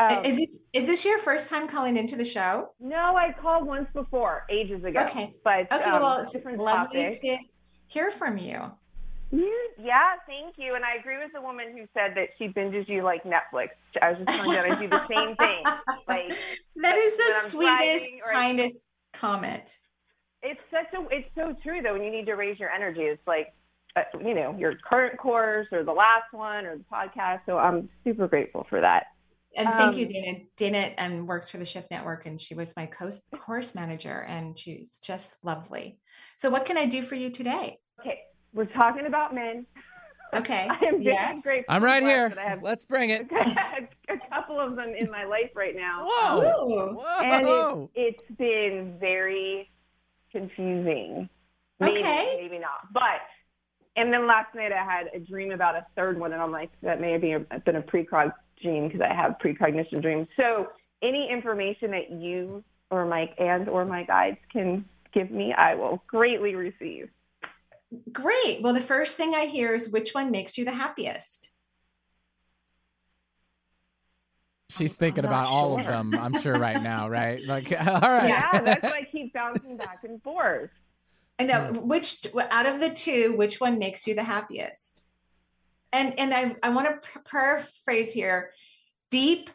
Um, 0.00 0.24
is 0.24 0.38
it 0.38 0.50
is 0.72 0.86
this 0.86 1.04
your 1.04 1.18
first 1.20 1.48
time 1.48 1.66
calling 1.68 1.96
into 1.96 2.14
the 2.16 2.24
show? 2.24 2.70
no, 2.80 3.16
I 3.16 3.34
called 3.40 3.66
once 3.66 3.88
before, 3.94 4.44
ages 4.48 4.84
ago. 4.84 5.00
Okay. 5.00 5.34
but 5.44 5.70
Okay, 5.72 5.90
um, 5.90 6.00
well, 6.02 6.18
it's 6.22 6.32
different 6.32 6.58
lovely 6.58 7.04
topic. 7.04 7.20
to 7.22 7.38
hear 7.88 8.10
from 8.10 8.38
you. 8.38 8.60
Yeah, 9.30 10.14
thank 10.26 10.54
you. 10.56 10.74
And 10.74 10.84
I 10.84 10.94
agree 10.98 11.18
with 11.18 11.32
the 11.34 11.40
woman 11.42 11.66
who 11.76 11.84
said 11.94 12.12
that 12.16 12.28
she 12.38 12.48
binges 12.48 12.88
you 12.88 13.02
like 13.02 13.24
Netflix. 13.24 13.68
I 14.00 14.10
was 14.12 14.18
just 14.24 14.38
telling 14.38 14.56
her 14.56 14.72
I 14.72 14.74
do 14.80 14.88
the 14.88 15.06
same 15.06 15.36
thing. 15.36 15.62
Like 16.08 16.32
That 16.76 16.96
is 16.96 17.16
the 17.16 17.48
sweetest, 17.48 18.06
or 18.24 18.30
I- 18.30 18.34
kindest 18.34 18.84
comment. 19.12 19.78
it's 20.42 20.60
such 20.70 20.86
a 20.98 21.04
it's 21.14 21.28
so 21.34 21.54
true 21.62 21.82
though 21.82 21.92
when 21.94 22.02
you 22.04 22.10
need 22.10 22.24
to 22.26 22.34
raise 22.34 22.58
your 22.60 22.70
energy 22.70 23.00
it's 23.02 23.26
like 23.26 23.52
uh, 23.96 24.02
you 24.24 24.32
know 24.34 24.54
your 24.56 24.74
current 24.88 25.18
course 25.18 25.66
or 25.72 25.82
the 25.82 25.92
last 25.92 26.32
one 26.32 26.64
or 26.64 26.76
the 26.76 26.84
podcast 26.84 27.40
so 27.46 27.58
i'm 27.58 27.88
super 28.04 28.28
grateful 28.28 28.64
for 28.70 28.80
that 28.80 29.06
And 29.56 29.68
thank 29.74 29.96
you, 29.96 30.06
Um, 30.06 30.12
Dana. 30.12 30.38
Dana 30.56 30.94
um, 30.98 31.26
works 31.26 31.48
for 31.50 31.58
the 31.58 31.64
Shift 31.64 31.90
Network, 31.90 32.26
and 32.26 32.40
she 32.40 32.54
was 32.54 32.74
my 32.76 32.86
co- 32.86 33.10
course 33.44 33.74
manager, 33.74 34.20
and 34.28 34.58
she's 34.58 34.98
just 34.98 35.34
lovely. 35.42 35.98
So, 36.36 36.50
what 36.50 36.64
can 36.66 36.76
I 36.76 36.84
do 36.84 37.02
for 37.02 37.14
you 37.14 37.30
today? 37.30 37.78
okay 38.00 38.20
we're 38.54 38.64
talking 38.66 39.06
about 39.06 39.34
men 39.34 39.66
Okay. 40.32 40.68
i 40.70 40.74
am 40.84 41.02
very 41.02 41.04
Yes. 41.04 41.42
grateful 41.42 41.74
I'm 41.74 41.82
right 41.82 42.02
here. 42.02 42.32
I 42.38 42.42
have 42.48 42.62
Let's 42.62 42.84
bring 42.84 43.10
it. 43.10 43.26
a 43.32 44.18
couple 44.30 44.60
of 44.60 44.76
them 44.76 44.94
in 44.96 45.10
my 45.10 45.24
life 45.24 45.50
right 45.56 45.74
now 45.74 46.04
Whoa. 46.06 46.40
Ooh. 46.40 46.94
Whoa. 46.96 47.20
and 47.24 47.88
it, 47.96 48.16
it's 48.16 48.36
been 48.38 48.96
very 49.00 49.68
confusing 50.30 51.28
maybe, 51.80 51.98
Okay. 52.00 52.38
maybe 52.40 52.58
not 52.60 52.92
but 52.92 53.20
and 53.96 54.12
then 54.12 54.26
last 54.28 54.54
night 54.54 54.70
i 54.72 54.84
had 54.84 55.06
a 55.14 55.18
dream 55.18 55.50
about 55.50 55.74
a 55.74 55.84
third 55.96 56.18
one 56.20 56.32
and 56.32 56.40
i'm 56.40 56.52
like 56.52 56.70
that 56.82 57.00
may 57.00 57.12
have 57.12 57.20
been 57.20 57.46
a, 57.50 57.58
been 57.60 57.76
a 57.76 57.82
precog 57.82 58.32
dream 58.62 58.86
because 58.86 59.00
i 59.00 59.12
have 59.12 59.38
precognition 59.38 60.00
dreams 60.00 60.26
so 60.36 60.68
any 61.02 61.28
information 61.30 61.90
that 61.92 62.10
you 62.10 62.62
or 62.90 63.04
Mike 63.04 63.34
and 63.38 63.68
or 63.68 63.84
my 63.84 64.02
guides 64.04 64.38
can 64.52 64.84
give 65.12 65.30
me 65.30 65.52
i 65.52 65.74
will 65.74 66.02
greatly 66.08 66.54
receive 66.54 67.08
Great. 68.12 68.60
Well, 68.60 68.74
the 68.74 68.80
first 68.80 69.16
thing 69.16 69.34
I 69.34 69.46
hear 69.46 69.74
is 69.74 69.88
which 69.88 70.12
one 70.12 70.30
makes 70.30 70.58
you 70.58 70.64
the 70.64 70.72
happiest? 70.72 71.50
She's 74.70 74.94
thinking 74.94 75.24
I'm 75.24 75.30
not 75.30 75.44
about 75.44 75.50
all 75.50 75.78
of 75.78 75.86
them, 75.86 76.14
I'm 76.14 76.38
sure, 76.38 76.58
right 76.58 76.82
now, 76.82 77.08
right? 77.08 77.42
Like, 77.46 77.72
all 77.86 78.00
right. 78.00 78.28
yeah 78.28 78.60
that's 78.60 78.82
why 78.82 78.98
i 78.98 79.08
keep 79.10 79.32
bouncing 79.32 79.76
back 79.76 80.00
and 80.04 80.22
forth 80.22 80.70
I 81.40 81.44
know 81.44 81.72
which 81.72 82.26
out 82.50 82.66
of 82.66 82.80
the 82.80 82.90
two, 82.90 83.36
which 83.36 83.60
one 83.60 83.78
makes 83.78 84.08
you 84.08 84.16
the 84.16 84.24
happiest? 84.24 85.04
And 85.92 86.18
and 86.18 86.34
I 86.34 86.56
I 86.62 86.68
want 86.70 87.02
to 87.02 87.20
paraphrase 87.22 88.12
here: 88.12 88.50
deep 89.10 89.50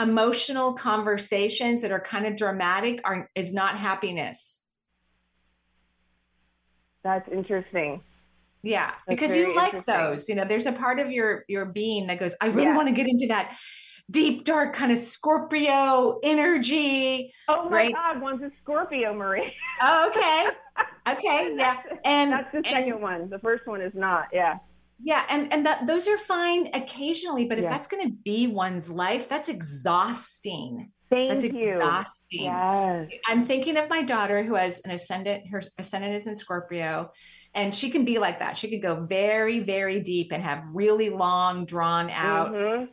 emotional 0.00 0.72
conversations 0.72 1.82
that 1.82 1.92
are 1.92 2.00
kind 2.00 2.26
of 2.26 2.36
dramatic 2.36 3.00
are 3.04 3.28
is 3.34 3.52
not 3.52 3.76
happiness. 3.76 4.58
that's 7.02 7.28
interesting 7.30 8.02
Yeah, 8.62 8.92
because 9.08 9.34
you 9.34 9.54
like 9.56 9.86
those. 9.86 10.28
You 10.28 10.34
know, 10.34 10.44
there's 10.44 10.66
a 10.66 10.72
part 10.72 11.00
of 11.00 11.10
your 11.10 11.44
your 11.48 11.64
being 11.66 12.06
that 12.08 12.18
goes, 12.18 12.34
I 12.40 12.46
really 12.46 12.64
Yeah. 12.68 12.76
want 12.76 12.88
to 12.88 12.94
get 12.94 13.06
into 13.08 13.26
that 13.28 13.56
deep, 14.10 14.44
dark 14.44 14.74
kind 14.74 14.90
of 14.92 14.98
Scorpio 14.98 16.18
energy. 16.22 17.32
oh 17.48 17.68
my 17.70 17.76
Right. 17.76 17.94
god 17.94 18.20
one's 18.20 18.42
a 18.42 18.50
scorpio 18.62 19.14
marie 19.14 19.52
Oh, 19.80 20.08
okay. 20.08 20.46
Okay, 21.08 21.54
yeah. 21.56 21.78
And 22.04 22.32
that's 22.32 22.50
the 22.52 22.58
and- 22.58 22.66
second 22.66 23.00
one 23.00 23.30
the 23.30 23.38
first 23.38 23.66
one 23.66 23.80
is 23.80 23.92
not 23.94 24.28
yeah 24.32 24.58
Yeah, 25.02 25.24
and 25.28 25.52
and 25.52 25.64
that 25.66 25.86
those 25.86 26.06
are 26.06 26.18
fine 26.18 26.68
occasionally, 26.74 27.46
but 27.46 27.58
if 27.58 27.64
Yeah. 27.64 27.70
that's 27.70 27.86
going 27.88 28.06
to 28.06 28.12
be 28.12 28.46
one's 28.46 28.88
life, 28.90 29.28
that's 29.28 29.48
exhausting. 29.48 30.92
Thank 31.10 31.30
That's 31.30 31.44
you. 31.44 31.74
exhausting. 31.74 32.42
Yes. 32.44 33.08
I'm 33.26 33.42
thinking 33.42 33.76
of 33.76 33.88
my 33.90 34.02
daughter 34.02 34.44
who 34.44 34.54
has 34.54 34.78
an 34.84 34.92
ascendant. 34.92 35.48
Her 35.48 35.60
ascendant 35.76 36.14
is 36.14 36.28
in 36.28 36.36
Scorpio, 36.36 37.10
and 37.52 37.74
she 37.74 37.90
can 37.90 38.04
be 38.04 38.18
like 38.20 38.38
that. 38.38 38.56
She 38.56 38.70
could 38.70 38.80
go 38.80 39.04
very, 39.06 39.58
very 39.58 39.98
deep 40.00 40.30
and 40.30 40.40
have 40.40 40.62
really 40.72 41.10
long, 41.10 41.64
drawn 41.64 42.10
out. 42.10 42.52
Mhm. 42.52 42.88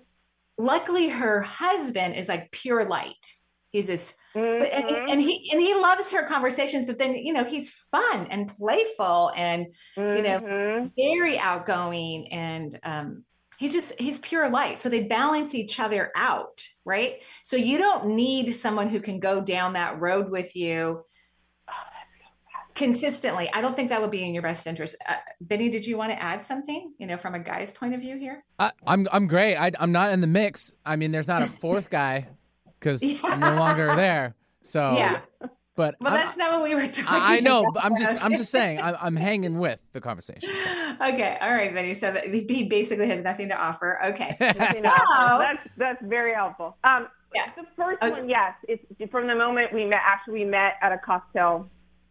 Luckily, 0.57 1.09
her 1.09 1.41
husband 1.43 2.15
is 2.15 2.27
like 2.27 2.49
pure 2.51 2.85
light. 2.85 3.33
He's 3.71 3.85
this 3.85 4.15
but, 4.59 4.71
and, 4.73 4.83
Mhm. 4.85 5.11
and 5.11 5.21
he 5.21 5.49
and 5.51 5.61
he 5.61 5.73
loves 5.75 6.11
her 6.11 6.23
conversations 6.23 6.85
but 6.85 6.97
then 6.99 7.15
you 7.15 7.33
know 7.33 7.43
he's 7.43 7.69
fun 7.91 8.27
and 8.29 8.47
playful 8.47 9.31
and 9.35 9.67
you 9.95 10.21
know 10.21 10.39
Mhm. 10.39 10.91
very 10.97 11.37
outgoing 11.37 12.31
and 12.31 12.79
um 12.83 13.23
he's 13.59 13.73
just 13.73 13.93
he's 13.99 14.19
pure 14.19 14.49
light 14.49 14.79
so 14.79 14.89
they 14.89 15.03
balance 15.03 15.53
each 15.55 15.79
other 15.79 16.11
out 16.15 16.61
right 16.85 17.21
so 17.43 17.55
you 17.55 17.77
don't 17.77 18.07
need 18.07 18.53
someone 18.53 18.87
who 18.89 18.99
can 18.99 19.19
go 19.19 19.41
down 19.41 19.73
that 19.73 19.99
road 19.99 20.29
with 20.29 20.55
you 20.55 21.03
consistently 22.75 23.49
i 23.53 23.61
don't 23.61 23.75
think 23.75 23.89
that 23.89 23.99
would 23.99 24.11
be 24.11 24.23
in 24.23 24.35
your 24.35 24.43
best 24.43 24.67
interest 24.67 24.95
uh, 25.09 25.15
benny 25.41 25.67
did 25.67 25.83
you 25.83 25.97
want 25.97 26.11
to 26.11 26.21
add 26.21 26.43
something 26.43 26.93
you 26.99 27.07
know 27.07 27.17
from 27.17 27.33
a 27.33 27.39
guy's 27.39 27.71
point 27.71 27.95
of 27.95 28.01
view 28.01 28.17
here 28.17 28.43
I, 28.59 28.71
I'm 28.85 29.07
I'm 29.11 29.27
great. 29.27 29.55
I, 29.55 29.71
I'm 29.79 29.91
not 29.91 30.11
in 30.11 30.19
the 30.21 30.25
mix. 30.25 30.75
I 30.83 30.95
mean, 30.95 31.11
there's 31.11 31.27
not 31.27 31.43
a 31.43 31.47
fourth 31.47 31.91
guy 31.91 32.27
because 32.79 33.03
I'm 33.23 33.39
no 33.39 33.55
longer 33.55 33.95
there. 33.95 34.35
So, 34.61 34.93
yeah 34.97 35.21
but 35.75 35.95
well 36.01 36.11
I'm- 36.11 36.21
that's 36.23 36.35
not 36.37 36.51
what 36.53 36.63
we 36.63 36.73
were 36.73 36.87
talking 36.87 37.05
I, 37.07 37.37
I 37.37 37.39
know. 37.39 37.61
about. 37.61 37.73
But 37.75 37.85
I'm 37.85 37.97
just 37.97 38.11
I'm 38.25 38.31
just 38.35 38.49
saying. 38.51 38.81
I'm, 38.81 38.95
I'm 38.99 39.15
hanging 39.15 39.59
with 39.59 39.79
the 39.93 40.01
conversation. 40.01 40.49
so. 40.63 40.69
okay 41.09 41.37
all 41.39 41.51
right 41.53 41.73
benny 41.73 41.93
so 41.93 42.11
that 42.11 42.25
he 42.33 42.63
basically 42.63 43.07
has 43.07 43.23
nothing 43.23 43.49
to 43.49 43.55
offer 43.55 43.99
okay 44.05 44.35
So- 44.39 44.81
that's 44.81 45.67
that's 45.77 46.01
very 46.03 46.33
helpful. 46.33 46.75
Um, 46.83 47.07
Yeah. 47.35 47.51
the 47.55 47.63
first 47.75 48.01
Okay. 48.01 48.09
one, 48.11 48.27
yes, 48.29 48.55
it's 48.67 48.83
from 49.11 49.27
the 49.27 49.35
moment 49.35 49.71
we 49.73 49.85
met. 49.85 49.99
Actually, 50.03 50.39
we 50.39 50.45
met 50.45 50.73
at 50.81 50.91
a 50.91 50.97
cocktail 50.97 51.69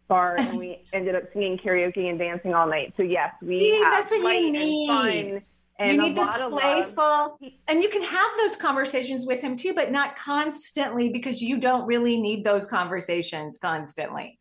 bar 0.08 0.36
and 0.38 0.56
we 0.56 0.84
ended 0.92 1.16
up 1.16 1.24
singing 1.32 1.58
karaoke 1.58 2.08
and 2.08 2.18
dancing 2.18 2.54
all 2.54 2.68
night. 2.68 2.94
So 2.96 3.02
yes, 3.02 3.32
we 3.42 3.60
See, 3.60 3.82
have 3.82 3.92
that's 3.92 4.12
what 4.12 4.18
you 4.18 4.24
light 4.24 4.52
need. 4.52 4.86
fun 4.86 5.42
and 5.78 5.92
you 5.96 6.02
need 6.02 6.16
the 6.16 6.20
lot 6.22 6.50
playful 6.50 7.38
and 7.68 7.82
you 7.82 7.88
can 7.88 8.02
have 8.02 8.30
those 8.38 8.56
conversations 8.56 9.26
with 9.26 9.40
him 9.40 9.56
too 9.56 9.74
but 9.74 9.90
not 9.92 10.16
constantly 10.16 11.10
because 11.10 11.40
you 11.40 11.58
don't 11.58 11.86
really 11.86 12.20
need 12.20 12.44
those 12.44 12.66
conversations 12.66 13.58
constantly. 13.58 14.38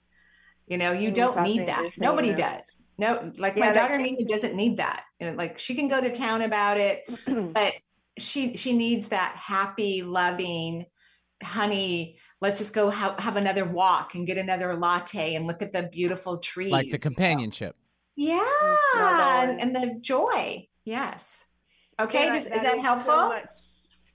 You 0.67 0.77
know 0.77 0.91
you 0.91 1.11
Mm, 1.11 1.15
don't 1.15 1.41
need 1.43 1.67
that. 1.67 1.83
nobody 1.97 2.29
yeah. 2.29 2.57
does. 2.57 2.77
No 2.97 3.31
like 3.37 3.55
Yeah, 3.55 3.67
my 3.67 3.71
daughter 3.73 3.97
Mimi 3.97 4.25
doesn't 4.25 4.55
need 4.55 4.77
that. 4.77 5.03
You 5.19 5.27
know, 5.31 5.37
like 5.37 5.59
she 5.59 5.75
can 5.75 5.87
go 5.87 5.99
to 6.01 6.11
town 6.11 6.41
about 6.41 6.77
it 6.79 7.03
but 7.53 7.73
she 8.17 8.55
she 8.55 8.71
needs 8.73 9.09
that 9.09 9.35
happy 9.35 10.01
loving 10.01 10.85
honey 11.43 12.17
let's 12.41 12.57
just 12.59 12.73
go 12.73 12.89
have, 12.89 13.19
have 13.19 13.35
another 13.35 13.65
walk 13.65 14.15
and 14.15 14.25
get 14.25 14.37
another 14.37 14.75
latte 14.75 15.35
and 15.35 15.47
look 15.47 15.61
at 15.61 15.71
the 15.71 15.83
beautiful 15.83 16.37
trees 16.37 16.71
Like 16.71 16.89
the 16.89 16.97
companionship. 16.97 17.75
yeah 18.15 18.45
and, 18.95 19.59
and 19.61 19.75
the 19.75 19.97
joy 19.99 20.65
yes 20.85 21.47
okay 21.99 22.29
does, 22.29 22.43
is 22.45 22.49
that 22.63 22.75
so 22.75 22.81
helpful 22.81 23.29
much- 23.29 23.45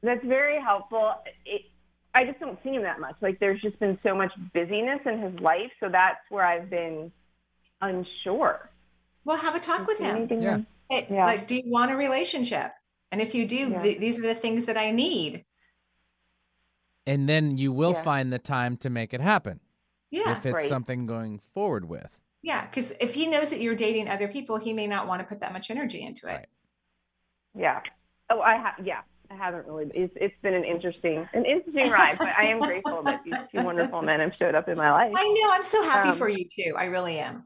that's 0.02 0.24
very 0.24 0.58
helpful. 0.58 1.14
It, 1.44 1.60
I 2.14 2.24
just 2.24 2.40
don't 2.40 2.58
see 2.64 2.70
him 2.70 2.82
that 2.84 3.00
much. 3.00 3.16
Like 3.20 3.38
there's 3.38 3.60
just 3.60 3.78
been 3.80 3.98
so 4.02 4.14
much 4.16 4.32
busyness 4.54 5.00
in 5.04 5.20
his 5.20 5.38
life, 5.40 5.70
so 5.78 5.90
that's 5.90 6.18
where 6.30 6.44
I've 6.44 6.70
been 6.70 7.12
unsure. 7.82 8.70
well 9.26 9.36
have 9.36 9.54
a 9.54 9.60
talk 9.60 9.86
with 9.86 9.98
him 9.98 10.26
Yeah. 10.40 10.60
Hey, 10.88 11.06
Yeah. 11.10 11.26
like 11.26 11.46
do 11.46 11.54
you 11.56 11.62
want 11.66 11.90
a 11.90 11.96
relationship 11.96 12.72
and 13.12 13.20
if 13.20 13.34
you 13.34 13.46
do 13.46 13.56
Yeah. 13.70 13.82
th- 13.82 13.98
these 13.98 14.18
are 14.18 14.22
the 14.22 14.34
things 14.34 14.64
that 14.66 14.76
i 14.78 14.90
need 14.90 15.44
and 17.06 17.28
then 17.28 17.56
you 17.56 17.72
will 17.72 17.92
Yeah. 17.92 18.02
find 18.02 18.32
the 18.32 18.38
time 18.38 18.76
to 18.78 18.90
make 18.90 19.12
it 19.14 19.20
happen 19.20 19.60
Yeah. 20.10 20.32
if 20.32 20.44
it's 20.46 20.54
Right. 20.54 20.68
something 20.68 21.06
going 21.06 21.38
forward 21.38 21.84
with. 21.88 22.18
Yeah, 22.42 22.66
because 22.66 22.92
if 23.00 23.14
he 23.14 23.26
knows 23.26 23.50
that 23.50 23.60
you're 23.60 23.74
dating 23.74 24.08
other 24.08 24.28
people, 24.28 24.56
he 24.58 24.72
may 24.72 24.86
not 24.86 25.06
want 25.06 25.20
to 25.20 25.26
put 25.26 25.40
that 25.40 25.52
much 25.52 25.70
energy 25.70 26.02
into 26.02 26.26
it. 26.28 26.48
Yeah. 27.56 27.80
Oh, 28.30 28.40
I 28.40 28.56
have. 28.56 28.74
Yeah, 28.84 29.00
I 29.30 29.34
haven't 29.34 29.66
really. 29.66 29.90
It's 29.94 30.12
it's 30.16 30.34
been 30.42 30.54
an 30.54 30.64
interesting 30.64 31.28
an 31.34 31.44
interesting 31.44 31.90
ride, 31.98 32.18
but 32.18 32.28
I 32.28 32.44
am 32.44 32.60
grateful 32.60 33.02
that 33.04 33.22
these 33.24 33.34
two 33.54 33.64
wonderful 33.64 34.02
men 34.02 34.20
have 34.20 34.32
showed 34.38 34.54
up 34.54 34.68
in 34.68 34.76
my 34.76 34.90
life. 34.92 35.12
I 35.16 35.28
know. 35.28 35.50
I'm 35.50 35.62
so 35.64 35.82
happy 35.82 36.10
Um, 36.10 36.16
for 36.16 36.28
you 36.28 36.44
too. 36.44 36.74
I 36.78 36.84
really 36.84 37.18
am. 37.18 37.44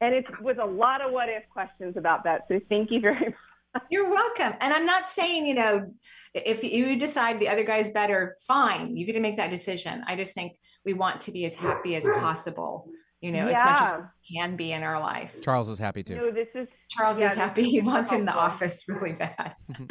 And 0.00 0.14
it's 0.14 0.30
with 0.40 0.58
a 0.58 0.64
lot 0.64 1.00
of 1.00 1.12
what 1.12 1.28
if 1.28 1.48
questions 1.50 1.96
about 1.96 2.24
that. 2.24 2.42
So 2.48 2.60
thank 2.68 2.90
you 2.90 3.00
very 3.00 3.18
much. 3.74 3.82
You're 3.90 4.10
welcome. 4.10 4.54
And 4.60 4.72
I'm 4.72 4.86
not 4.86 5.08
saying, 5.10 5.46
you 5.46 5.54
know, 5.54 5.92
if 6.34 6.64
you 6.64 6.96
decide 6.96 7.38
the 7.38 7.48
other 7.48 7.64
guy's 7.64 7.90
better, 7.90 8.36
fine. 8.46 8.96
You 8.96 9.04
get 9.06 9.12
to 9.14 9.20
make 9.20 9.36
that 9.36 9.50
decision. 9.50 10.04
I 10.06 10.16
just 10.16 10.34
think 10.34 10.52
we 10.84 10.94
want 10.94 11.20
to 11.22 11.32
be 11.32 11.44
as 11.46 11.54
happy 11.54 11.94
as 11.96 12.04
possible, 12.04 12.88
you 13.20 13.32
know, 13.32 13.48
as 13.48 13.54
much 13.54 13.80
as 13.90 14.00
we 14.30 14.36
can 14.36 14.56
be 14.56 14.72
in 14.72 14.82
our 14.82 15.00
life. 15.00 15.34
Charles 15.42 15.68
is 15.68 15.78
happy 15.78 16.02
too. 16.02 16.16
No, 16.16 16.30
this 16.30 16.48
is 16.54 16.68
Charles 16.88 17.18
yeah, 17.18 17.30
is 17.32 17.36
happy. 17.36 17.62
is 17.66 17.66
He 17.68 17.78
super 17.78 17.90
wants 17.90 18.12
in 18.12 18.24
the 18.24 18.32
office 18.32 18.84
really 18.88 19.12
bad. 19.12 19.54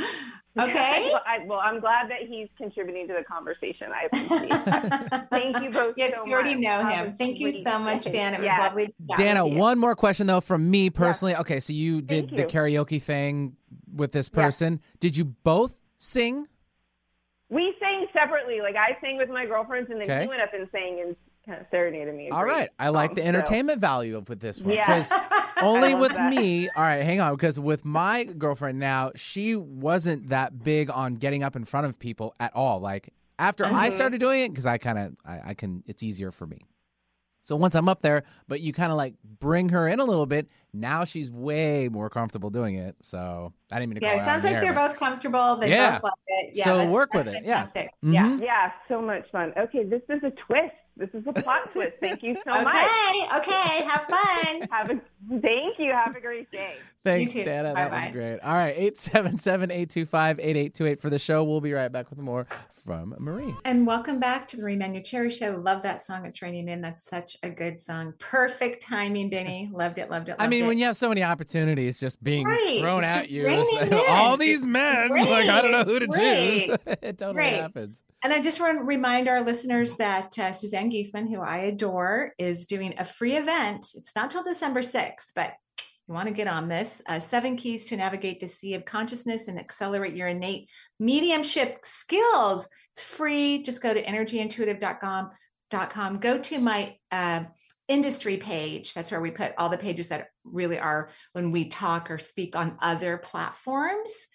Okay. 0.59 1.09
well, 1.13 1.21
I, 1.23 1.45
well, 1.45 1.59
I'm 1.59 1.79
glad 1.79 2.09
that 2.09 2.21
he's 2.27 2.47
contributing 2.57 3.07
to 3.09 3.13
the 3.13 3.23
conversation. 3.23 3.89
I 3.93 4.05
appreciate 4.05 4.51
it. 4.51 5.27
Thank 5.29 5.61
you 5.63 5.69
both. 5.69 5.93
Yes, 5.97 6.15
so 6.15 6.23
we 6.25 6.33
already 6.33 6.55
much. 6.55 6.63
know 6.63 6.89
him. 6.89 7.07
a 7.09 7.11
Thank 7.13 7.37
you 7.39 7.51
so 7.51 7.77
much, 7.77 8.05
day. 8.05 8.13
Dan. 8.13 8.33
It 8.33 8.39
was 8.39 8.45
Yeah. 8.47 8.59
lovely. 8.61 8.87
to 8.87 8.93
Dana, 9.17 9.43
with 9.45 9.53
you. 9.53 9.59
one 9.59 9.77
more 9.77 9.95
question 9.95 10.25
though 10.25 10.41
from 10.41 10.71
me 10.71 10.89
personally. 10.89 11.35
Okay, 11.35 11.59
so 11.59 11.73
you 11.73 12.01
did 12.01 12.29
Thank 12.29 12.37
the 12.37 12.41
you. 12.41 12.47
karaoke 12.47 12.99
thing 12.99 13.55
with 13.93 14.13
this 14.13 14.31
Yeah. 14.33 14.43
person. 14.45 14.81
Did 14.99 15.15
you 15.15 15.25
both 15.25 15.77
sing? 15.97 16.47
We 17.49 17.75
sang 17.79 18.07
separately. 18.11 18.59
Like 18.59 18.75
I 18.75 18.99
sang 18.99 19.17
with 19.17 19.29
my 19.29 19.45
girlfriends, 19.45 19.91
and 19.91 20.01
then 20.01 20.09
Okay. 20.09 20.23
he 20.23 20.27
went 20.27 20.41
up 20.41 20.55
and 20.55 20.67
sang 20.71 21.01
and 21.05 21.15
kind 21.47 21.61
of 21.61 21.67
serenaded 21.71 22.13
me. 22.15 22.29
a 22.29 22.33
All 22.33 22.45
I 22.77 22.89
like 22.89 23.15
the 23.15 23.21
song, 23.21 23.23
so- 23.23 23.27
entertainment 23.29 23.81
value 23.81 24.17
of 24.17 24.29
with 24.29 24.39
this 24.39 24.61
one 24.61 24.73
Yeah. 24.75 24.85
because 24.85 25.11
only 25.61 25.95
with 25.95 26.13
that. 26.13 26.33
me. 26.33 26.69
All 26.69 26.83
right, 26.83 27.03
hang 27.03 27.19
on, 27.21 27.33
because 27.35 27.59
with 27.59 27.85
my 27.85 28.25
girlfriend 28.25 28.79
now, 28.79 29.11
she 29.15 29.55
wasn't 29.55 30.29
that 30.29 30.63
big 30.63 30.89
on 30.91 31.13
getting 31.13 31.43
up 31.43 31.55
in 31.55 31.63
front 31.63 31.87
of 31.87 31.97
people 31.99 32.35
at 32.39 32.53
all. 32.55 32.79
Like 32.79 33.13
after 33.39 33.65
I 33.65 33.89
Mhm. 33.89 33.93
started 33.93 34.19
doing 34.19 34.41
it, 34.43 34.49
because 34.49 34.65
I 34.65 34.77
kind 34.77 34.99
of 34.99 35.15
I, 35.25 35.39
I 35.49 35.53
can, 35.53 35.83
it's 35.87 36.03
easier 36.03 36.31
for 36.31 36.45
me. 36.45 36.59
So 37.43 37.55
once 37.55 37.75
I'm 37.75 37.87
up 37.87 38.01
there, 38.01 38.23
but 38.49 38.59
you 38.59 38.73
kind 38.73 38.91
of 38.91 38.97
like 38.97 39.13
bring 39.39 39.69
her 39.69 39.87
in 39.87 40.01
a 40.01 40.03
little 40.05 40.25
bit. 40.25 40.49
Now 40.73 41.05
she's 41.05 41.31
way 41.31 41.87
more 41.89 42.09
comfortable 42.09 42.49
doing 42.49 42.75
it. 42.75 42.97
So 43.01 43.53
I 43.71 43.79
didn't 43.79 43.91
mean 43.93 44.01
to. 44.01 44.05
Yeah, 44.05 44.15
call 44.15 44.21
it 44.21 44.25
sounds 44.25 44.43
like 44.43 44.55
the 44.55 44.59
they're 44.59 44.73
but- 44.73 44.89
both 44.89 44.97
comfortable. 44.99 45.55
They 45.55 45.69
Yeah. 45.69 45.93
both 45.93 46.03
love 46.03 46.13
it. 46.27 46.51
Yeah, 46.57 46.63
So 46.65 46.87
work 46.89 47.13
with 47.13 47.27
that's 47.27 47.37
it, 47.37 47.45
yeah. 47.45 47.63
fantastic. 47.63 47.91
Mhm. 48.03 48.13
Yeah. 48.13 48.37
Yeah, 48.41 48.71
so 48.89 49.01
much 49.01 49.31
fun. 49.31 49.53
Okay, 49.57 49.85
this 49.85 50.01
is 50.09 50.21
a 50.23 50.31
twist. 50.31 50.73
This 50.97 51.09
is 51.13 51.23
a 51.27 51.33
plot 51.33 51.61
twist. 51.71 51.97
Thank 51.99 52.23
you 52.23 52.35
so 52.35 52.51
Okay, 52.53 52.63
much. 52.63 52.85
okay, 52.85 53.27
okay. 53.37 53.83
have 53.85 54.05
fun. 54.05 54.67
Have 54.71 54.89
a 54.89 55.01
thank 55.41 55.77
you. 55.79 55.91
Have 55.91 56.15
a 56.15 56.19
great 56.21 56.51
day. 56.51 56.75
Thanks, 57.05 57.31
too. 57.33 57.43
Dana. 57.43 57.73
That 57.73 57.89
Bye-bye. 57.91 58.05
was 58.07 58.13
great. 58.13 58.39
All 58.39 58.53
right, 58.53 58.75
877 58.75 59.71
825 59.71 60.39
8828 60.39 60.99
for 61.01 61.09
the 61.09 61.19
show. 61.19 61.43
We'll 61.43 61.61
be 61.61 61.71
right 61.71 61.89
back 61.91 62.09
with 62.09 62.19
more 62.19 62.47
from 62.83 63.15
Marie. 63.19 63.53
And 63.63 63.87
welcome 63.87 64.19
back 64.19 64.45
to 64.47 64.57
the 64.57 64.63
Marie 64.63 64.75
Manuchehri 64.75 65.31
Show. 65.31 65.55
Love 65.57 65.83
that 65.83 66.01
song. 66.01 66.25
It's 66.25 66.41
raining 66.41 66.65
men. 66.65 66.81
That's 66.81 67.03
such 67.03 67.37
a 67.43 67.49
good 67.49 67.79
song. 67.79 68.13
Perfect 68.19 68.83
timing, 68.83 69.29
Benny. 69.29 69.69
Loved 69.73 69.99
it. 69.99 70.09
Loved 70.09 70.29
it. 70.29 70.35
I 70.39 70.47
mean, 70.47 70.65
it. 70.65 70.67
when 70.67 70.77
you 70.77 70.85
have 70.85 70.97
so 70.97 71.07
many 71.09 71.23
opportunities 71.23 71.99
just 71.99 72.21
being 72.23 72.45
Right. 72.45 72.79
thrown 72.81 73.03
It's 73.03 73.13
at 73.13 73.29
you, 73.31 73.45
raining 73.45 73.89
men. 73.89 74.03
all 74.09 74.35
these 74.35 74.65
men, 74.65 75.09
great. 75.09 75.29
like, 75.29 75.47
I 75.49 75.61
don't 75.61 75.71
know 75.71 75.83
who 75.83 75.99
to 75.99 76.05
It's 76.09 76.17
choose. 76.67 76.77
it 77.01 77.17
totally 77.19 77.33
Great. 77.35 77.53
happens. 77.61 78.03
And 78.27 78.33
I 78.33 78.41
just 78.41 78.59
want 78.59 78.77
to 78.77 78.83
remind 78.83 79.29
our 79.29 79.41
listeners 79.41 79.95
that 79.95 80.37
uh, 80.37 80.51
Suzanne 80.51 80.91
Giesemann, 80.91 81.29
who 81.29 81.39
I 81.39 81.59
adore, 81.59 82.33
is 82.37 82.65
doing 82.65 82.93
a 82.97 83.05
free 83.05 83.37
event. 83.37 83.87
It's 83.95 84.13
not 84.17 84.31
till 84.31 84.43
December 84.43 84.81
6th, 84.81 85.27
but 85.33 85.53
you 86.05 86.13
want 86.13 86.27
to 86.27 86.33
get 86.33 86.45
on 86.45 86.67
this. 86.67 87.01
Uh, 87.07 87.21
seven 87.21 87.55
keys 87.55 87.85
to 87.85 87.95
navigate 87.95 88.41
the 88.41 88.49
sea 88.49 88.73
of 88.73 88.83
consciousness 88.83 89.47
and 89.47 89.57
accelerate 89.57 90.13
your 90.13 90.27
innate 90.27 90.67
mediumship 90.99 91.79
skills. 91.83 92.67
It's 92.91 93.01
free. 93.01 93.63
Just 93.63 93.81
go 93.81 93.93
to 93.93 94.03
energyintuitive.com. 94.03 95.29
Com. 95.71 96.19
Go 96.19 96.37
to 96.37 96.59
my 96.59 96.97
uh, 97.13 97.45
industry 97.87 98.35
page. 98.35 98.93
That's 98.93 99.09
where 99.09 99.21
we 99.21 99.31
put 99.31 99.53
all 99.57 99.69
the 99.69 99.77
pages 99.77 100.09
that 100.09 100.31
really 100.43 100.79
are 100.79 101.11
when 101.31 101.51
we 101.51 101.69
talk 101.69 102.11
or 102.11 102.19
speak 102.19 102.57
on 102.57 102.77
other 102.81 103.17
platforms. 103.17 104.27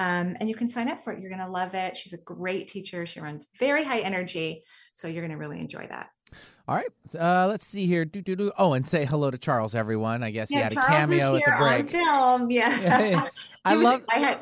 Um, 0.00 0.36
and 0.40 0.48
you 0.48 0.54
can 0.54 0.68
sign 0.68 0.88
up 0.88 1.02
for 1.04 1.12
it. 1.12 1.20
You're 1.20 1.30
going 1.30 1.44
to 1.46 1.50
love 1.50 1.74
it. 1.74 1.96
She's 1.96 2.12
a 2.12 2.18
great 2.18 2.68
teacher. 2.68 3.04
She 3.06 3.20
runs 3.20 3.44
very 3.58 3.84
high 3.84 4.00
energy. 4.00 4.62
So 4.94 5.08
you're 5.08 5.22
going 5.22 5.36
to 5.36 5.36
really 5.44 5.60
enjoy 5.60 5.86
that. 5.90 6.08
All 6.68 6.76
right, 6.76 6.88
uh, 7.18 7.48
let's 7.48 7.66
see 7.66 7.86
here. 7.86 8.04
Do, 8.04 8.20
do, 8.22 8.36
do. 8.36 8.52
Oh, 8.56 8.72
and 8.74 8.86
say 8.86 9.04
hello 9.04 9.30
to 9.30 9.38
Charles, 9.38 9.74
everyone. 9.74 10.22
I 10.22 10.30
guess 10.30 10.48
he 10.48 10.56
had 10.56 10.70
a 10.72 10.74
Charles 10.76 10.88
cameo 10.90 11.16
is 11.16 11.22
at 11.24 11.32
the 11.32 11.38
here 11.38 11.54
on 11.54 11.80
break. 11.80 11.90
film. 11.90 12.50
Yeah. 12.50 12.80
Yeah. 13.10 13.28
I 13.64 13.74
was- 13.74 13.82
love. 13.84 14.04
I 14.08 14.18
had 14.18 14.38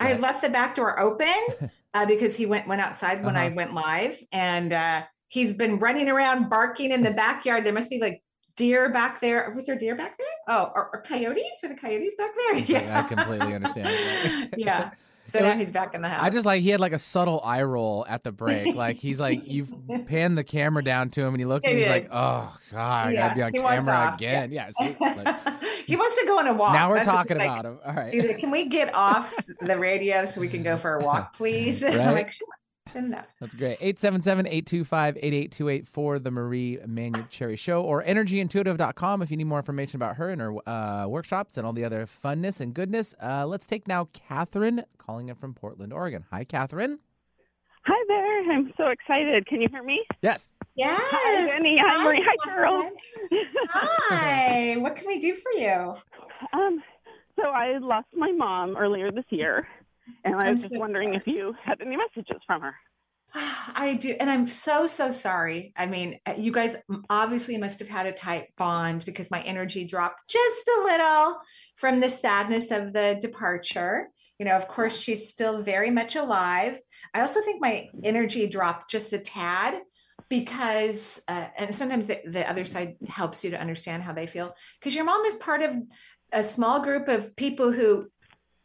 I 0.00 0.06
had 0.08 0.20
left 0.20 0.42
the 0.42 0.48
back 0.48 0.74
door 0.74 0.98
open 0.98 1.34
uh, 1.94 2.06
because 2.06 2.34
he 2.34 2.46
went 2.46 2.66
went 2.66 2.80
outside 2.80 3.24
when 3.24 3.36
I 3.36 3.46
Uh-huh. 3.46 3.56
went 3.56 3.74
live, 3.74 4.18
and 4.32 4.72
uh, 4.72 5.02
he's 5.28 5.52
been 5.52 5.78
running 5.78 6.08
around 6.08 6.48
barking 6.48 6.90
in 6.92 7.02
the 7.02 7.10
backyard. 7.12 7.64
There 7.64 7.72
must 7.74 7.90
be 7.90 8.00
like 8.00 8.22
deer 8.58 8.90
back 8.90 9.20
there. 9.20 9.50
Was 9.54 9.66
there 9.66 9.76
deer 9.76 9.94
back 9.94 10.18
there? 10.18 10.26
Oh, 10.48 10.70
or, 10.74 10.90
or 10.92 11.02
coyotes? 11.02 11.44
Are 11.62 11.68
the 11.68 11.74
coyotes 11.74 12.16
back 12.16 12.30
there? 12.36 12.58
Yeah, 12.58 13.00
I 13.04 13.08
completely 13.08 13.54
understand. 13.54 14.52
yeah. 14.56 14.90
So 15.30 15.40
now 15.40 15.58
he's 15.58 15.70
back 15.70 15.94
in 15.94 16.00
the 16.00 16.08
house. 16.08 16.22
I 16.24 16.30
just 16.30 16.46
like 16.46 16.62
he 16.62 16.70
had 16.70 16.80
like 16.80 16.94
a 16.94 16.98
subtle 16.98 17.42
eye 17.44 17.62
roll 17.62 18.06
at 18.08 18.24
the 18.24 18.32
break. 18.32 18.74
Like 18.74 18.96
he's 18.96 19.20
like 19.20 19.42
you've 19.44 19.70
panned 20.06 20.38
the 20.38 20.42
camera 20.44 20.82
down 20.82 21.10
to 21.10 21.20
him 21.20 21.34
and 21.34 21.38
he 21.38 21.44
looked 21.44 21.66
and 21.66 21.74
He 21.74 21.80
he's 21.80 21.88
like, 21.90 22.08
oh 22.10 22.56
god, 22.72 23.08
I 23.08 23.12
Yeah, 23.12 23.28
gotta 23.28 23.34
be 23.34 23.42
on 23.42 23.52
he 23.52 23.58
camera 23.58 24.14
again. 24.14 24.52
Yeah, 24.52 24.70
see, 24.70 24.96
like, 24.98 25.28
he 25.86 25.96
wants 25.96 26.16
to 26.16 26.24
go 26.24 26.38
on 26.38 26.46
a 26.46 26.54
walk. 26.54 26.72
now 26.72 26.88
we're 26.88 26.94
That's 26.96 27.08
talking 27.08 27.36
he's 27.36 27.46
like. 27.46 27.60
about 27.60 27.66
him. 27.66 27.78
All 27.84 27.92
right. 27.92 28.14
He's 28.14 28.24
like, 28.24 28.38
Can 28.38 28.50
we 28.50 28.68
get 28.70 28.94
off 28.94 29.34
the 29.60 29.76
radio 29.78 30.24
so 30.24 30.40
we 30.40 30.48
can 30.48 30.62
go 30.62 30.78
for 30.78 30.94
a 30.94 31.04
walk, 31.04 31.34
please? 31.36 31.84
I'm 31.84 31.94
Right. 31.98 32.14
like, 32.14 32.32
sure. 32.32 32.48
Send 32.88 33.06
enough. 33.06 33.26
That's 33.40 33.54
great. 33.54 33.78
877-825-8828 33.80 35.86
for 35.86 36.18
the 36.18 36.30
Marie 36.30 36.78
Manuchehri 36.86 37.58
Show 37.58 37.82
or 37.82 38.02
energyintuitive.com 38.02 39.22
if 39.22 39.30
you 39.30 39.36
need 39.36 39.44
more 39.44 39.58
information 39.58 39.96
about 39.96 40.16
her 40.16 40.30
and 40.30 40.40
her 40.40 40.68
uh, 40.68 41.06
workshops 41.06 41.56
and 41.58 41.66
all 41.66 41.72
the 41.72 41.84
other 41.84 42.06
funness 42.06 42.60
and 42.60 42.74
goodness. 42.74 43.14
Uh, 43.22 43.46
let's 43.46 43.66
take 43.66 43.86
now 43.86 44.08
Catherine 44.12 44.84
calling 44.96 45.28
in 45.28 45.34
from 45.34 45.54
Portland, 45.54 45.92
Oregon. 45.92 46.24
Hi, 46.30 46.44
Catherine. 46.44 46.98
Hi 47.84 48.04
there. 48.08 48.52
I'm 48.52 48.72
so 48.76 48.88
excited. 48.88 49.46
Can 49.46 49.60
you 49.60 49.68
hear 49.70 49.82
me? 49.82 50.02
Yes. 50.22 50.56
Yes. 50.74 50.98
Hi, 51.02 51.46
Jenny. 51.46 51.78
Hi, 51.80 52.04
Marie. 52.04 52.22
Hi, 52.26 52.34
Charles. 52.44 52.86
Hi. 53.70 54.76
What 54.78 54.96
can 54.96 55.06
we 55.06 55.18
do 55.18 55.34
for 55.34 55.52
you? 55.52 55.94
Um, 56.52 56.82
so 57.36 57.48
I 57.48 57.78
lost 57.78 58.08
my 58.14 58.32
mom 58.32 58.76
earlier 58.76 59.10
this 59.10 59.24
year, 59.30 59.66
and 60.24 60.34
I 60.34 60.46
I'm 60.46 60.52
was 60.52 60.62
just 60.62 60.74
so 60.74 60.80
wondering 60.80 61.14
if 61.14 61.26
you 61.26 61.54
had 61.62 61.80
any 61.80 61.96
messages 61.96 62.40
from 62.46 62.62
her. 62.62 62.74
I 63.34 63.98
do. 64.00 64.14
And 64.18 64.30
I'm 64.30 64.46
so, 64.46 64.86
so 64.86 65.10
sorry. 65.10 65.72
I 65.76 65.86
mean, 65.86 66.18
uh, 66.26 66.34
you 66.36 66.52
guys 66.52 66.76
obviously 67.10 67.56
must 67.58 67.78
have 67.80 67.88
had 67.88 68.06
a 68.06 68.12
tight 68.12 68.48
bond 68.56 69.04
because 69.04 69.30
my 69.30 69.42
energy 69.42 69.84
dropped 69.84 70.28
just 70.28 70.68
a 70.68 70.82
little 70.84 71.38
from 71.76 72.00
the 72.00 72.08
sadness 72.08 72.70
of 72.70 72.92
the 72.92 73.18
departure. 73.20 74.08
You 74.38 74.46
know, 74.46 74.56
of 74.56 74.68
course, 74.68 74.98
she's 74.98 75.28
still 75.28 75.62
very 75.62 75.90
much 75.90 76.16
alive. 76.16 76.80
I 77.12 77.20
also 77.20 77.40
think 77.42 77.60
my 77.60 77.88
energy 78.04 78.46
dropped 78.46 78.90
just 78.90 79.12
a 79.12 79.18
tad 79.18 79.80
because, 80.28 81.20
uh, 81.28 81.46
and 81.56 81.74
sometimes 81.74 82.06
the, 82.06 82.20
the 82.26 82.48
other 82.48 82.64
side 82.64 82.96
helps 83.08 83.42
you 83.42 83.50
to 83.50 83.60
understand 83.60 84.02
how 84.02 84.12
they 84.12 84.26
feel 84.26 84.54
because 84.78 84.94
your 84.94 85.04
mom 85.04 85.24
is 85.24 85.34
part 85.36 85.62
of 85.62 85.74
a 86.32 86.42
small 86.42 86.80
group 86.80 87.08
of 87.08 87.34
people 87.34 87.72
who 87.72 88.08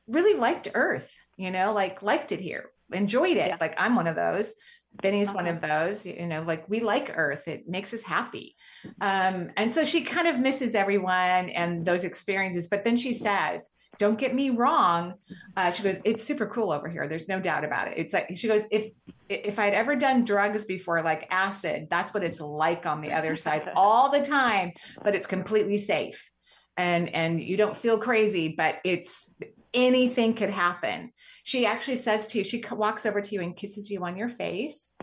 really 0.08 0.38
liked 0.38 0.68
Earth, 0.74 1.12
you 1.38 1.52
know, 1.52 1.74
like 1.74 2.02
liked 2.02 2.32
it 2.32 2.40
here, 2.40 2.70
enjoyed 2.92 3.38
it. 3.38 3.60
Like 3.60 3.76
I'm 3.78 3.96
one 3.96 4.08
of 4.08 4.16
those. 4.16 4.54
Benny's 5.02 5.32
one 5.32 5.48
of 5.48 5.60
those, 5.60 6.06
you 6.06 6.28
know, 6.28 6.44
like 6.44 6.70
we 6.70 6.80
like 6.80 7.12
Earth. 7.16 7.48
It 7.48 7.68
makes 7.68 7.94
us 7.94 8.04
happy. 8.04 8.56
Um, 9.02 9.50
and 9.58 9.74
so 9.74 9.84
she 9.84 10.02
kind 10.02 10.28
of 10.28 10.40
misses 10.40 10.76
everyone 10.76 11.50
and 11.50 11.84
those 11.84 12.04
experiences. 12.04 12.68
But 12.68 12.84
then 12.84 12.96
she 12.96 13.12
says, 13.12 13.70
don't 14.00 14.20
get 14.20 14.34
me 14.34 14.50
wrong. 14.50 15.16
Uh, 15.56 15.72
she 15.72 15.84
goes, 15.84 16.00
it's 16.04 16.24
super 16.24 16.48
cool 16.48 16.72
over 16.72 16.88
here. 16.88 17.08
There's 17.08 17.28
no 17.28 17.40
doubt 17.40 17.64
about 17.64 17.88
it. 17.88 17.96
It's 17.98 18.14
like 18.14 18.36
she 18.36 18.48
goes, 18.48 18.64
if 18.72 18.90
if 19.30 19.58
I'd 19.60 19.74
ever 19.74 19.96
done 19.96 20.26
drugs 20.26 20.66
before, 20.66 21.02
like 21.02 21.28
acid, 21.30 21.88
that's 21.90 22.14
what 22.14 22.24
it's 22.24 22.42
like 22.42 22.86
on 22.86 23.02
the 23.02 23.14
other 23.14 23.36
side 23.46 23.70
all 23.76 24.10
the 24.10 24.22
time, 24.22 24.74
but 25.04 25.16
it's 25.16 25.28
completely 25.28 25.78
safe. 25.78 26.30
And 26.76 27.10
and 27.10 27.42
you 27.42 27.56
don't 27.56 27.78
feel 27.78 28.00
crazy, 28.00 28.56
but 28.58 28.76
it's 28.84 29.32
anything 29.74 30.34
could 30.34 30.50
happen. 30.50 31.12
She 31.44 31.66
actually 31.66 31.98
says 31.98 32.28
to 32.28 32.38
you, 32.38 32.44
she 32.44 32.64
walks 32.72 33.06
over 33.06 33.22
to 33.22 33.36
you 33.36 33.42
and 33.42 33.56
kisses 33.56 33.90
you 33.90 34.04
on 34.04 34.18
your 34.18 34.30
face. 34.30 34.94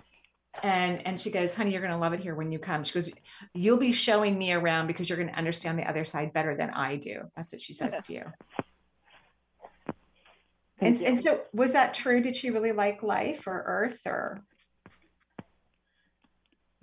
And 0.62 1.06
and 1.06 1.20
she 1.20 1.30
goes, 1.30 1.54
honey, 1.54 1.72
you're 1.72 1.82
gonna 1.82 1.98
love 1.98 2.12
it 2.12 2.20
here 2.20 2.34
when 2.34 2.50
you 2.50 2.58
come. 2.58 2.82
She 2.82 2.92
goes, 2.92 3.10
you'll 3.54 3.76
be 3.76 3.92
showing 3.92 4.36
me 4.36 4.52
around 4.52 4.88
because 4.88 5.08
you're 5.08 5.18
gonna 5.18 5.32
understand 5.32 5.78
the 5.78 5.88
other 5.88 6.04
side 6.04 6.32
better 6.32 6.56
than 6.56 6.70
I 6.70 6.96
do. 6.96 7.20
That's 7.36 7.52
what 7.52 7.60
she 7.60 7.72
says 7.72 8.00
to 8.06 8.12
you. 8.12 8.24
And, 10.80 11.00
and 11.02 11.20
so 11.20 11.42
was 11.52 11.72
that 11.74 11.94
true? 11.94 12.20
Did 12.20 12.34
she 12.34 12.50
really 12.50 12.72
like 12.72 13.02
life 13.02 13.46
or 13.46 13.62
earth 13.66 14.00
or 14.06 14.42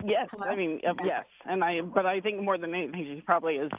Yes, 0.04 0.28
I 0.40 0.54
mean 0.54 0.80
uh, 0.88 0.94
yes, 1.04 1.24
and 1.44 1.64
I. 1.64 1.80
But 1.80 2.06
I 2.06 2.20
think 2.20 2.40
more 2.40 2.56
than 2.56 2.72
anything, 2.72 3.16
she 3.16 3.20
probably 3.20 3.56
is 3.56 3.70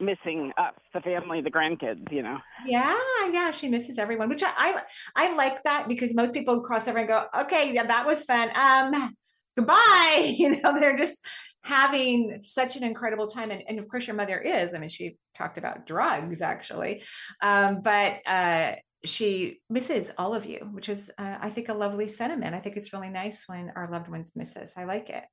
missing 0.00 0.52
us, 0.56 0.74
the 0.94 1.00
family, 1.00 1.40
the 1.40 1.50
grandkids. 1.50 2.10
You 2.10 2.22
know. 2.22 2.38
Yeah, 2.66 2.96
yeah, 3.30 3.50
she 3.50 3.68
misses 3.68 3.98
everyone, 3.98 4.28
which 4.28 4.42
I, 4.42 4.52
I 4.56 4.82
I 5.16 5.34
like 5.36 5.62
that 5.64 5.88
because 5.88 6.14
most 6.14 6.32
people 6.34 6.60
cross 6.62 6.88
over 6.88 6.98
and 6.98 7.08
go, 7.08 7.26
okay, 7.40 7.72
yeah, 7.72 7.84
that 7.84 8.06
was 8.06 8.24
fun. 8.24 8.50
Um, 8.54 9.14
goodbye. 9.56 10.34
You 10.38 10.60
know, 10.60 10.78
they're 10.78 10.96
just 10.96 11.24
having 11.62 12.40
such 12.42 12.76
an 12.76 12.82
incredible 12.82 13.26
time, 13.26 13.50
and, 13.50 13.62
and 13.68 13.78
of 13.78 13.88
course, 13.88 14.06
your 14.06 14.16
mother 14.16 14.38
is. 14.38 14.74
I 14.74 14.78
mean, 14.78 14.88
she 14.88 15.16
talked 15.36 15.58
about 15.58 15.86
drugs 15.86 16.42
actually, 16.42 17.02
um, 17.40 17.80
but 17.82 18.16
uh, 18.26 18.72
she 19.04 19.60
misses 19.70 20.12
all 20.18 20.34
of 20.34 20.44
you, 20.44 20.68
which 20.72 20.88
is, 20.88 21.10
uh, 21.18 21.38
I 21.40 21.50
think, 21.50 21.68
a 21.68 21.74
lovely 21.74 22.08
sentiment. 22.08 22.54
I 22.54 22.60
think 22.60 22.76
it's 22.76 22.92
really 22.92 23.10
nice 23.10 23.44
when 23.46 23.72
our 23.76 23.90
loved 23.90 24.08
ones 24.08 24.32
miss 24.34 24.56
us. 24.56 24.72
I 24.76 24.84
like 24.84 25.10
it. 25.10 25.24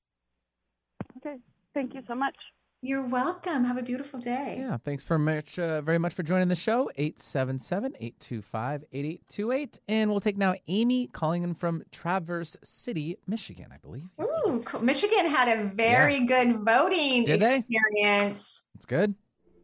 Okay, 1.17 1.37
thank 1.73 1.93
you 1.93 2.01
so 2.07 2.15
much. 2.15 2.35
You're 2.81 3.05
welcome. 3.05 3.65
Have 3.65 3.77
a 3.77 3.83
beautiful 3.83 4.21
day. 4.21 4.55
Yeah, 4.59 4.77
thanks 4.77 5.03
for 5.03 5.19
much, 5.19 5.59
uh, 5.59 5.81
very 5.81 5.97
much 5.97 6.13
for 6.13 6.23
joining 6.23 6.47
the 6.47 6.55
show. 6.55 6.89
877-825-8828. 6.97 9.79
And 9.89 10.09
we'll 10.09 10.21
take 10.21 10.37
now 10.37 10.53
Amy 10.69 11.07
calling 11.07 11.43
in 11.43 11.55
from 11.55 11.83
Traverse 11.91 12.55
City, 12.63 13.17
Michigan, 13.27 13.65
I 13.73 13.77
believe. 13.79 14.05
Ooh, 14.21 14.61
cool. 14.65 14.81
Michigan 14.81 15.29
had 15.29 15.59
a 15.59 15.65
very 15.65 16.25
good 16.25 16.55
voting 16.63 17.25
Did 17.25 17.41
they? 17.41 17.57
experience. 17.57 18.63
It's 18.75 18.85
good. 18.85 19.13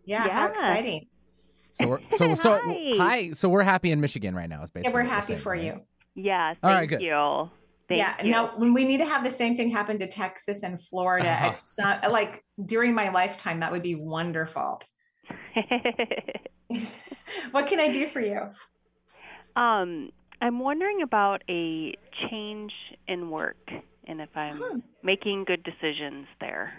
Yeah, 0.04 0.28
how 0.28 0.48
exciting. 0.48 1.08
So 1.74 1.88
we're 1.88 2.00
so 2.18 2.34
so 2.36 2.60
Hi. 2.64 2.96
hi. 2.98 3.32
So 3.32 3.48
we're 3.50 3.64
happy 3.64 3.92
in 3.92 4.02
Michigan 4.02 4.36
right 4.36 4.50
now. 4.50 4.62
Is 4.64 4.72
Yeah, 4.76 4.82
basically 4.82 4.94
we're 4.94 5.04
what 5.04 5.10
happy 5.14 5.28
saying, 5.28 5.40
for 5.40 5.52
right? 5.54 5.64
you. 5.64 5.82
Yeah, 6.16 6.54
All 6.64 6.70
right, 6.72 6.78
thank 6.80 6.90
good. 6.90 7.02
you. 7.02 7.50
Thank 7.88 8.00
yeah. 8.00 8.24
you. 8.24 8.32
Now, 8.32 8.58
when 8.58 8.74
we 8.74 8.84
need 8.84 8.98
to 8.98 9.06
have 9.06 9.24
the 9.24 9.30
same 9.32 9.56
thing 9.56 9.70
happen 9.70 10.00
to 10.00 10.08
Texas 10.08 10.64
and 10.64 10.82
Florida, 10.82 11.30
Uh-huh. 11.30 11.52
it's 11.54 11.78
not 11.78 12.12
like 12.12 12.44
during 12.66 12.94
my 12.96 13.10
lifetime, 13.10 13.60
that 13.60 13.72
would 13.72 13.84
be 13.84 13.96
wonderful. 13.96 14.82
what 17.52 17.68
can 17.68 17.80
I 17.80 17.90
do 17.90 18.08
for 18.08 18.20
you? 18.22 18.42
um, 19.56 20.12
I'm 20.42 20.60
wondering 20.60 21.02
about 21.02 21.44
a 21.50 21.96
change 22.30 22.74
in 23.08 23.30
work 23.30 23.58
and 24.06 24.20
if 24.20 24.36
I'm 24.36 24.58
Hmm. 24.58 24.80
making 25.02 25.46
good 25.46 25.64
decisions 25.64 26.28
there. 26.42 26.74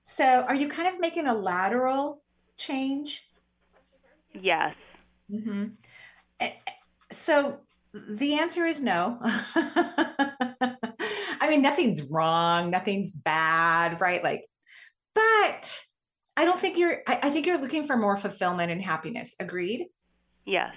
So, 0.00 0.24
are 0.24 0.54
you 0.54 0.68
kind 0.68 0.88
of 0.92 1.00
making 1.00 1.26
a 1.26 1.34
lateral 1.34 2.22
change? 2.56 3.22
Yes. 4.34 4.74
Mm-hmm. 5.30 5.64
So, 7.12 7.60
the 8.08 8.38
answer 8.38 8.64
is 8.64 8.82
no. 8.82 9.18
I 11.44 11.48
mean, 11.48 11.62
nothing's 11.62 12.02
wrong, 12.02 12.70
nothing's 12.70 13.10
bad, 13.10 14.00
right? 14.00 14.22
Like, 14.22 14.44
but 15.14 15.80
I 16.36 16.44
don't 16.44 16.58
think 16.58 16.76
you're, 16.76 17.00
I, 17.06 17.20
I 17.24 17.30
think 17.30 17.46
you're 17.46 17.60
looking 17.60 17.86
for 17.86 17.96
more 17.96 18.16
fulfillment 18.16 18.70
and 18.70 18.82
happiness. 18.82 19.34
Agreed? 19.40 19.86
Yes. 20.44 20.74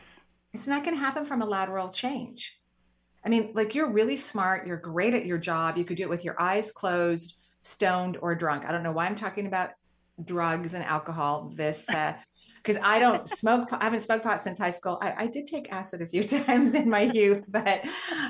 It's 0.53 0.67
not 0.67 0.84
going 0.84 0.95
to 0.95 1.01
happen 1.01 1.26
from 1.26 1.41
a 1.41 1.45
lateral 1.45 1.91
change. 1.91 2.57
I 3.24 3.30
mean, 3.30 3.51
like 3.53 3.76
you're 3.76 3.91
really 3.91 4.17
smart, 4.17 4.65
you're 4.65 4.78
great 4.78 5.13
at 5.13 5.26
your 5.26 5.38
job. 5.38 5.78
You 5.78 5.84
could 5.84 5.97
do 5.97 6.03
it 6.03 6.09
with 6.09 6.24
your 6.24 6.41
eyes 6.41 6.72
closed, 6.72 7.38
stoned, 7.61 8.17
or 8.22 8.34
drunk. 8.36 8.65
I 8.65 8.72
don't 8.72 8.84
know 8.84 8.91
why 8.91 9.05
I'm 9.05 9.15
talking 9.15 9.45
about 9.45 9.72
drugs 10.24 10.74
and 10.74 10.84
alcohol 10.84 11.53
this 11.55 11.89
uh 11.89 12.13
because 12.70 12.82
I 12.86 12.99
don't 12.99 13.28
smoke. 13.28 13.67
pot- 13.70 13.82
I 13.82 13.86
haven't 13.86 14.01
smoked 14.01 14.24
pot 14.24 14.43
since 14.43 14.59
high 14.59 14.70
school. 14.70 14.99
I, 15.01 15.24
I 15.24 15.28
did 15.28 15.47
take 15.47 15.72
acid 15.72 16.03
a 16.03 16.05
few 16.05 16.24
times 16.28 16.76
in 16.76 16.88
my 16.88 17.01
youth, 17.01 17.45
but 17.49 17.80
uh, 17.84 17.89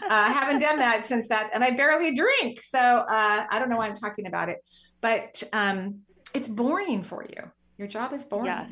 I 0.10 0.32
haven't 0.32 0.60
done 0.62 0.80
that 0.80 1.06
since 1.06 1.28
that, 1.28 1.50
and 1.54 1.62
I 1.62 1.72
barely 1.72 2.16
drink. 2.16 2.64
So 2.64 2.80
uh, 2.80 3.46
I 3.50 3.60
don't 3.60 3.70
know 3.70 3.76
why 3.76 3.88
I'm 3.88 3.96
talking 3.96 4.28
about 4.28 4.48
it, 4.48 4.60
but 5.02 5.44
um, 5.52 6.04
it's 6.34 6.48
boring 6.48 7.04
for 7.04 7.26
you. 7.30 7.52
Your 7.78 7.90
job 7.90 8.14
is 8.14 8.24
boring. 8.24 8.46
Yeah, 8.46 8.66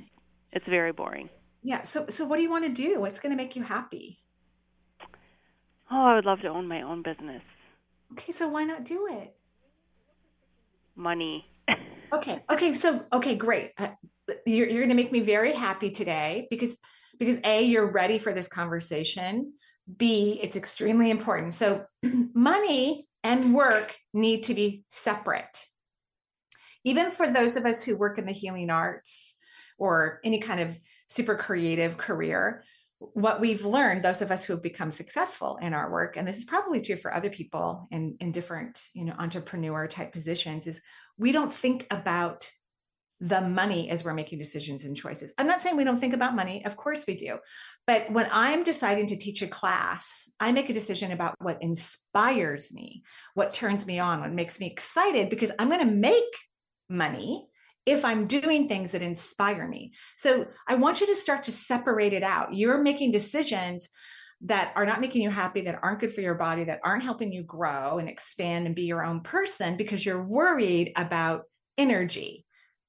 It's 0.53 0.68
very 0.68 0.93
boring. 0.93 1.30
Yeah. 1.63 1.84
So 1.84 2.05
so 2.09 2.24
what 2.26 2.38
do 2.38 2.43
you 2.43 2.49
want 2.49 2.63
to 2.63 2.70
do? 2.72 3.01
What's 3.01 3.20
going 3.20 3.32
to 3.32 3.38
make 3.43 3.57
you 3.57 3.63
happy? 3.63 4.20
Oh, 5.91 6.05
I 6.05 6.15
would 6.15 6.26
love 6.26 6.39
to 6.41 6.47
own 6.47 6.68
my 6.68 6.82
own 6.82 7.01
business. 7.01 7.41
Okay, 8.13 8.32
so 8.32 8.47
why 8.47 8.63
not 8.63 8.86
do 8.86 9.07
it? 9.11 9.36
Money. 10.95 11.45
Okay. 12.13 12.41
Okay. 12.49 12.74
So, 12.74 13.03
okay, 13.11 13.36
great. 13.36 13.74
Uh, 13.78 13.89
you're 14.46 14.68
you're 14.68 14.82
going 14.82 14.90
to 14.90 14.96
make 14.96 15.12
me 15.12 15.22
very 15.22 15.54
happy 15.54 15.90
today 15.90 16.48
because 16.50 16.78
because 17.20 17.38
a 17.44 17.64
you're 17.64 17.92
ready 17.92 18.18
for 18.18 18.34
this 18.34 18.48
conversation. 18.48 19.54
B 19.96 20.40
it's 20.42 20.56
extremely 20.56 21.10
important. 21.10 21.54
So, 21.54 21.86
money 22.04 23.08
and 23.24 23.54
work 23.54 23.96
need 24.14 24.44
to 24.44 24.54
be 24.54 24.84
separate. 24.90 25.66
Even 26.84 27.12
for 27.12 27.28
those 27.28 27.56
of 27.56 27.66
us 27.66 27.84
who 27.84 27.96
work 27.96 28.18
in 28.18 28.26
the 28.26 28.32
healing 28.32 28.70
arts 28.70 29.36
or 29.78 30.20
any 30.24 30.40
kind 30.40 30.60
of 30.60 30.80
super 31.08 31.36
creative 31.36 31.98
career, 31.98 32.64
what 33.00 33.40
we've 33.40 33.66
learned, 33.66 34.04
those 34.04 34.22
of 34.22 34.32
us 34.32 34.44
who 34.44 34.54
have 34.54 34.64
become 34.64 34.92
successful 34.92 35.58
in 35.62 35.74
our 35.74 35.92
work, 35.92 36.18
and 36.18 36.28
this 36.28 36.38
is 36.38 36.46
probably 36.46 36.82
true 36.82 36.96
for 36.96 37.14
other 37.14 37.30
people 37.30 37.88
in, 37.92 38.16
in 38.20 38.32
different, 38.32 38.82
you 38.94 39.06
know, 39.06 39.14
entrepreneur 39.20 39.88
type 39.88 40.12
positions, 40.12 40.66
is 40.66 40.82
we 41.18 41.32
don't 41.32 41.54
think 41.54 41.86
about 41.92 42.50
the 43.20 43.41
money 43.41 43.89
as 43.89 44.03
we're 44.03 44.13
making 44.13 44.38
decisions 44.38 44.86
and 44.86 44.95
choices. 44.95 45.34
I'm 45.38 45.47
not 45.47 45.61
saying 45.61 45.76
we 45.76 45.84
don't 45.84 45.99
think 45.99 46.13
about 46.13 46.36
money, 46.36 46.63
of 46.65 46.78
course 46.78 47.05
we 47.07 47.15
do. 47.15 47.39
But 47.88 48.11
when 48.11 48.28
I'm 48.32 48.63
deciding 48.63 49.07
to 49.07 49.18
teach 49.18 49.41
a 49.41 49.47
class, 49.47 50.30
I 50.39 50.51
make 50.51 50.70
a 50.70 50.74
decision 50.74 51.11
about 51.11 51.36
what 51.39 51.61
inspires 51.61 52.72
me, 52.72 53.03
what 53.34 53.53
turns 53.53 53.88
me 53.88 53.99
on, 53.99 54.22
what 54.22 54.32
makes 54.32 54.59
me 54.59 54.68
excited, 54.68 55.30
because 55.30 55.51
I'm 55.57 55.70
going 55.70 55.88
to 55.88 55.91
make 55.91 56.24
money 56.89 57.47
if 57.88 58.03
I'm 58.05 58.28
doing 58.28 58.68
things 58.68 58.91
that 58.91 59.01
inspire 59.01 59.68
me. 59.68 59.93
So 60.18 60.45
I 60.68 60.76
want 60.76 60.99
you 60.99 61.07
to 61.07 61.15
start 61.15 61.43
to 61.43 61.51
separate 61.51 62.13
it 62.13 62.24
out. 62.24 62.53
You're 62.53 62.82
making 62.82 63.11
decisions 63.11 63.89
that 64.41 64.74
are 64.76 64.86
not 64.86 65.01
making 65.01 65.24
you 65.24 65.32
happy, 65.32 65.61
that 65.61 65.80
aren't 65.82 66.01
good 66.01 66.13
for 66.13 66.22
your 66.22 66.36
body, 66.36 66.65
that 66.65 66.82
aren't 66.84 67.03
helping 67.03 67.32
you 67.32 67.43
grow 67.43 67.97
and 67.97 68.07
expand 68.07 68.68
and 68.68 68.76
be 68.76 68.84
your 68.84 69.03
own 69.03 69.22
person 69.22 69.78
because 69.78 70.05
you're 70.05 70.24
worried 70.24 70.91
about 70.95 71.43
energy. 71.78 72.45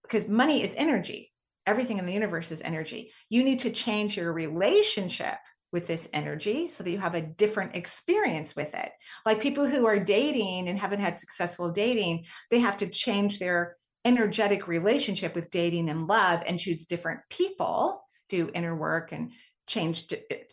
Because 0.09 0.29
money 0.29 0.63
is 0.63 0.75
energy. 0.77 1.33
Everything 1.67 1.99
in 1.99 2.07
the 2.07 2.13
universe 2.13 2.51
is 2.51 2.63
energy. 2.63 3.13
You 3.29 3.45
need 3.45 3.59
to 3.61 3.71
change 3.71 4.17
your 4.17 4.33
relationship 4.33 5.37
with 5.71 5.87
this 5.87 6.09
energy 6.13 6.69
so 6.69 6.83
that 6.83 6.91
you 6.91 6.99
have 6.99 7.15
a 7.15 7.21
different 7.21 7.77
experience 7.77 8.57
with 8.57 8.75
it. 8.75 8.91
Like 9.27 9.41
people 9.41 9.67
who 9.67 9.87
are 9.87 9.99
dating 9.99 10.69
and 10.69 10.79
haven't 10.79 11.01
had 11.01 11.19
successful 11.19 11.71
dating, 11.71 12.25
they 12.51 12.61
have 12.61 12.79
to 12.79 12.87
change 12.89 13.39
their 13.39 13.77
energetic 14.05 14.67
relationship 14.67 15.35
with 15.35 15.51
dating 15.51 15.91
and 15.91 16.07
love 16.07 16.43
and 16.47 16.59
choose 16.59 16.87
different 16.87 17.21
people, 17.29 18.03
do 18.31 18.51
inner 18.55 18.75
work 18.75 19.13
and 19.13 19.33
change, 19.67 20.11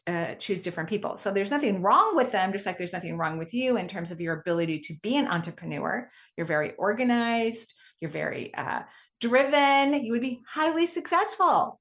uh, 0.08 0.34
choose 0.36 0.62
different 0.62 0.90
people. 0.90 1.16
So 1.16 1.32
there's 1.32 1.52
nothing 1.52 1.82
wrong 1.82 2.18
with 2.18 2.34
them, 2.34 2.52
just 2.52 2.66
like 2.66 2.78
there's 2.78 2.92
nothing 2.92 3.18
wrong 3.18 3.38
with 3.38 3.54
you 3.54 3.78
in 3.78 3.88
terms 3.88 4.12
of 4.12 4.20
your 4.20 4.38
ability 4.42 4.80
to 4.80 4.96
be 5.02 5.16
an 5.16 5.28
entrepreneur. 5.28 6.10
You're 6.36 6.46
very 6.46 6.74
organized, 6.76 7.74
you're 8.02 8.12
very 8.12 8.54
uh, 8.54 8.82
driven, 9.20 10.04
you 10.04 10.12
would 10.12 10.22
be 10.22 10.42
highly 10.48 10.86
successful. 10.86 11.80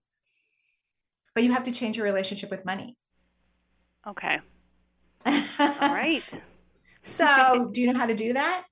But 1.34 1.42
you 1.42 1.52
have 1.52 1.64
to 1.64 1.72
change 1.72 1.96
your 1.96 2.04
relationship 2.04 2.50
with 2.50 2.64
money. 2.64 2.96
Okay. 4.06 4.38
All 5.26 5.34
right. 5.58 6.22
So, 7.02 7.70
do 7.72 7.80
you 7.80 7.92
know 7.92 7.98
how 7.98 8.06
to 8.06 8.14
do 8.14 8.32
that? 8.34 8.64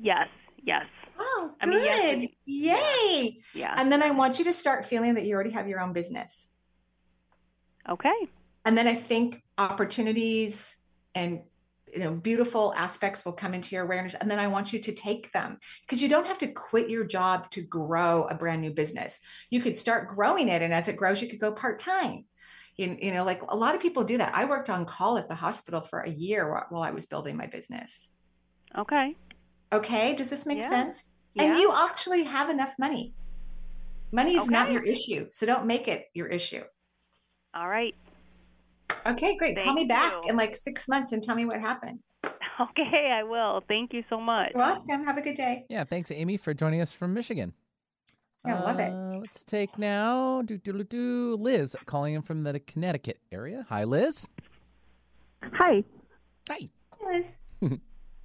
Yes. 0.00 0.28
Yes. 0.62 0.86
Oh, 1.18 1.50
I 1.60 1.66
good. 1.66 2.18
mean, 2.18 2.28
yes, 2.44 3.02
Yay. 3.04 3.38
Yeah. 3.54 3.74
And 3.76 3.90
then 3.90 4.02
I 4.02 4.10
want 4.10 4.38
you 4.38 4.44
to 4.46 4.52
start 4.52 4.86
feeling 4.86 5.14
that 5.14 5.24
you 5.24 5.34
already 5.34 5.50
have 5.50 5.68
your 5.68 5.80
own 5.80 5.92
business. 5.92 6.48
Okay. 7.88 8.28
And 8.64 8.78
then 8.78 8.86
I 8.86 8.94
think 8.94 9.42
opportunities 9.58 10.76
and 11.14 11.42
you 11.92 12.00
know 12.00 12.12
beautiful 12.12 12.72
aspects 12.76 13.24
will 13.24 13.32
come 13.32 13.54
into 13.54 13.74
your 13.74 13.84
awareness 13.84 14.14
and 14.14 14.30
then 14.30 14.38
I 14.38 14.48
want 14.48 14.72
you 14.72 14.78
to 14.78 14.92
take 14.92 15.30
them 15.32 15.58
because 15.82 16.00
you 16.00 16.08
don't 16.08 16.26
have 16.26 16.38
to 16.38 16.48
quit 16.48 16.88
your 16.88 17.04
job 17.04 17.50
to 17.52 17.62
grow 17.62 18.24
a 18.24 18.34
brand 18.34 18.62
new 18.62 18.70
business. 18.70 19.20
You 19.50 19.60
could 19.60 19.76
start 19.76 20.14
growing 20.14 20.48
it 20.48 20.62
and 20.62 20.72
as 20.72 20.88
it 20.88 20.96
grows 20.96 21.20
you 21.20 21.28
could 21.28 21.40
go 21.40 21.52
part-time. 21.52 22.24
You, 22.76 22.96
you 23.00 23.12
know 23.12 23.24
like 23.24 23.42
a 23.42 23.56
lot 23.56 23.74
of 23.74 23.82
people 23.82 24.04
do 24.04 24.18
that. 24.18 24.34
I 24.34 24.46
worked 24.46 24.70
on 24.70 24.86
call 24.86 25.18
at 25.18 25.28
the 25.28 25.34
hospital 25.34 25.82
for 25.82 26.00
a 26.00 26.10
year 26.10 26.50
while, 26.50 26.66
while 26.70 26.82
I 26.82 26.90
was 26.90 27.06
building 27.06 27.36
my 27.36 27.46
business. 27.46 28.08
Okay. 28.76 29.16
Okay, 29.72 30.14
does 30.14 30.30
this 30.30 30.46
make 30.46 30.58
Yeah. 30.58 30.70
sense? 30.70 31.08
Yeah. 31.34 31.44
And 31.44 31.58
you 31.58 31.72
actually 31.74 32.24
have 32.24 32.48
enough 32.50 32.74
money. 32.78 33.14
Money 34.12 34.36
is 34.36 34.50
not 34.50 34.70
your 34.70 34.82
issue, 34.82 35.28
so 35.30 35.46
don't 35.46 35.66
make 35.66 35.88
it 35.88 36.06
your 36.12 36.26
issue. 36.26 36.62
All 37.54 37.68
right. 37.68 37.94
Okay, 39.06 39.36
great. 39.36 39.56
Call 39.62 39.74
me 39.74 39.84
back 39.84 40.12
you. 40.24 40.30
in 40.30 40.36
like 40.36 40.56
six 40.56 40.88
months 40.88 41.12
and 41.12 41.22
tell 41.22 41.34
me 41.34 41.44
what 41.44 41.60
happened. 41.60 42.00
Okay, 42.60 43.10
I 43.10 43.22
will. 43.22 43.62
Thank 43.66 43.94
you 43.94 44.04
so 44.10 44.20
much. 44.20 44.50
You're 44.54 44.62
welcome. 44.62 45.04
Have 45.04 45.16
a 45.16 45.22
good 45.22 45.34
day. 45.34 45.64
Yeah, 45.70 45.84
thanks, 45.84 46.12
Amy, 46.12 46.36
for 46.36 46.52
joining 46.52 46.82
us 46.82 46.92
from 46.92 47.14
Michigan. 47.14 47.54
Yeah, 48.46 48.60
love 48.60 48.78
it. 48.78 48.92
Uh, 48.92 49.18
Let's 49.18 49.42
take 49.42 49.78
now 49.78 50.42
do, 50.42 50.58
do, 50.58 50.72
do, 50.72 50.84
do, 50.84 51.36
Liz 51.40 51.74
calling 51.86 52.14
in 52.14 52.22
from 52.22 52.42
the 52.42 52.60
Connecticut 52.60 53.18
area. 53.32 53.64
Hi, 53.70 53.84
Liz. 53.84 54.28
Hi. 55.54 55.82
Hi. 56.50 56.68
Liz. 57.04 57.36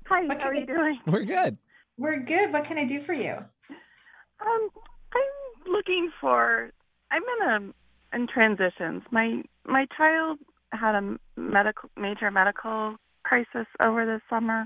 Hi, 0.08 0.26
how 0.40 0.50
are 0.50 0.56
you 0.56 0.66
doing? 0.66 1.00
We're 1.08 1.24
good. 1.24 1.58
We're 1.98 2.20
good. 2.20 2.52
What 2.52 2.66
can 2.66 2.78
I 2.78 2.84
do 2.84 3.00
for 3.00 3.14
you? 3.14 3.32
Um, 3.32 4.70
I'm 5.14 5.72
looking 5.72 6.12
for. 6.20 6.72
I'm 7.12 7.24
in 7.24 7.74
a 8.14 8.16
in 8.16 8.28
transitions. 8.28 9.04
My 9.12 9.42
my 9.66 9.86
child 9.98 10.40
had 10.72 10.96
a 10.96 11.18
medical 11.40 11.90
major 11.98 12.30
medical 12.32 12.96
crisis 13.24 13.68
over 13.80 14.06
the 14.06 14.22
summer, 14.30 14.66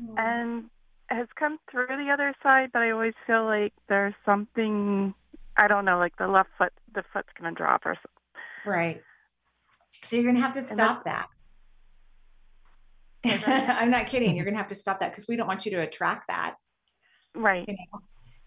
Mm-hmm. 0.00 0.18
and 0.18 0.64
has 1.08 1.26
come 1.38 1.56
through 1.70 1.86
the 1.86 2.10
other 2.12 2.34
side. 2.42 2.68
But 2.70 2.82
I 2.82 2.90
always 2.90 3.14
feel 3.26 3.44
like 3.46 3.72
there's 3.88 4.14
something. 4.26 5.14
I 5.56 5.68
don't 5.68 5.86
know, 5.86 5.98
like 5.98 6.14
the 6.18 6.26
left 6.26 6.50
foot, 6.58 6.72
the 6.94 7.02
foot's 7.14 7.30
going 7.40 7.54
to 7.54 7.56
drop 7.56 7.86
or 7.86 7.94
something. 7.94 8.70
Right. 8.70 9.02
So 10.04 10.16
you're 10.16 10.24
going 10.24 10.34
to 10.36 10.42
have 10.48 10.52
to 10.52 10.60
stop 10.60 11.04
that. 11.04 11.28
I'm 13.24 13.90
not 13.90 14.06
kidding. 14.06 14.36
You're 14.36 14.44
going 14.44 14.52
to 14.54 14.58
have 14.58 14.68
to 14.68 14.74
stop 14.74 15.00
that 15.00 15.12
because 15.12 15.26
we 15.26 15.36
don't 15.36 15.46
want 15.46 15.64
you 15.64 15.70
to 15.72 15.80
attract 15.80 16.28
that. 16.28 16.56
Right. 17.34 17.64
You 17.66 17.74
know? 17.74 18.00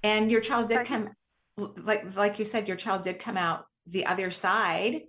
And 0.03 0.29
your 0.29 0.41
child 0.41 0.67
did 0.69 0.85
come, 0.85 1.09
like 1.57 2.15
like 2.15 2.37
you 2.37 2.45
said, 2.45 2.67
your 2.67 2.77
child 2.77 3.03
did 3.03 3.17
come 3.19 3.37
out 3.37 3.65
the 3.87 4.05
other 4.05 4.29
side. 4.29 5.01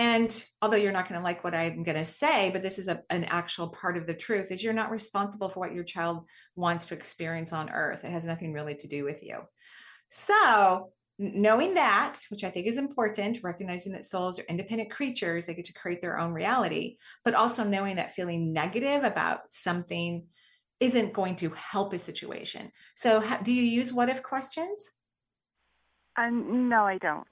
And 0.00 0.44
although 0.62 0.78
you're 0.78 0.92
not 0.92 1.10
going 1.10 1.20
to 1.20 1.24
like 1.24 1.44
what 1.44 1.54
I'm 1.54 1.82
going 1.82 1.98
to 1.98 2.06
say, 2.06 2.48
but 2.48 2.62
this 2.62 2.78
is 2.78 2.88
a, 2.88 3.02
an 3.10 3.24
actual 3.24 3.68
part 3.68 3.98
of 3.98 4.06
the 4.06 4.14
truth, 4.14 4.50
is 4.50 4.62
you're 4.62 4.72
not 4.72 4.90
responsible 4.90 5.50
for 5.50 5.60
what 5.60 5.74
your 5.74 5.84
child 5.84 6.24
wants 6.56 6.86
to 6.86 6.94
experience 6.94 7.52
on 7.52 7.68
earth. 7.68 8.02
It 8.02 8.10
has 8.10 8.24
nothing 8.24 8.54
really 8.54 8.74
to 8.76 8.88
do 8.88 9.04
with 9.04 9.22
you. 9.22 9.40
So 10.08 10.92
knowing 11.18 11.74
that, 11.74 12.16
which 12.30 12.44
I 12.44 12.48
think 12.48 12.66
is 12.66 12.78
important, 12.78 13.40
recognizing 13.42 13.92
that 13.92 14.06
souls 14.06 14.38
are 14.38 14.44
independent 14.48 14.90
creatures, 14.90 15.44
they 15.44 15.52
get 15.52 15.66
to 15.66 15.74
create 15.74 16.00
their 16.00 16.18
own 16.18 16.32
reality, 16.32 16.96
but 17.22 17.34
also 17.34 17.62
knowing 17.62 17.96
that 17.96 18.14
feeling 18.14 18.54
negative 18.54 19.04
about 19.04 19.52
something 19.52 20.24
isn't 20.80 21.12
going 21.12 21.36
to 21.36 21.50
help 21.50 21.92
a 21.92 21.98
situation. 21.98 22.72
So, 22.94 23.22
do 23.42 23.52
you 23.52 23.64
use 23.64 23.92
what 23.92 24.08
if 24.08 24.22
questions? 24.22 24.92
Um, 26.16 26.70
no, 26.70 26.84
I 26.84 26.96
don't. 26.96 27.26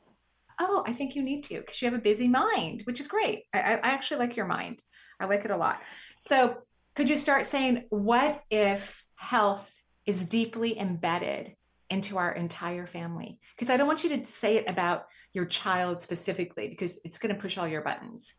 Oh, 0.59 0.83
I 0.87 0.93
think 0.93 1.15
you 1.15 1.23
need 1.23 1.45
to 1.45 1.61
because 1.61 1.81
you 1.81 1.87
have 1.87 1.99
a 1.99 2.03
busy 2.03 2.29
mind, 2.29 2.83
which 2.85 3.01
is 3.01 3.09
great. 3.09 3.45
I, 3.53 3.77
I 3.77 3.91
actually 3.91 4.19
like 4.19 4.37
your 4.37 4.47
mind. 4.47 4.83
I 5.21 5.27
like 5.27 5.45
it 5.45 5.51
a 5.51 5.57
lot. 5.57 5.81
So, 6.19 6.59
could 6.95 7.09
you 7.09 7.17
start 7.17 7.47
saying, 7.47 7.85
What 7.91 8.43
if 8.51 9.05
health 9.15 9.73
is 10.07 10.25
deeply 10.25 10.79
embedded 10.79 11.55
into 11.91 12.19
our 12.19 12.33
entire 12.33 12.87
family? 12.87 13.39
Because 13.57 13.71
I 13.71 13.77
don't 13.77 13.87
want 13.87 14.05
you 14.05 14.17
to 14.17 14.25
say 14.25 14.57
it 14.57 14.69
about 14.69 15.07
your 15.33 15.47
child 15.47 16.01
specifically 16.01 16.69
because 16.69 16.99
it's 17.05 17.19
going 17.19 17.35
to 17.35 17.41
push 17.41 17.57
all 17.57 17.69
your 17.69 17.83
buttons. 17.83 18.35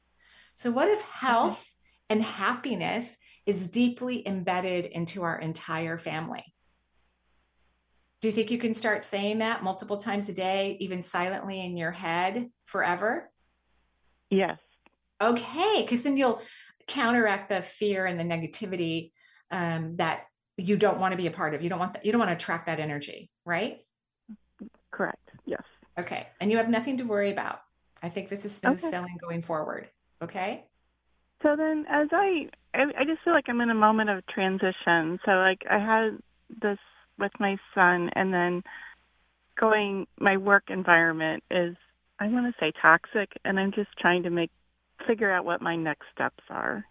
So, 0.55 0.72
what 0.72 0.89
if 0.89 0.99
mm-hmm. 0.99 1.26
health 1.26 1.59
okay. 1.59 2.20
and 2.20 2.24
happiness 2.24 3.15
is 3.45 3.70
deeply 3.70 4.28
embedded 4.28 4.86
into 4.86 5.24
our 5.24 5.39
entire 5.39 5.97
family? 5.97 6.53
Do 8.22 8.28
you 8.28 8.34
think 8.34 8.51
you 8.51 8.57
can 8.57 8.74
start 8.74 9.03
saying 9.03 9.39
that 9.39 9.63
multiple 9.63 9.97
times 9.97 10.28
a 10.28 10.34
day, 10.34 10.76
even 10.82 11.01
silently 11.01 11.61
in 11.61 11.78
your 11.78 11.91
head 11.91 12.49
forever? 12.65 13.32
Yes. 14.30 14.59
Okay, 15.22 15.82
because 15.82 16.03
then 16.03 16.17
you'll 16.17 16.41
counteract 16.88 17.49
the 17.49 17.61
fear 17.61 18.05
and 18.05 18.20
the 18.20 18.24
negativity 18.24 19.11
um, 19.51 19.95
that 19.97 20.24
you 20.57 20.76
don't 20.76 20.99
want 20.99 21.13
to 21.13 21.17
be 21.17 21.28
a 21.28 21.32
part 21.32 21.53
of. 21.53 21.61
You 21.61 21.70
don't 21.70 21.80
want 21.80 21.93
that. 21.93 22.05
You 22.05 22.11
don't 22.11 22.20
want 22.20 22.30
to 22.30 22.36
attract 22.36 22.65
that 22.65 22.80
energy, 22.80 23.30
right? 23.45 23.78
Correct. 24.91 25.30
Yes. 25.45 25.63
Okay, 25.97 26.28
and 26.41 26.51
you 26.51 26.57
have 26.57 26.70
nothing 26.70 26.97
to 26.97 27.03
worry 27.03 27.32
about. 27.32 27.59
I 28.01 28.09
think 28.09 28.30
this 28.30 28.43
is 28.43 28.53
smooth 28.53 28.80
Okay. 28.80 28.89
sailing 28.89 29.17
going 29.22 29.41
forward. 29.41 29.89
Okay. 30.22 30.65
So 31.41 31.55
then, 31.55 31.86
as 31.89 32.09
I, 32.11 32.49
I, 32.74 32.84
I 32.99 33.05
just 33.05 33.24
feel 33.24 33.34
like 33.34 33.45
I'm 33.47 33.61
in 33.61 33.70
a 33.70 33.76
moment 33.76 34.09
of 34.09 34.26
transition. 34.28 35.20
So 35.26 35.32
like 35.32 35.61
I 35.70 35.80
had 35.80 36.17
this 36.61 36.80
with 37.20 37.32
my 37.39 37.57
son, 37.76 38.09
and 38.13 38.34
then 38.34 38.63
going, 39.59 40.07
my 40.20 40.38
work 40.38 40.63
environment 40.70 41.43
is, 41.51 41.76
I 42.20 42.28
want 42.28 42.53
to 42.53 42.59
say 42.59 42.72
toxic, 42.82 43.32
and 43.45 43.59
I'm 43.59 43.72
just 43.72 43.89
trying 43.99 44.24
to 44.24 44.30
make, 44.30 44.51
figure 45.05 45.32
out 45.32 45.45
what 45.45 45.61
my 45.61 45.76
next 45.76 46.05
steps 46.13 46.43
are. 46.49 46.86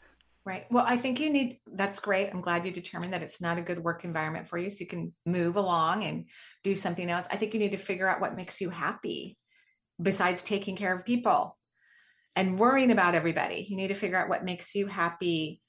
Right. 0.45 0.65
Well, 0.71 0.85
I 0.87 0.97
think 0.97 1.21
you 1.21 1.29
need, 1.29 1.59
that's 1.71 2.01
great. 2.01 2.31
I'm 2.33 2.41
glad 2.41 2.65
you 2.65 2.73
determined 2.73 3.13
that 3.13 3.23
it's 3.23 3.41
not 3.41 3.59
a 3.59 3.63
good 3.63 3.85
work 3.85 4.05
environment 4.05 4.47
for 4.47 4.57
you. 4.57 4.71
So 4.71 4.79
you 4.81 4.87
can 4.87 5.13
move 5.27 5.57
along 5.57 6.05
and 6.05 6.25
do 6.65 6.75
something 6.75 7.11
else. 7.11 7.27
I 7.31 7.37
think 7.37 7.53
you 7.53 7.61
need 7.61 7.73
to 7.73 7.77
figure 7.77 8.09
out 8.09 8.21
what 8.21 8.35
makes 8.35 8.59
you 8.59 8.71
happy 8.71 9.37
besides 10.01 10.43
taking 10.43 10.75
care 10.75 10.97
of 10.97 11.05
people 11.05 11.59
and 12.35 12.59
worrying 12.59 12.91
about 12.91 13.15
everybody. 13.15 13.67
You 13.69 13.77
need 13.77 13.89
to 13.89 13.95
figure 13.95 14.17
out 14.17 14.31
what 14.31 14.45
makes 14.45 14.75
you 14.75 14.87
happy 14.87 15.61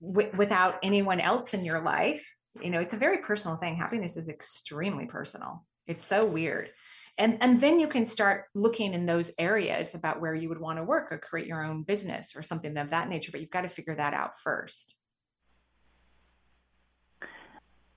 wi- 0.00 0.34
without 0.34 0.78
anyone 0.82 1.20
else 1.20 1.52
in 1.52 1.64
your 1.64 1.80
life. 1.80 2.24
You 2.62 2.70
know, 2.70 2.80
it's 2.80 2.92
a 2.92 2.98
very 2.98 3.18
personal 3.18 3.56
thing. 3.56 3.76
Happiness 3.76 4.16
is 4.16 4.28
extremely 4.28 5.06
personal. 5.06 5.64
It's 5.86 6.04
so 6.04 6.24
weird. 6.24 6.70
And, 7.16 7.38
and 7.40 7.60
then 7.60 7.78
you 7.78 7.86
can 7.86 8.06
start 8.06 8.46
looking 8.54 8.92
in 8.92 9.06
those 9.06 9.30
areas 9.38 9.94
about 9.94 10.20
where 10.20 10.34
you 10.34 10.48
would 10.48 10.60
want 10.60 10.78
to 10.78 10.84
work 10.84 11.12
or 11.12 11.18
create 11.18 11.46
your 11.46 11.64
own 11.64 11.82
business 11.82 12.34
or 12.34 12.42
something 12.42 12.76
of 12.76 12.90
that 12.90 13.08
nature. 13.08 13.30
But 13.30 13.40
you've 13.40 13.50
got 13.50 13.62
to 13.62 13.68
figure 13.68 13.94
that 13.94 14.14
out 14.14 14.38
first. 14.40 14.96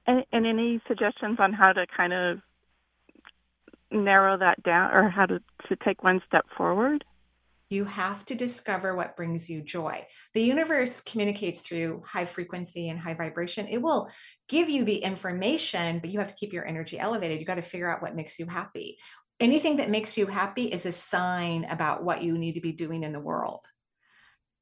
And, 0.05 0.23
and 0.31 0.45
any 0.45 0.81
suggestions 0.87 1.37
on 1.39 1.51
how 1.51 1.73
to 1.73 1.85
kind 1.95 2.13
of 2.13 2.39
narrow 3.91 4.37
that 4.37 4.61
down 4.63 4.93
or 4.93 5.09
how 5.09 5.25
to, 5.25 5.39
to 5.69 5.75
take 5.83 6.03
one 6.03 6.21
step 6.27 6.45
forward? 6.55 7.03
You 7.69 7.83
have 7.85 8.23
to 8.25 8.35
discover 8.35 8.95
what 8.95 9.17
brings 9.17 9.49
you 9.49 9.61
joy. 9.61 10.05
The 10.33 10.41
universe 10.41 11.01
communicates 11.01 11.59
through 11.59 12.01
high 12.05 12.25
frequency 12.25 12.87
and 12.87 12.97
high 12.97 13.13
vibration. 13.13 13.67
It 13.67 13.81
will 13.81 14.09
give 14.47 14.69
you 14.69 14.85
the 14.85 14.97
information, 14.97 15.99
but 15.99 16.09
you 16.09 16.19
have 16.19 16.29
to 16.29 16.35
keep 16.35 16.53
your 16.53 16.65
energy 16.65 16.97
elevated. 16.97 17.39
You 17.39 17.45
got 17.45 17.55
to 17.55 17.61
figure 17.61 17.89
out 17.89 18.01
what 18.01 18.15
makes 18.15 18.39
you 18.39 18.45
happy. 18.45 18.97
Anything 19.39 19.77
that 19.77 19.89
makes 19.89 20.17
you 20.17 20.27
happy 20.27 20.65
is 20.65 20.85
a 20.85 20.91
sign 20.91 21.65
about 21.65 22.03
what 22.03 22.23
you 22.23 22.37
need 22.37 22.53
to 22.53 22.61
be 22.61 22.71
doing 22.71 23.03
in 23.03 23.11
the 23.11 23.19
world. 23.19 23.65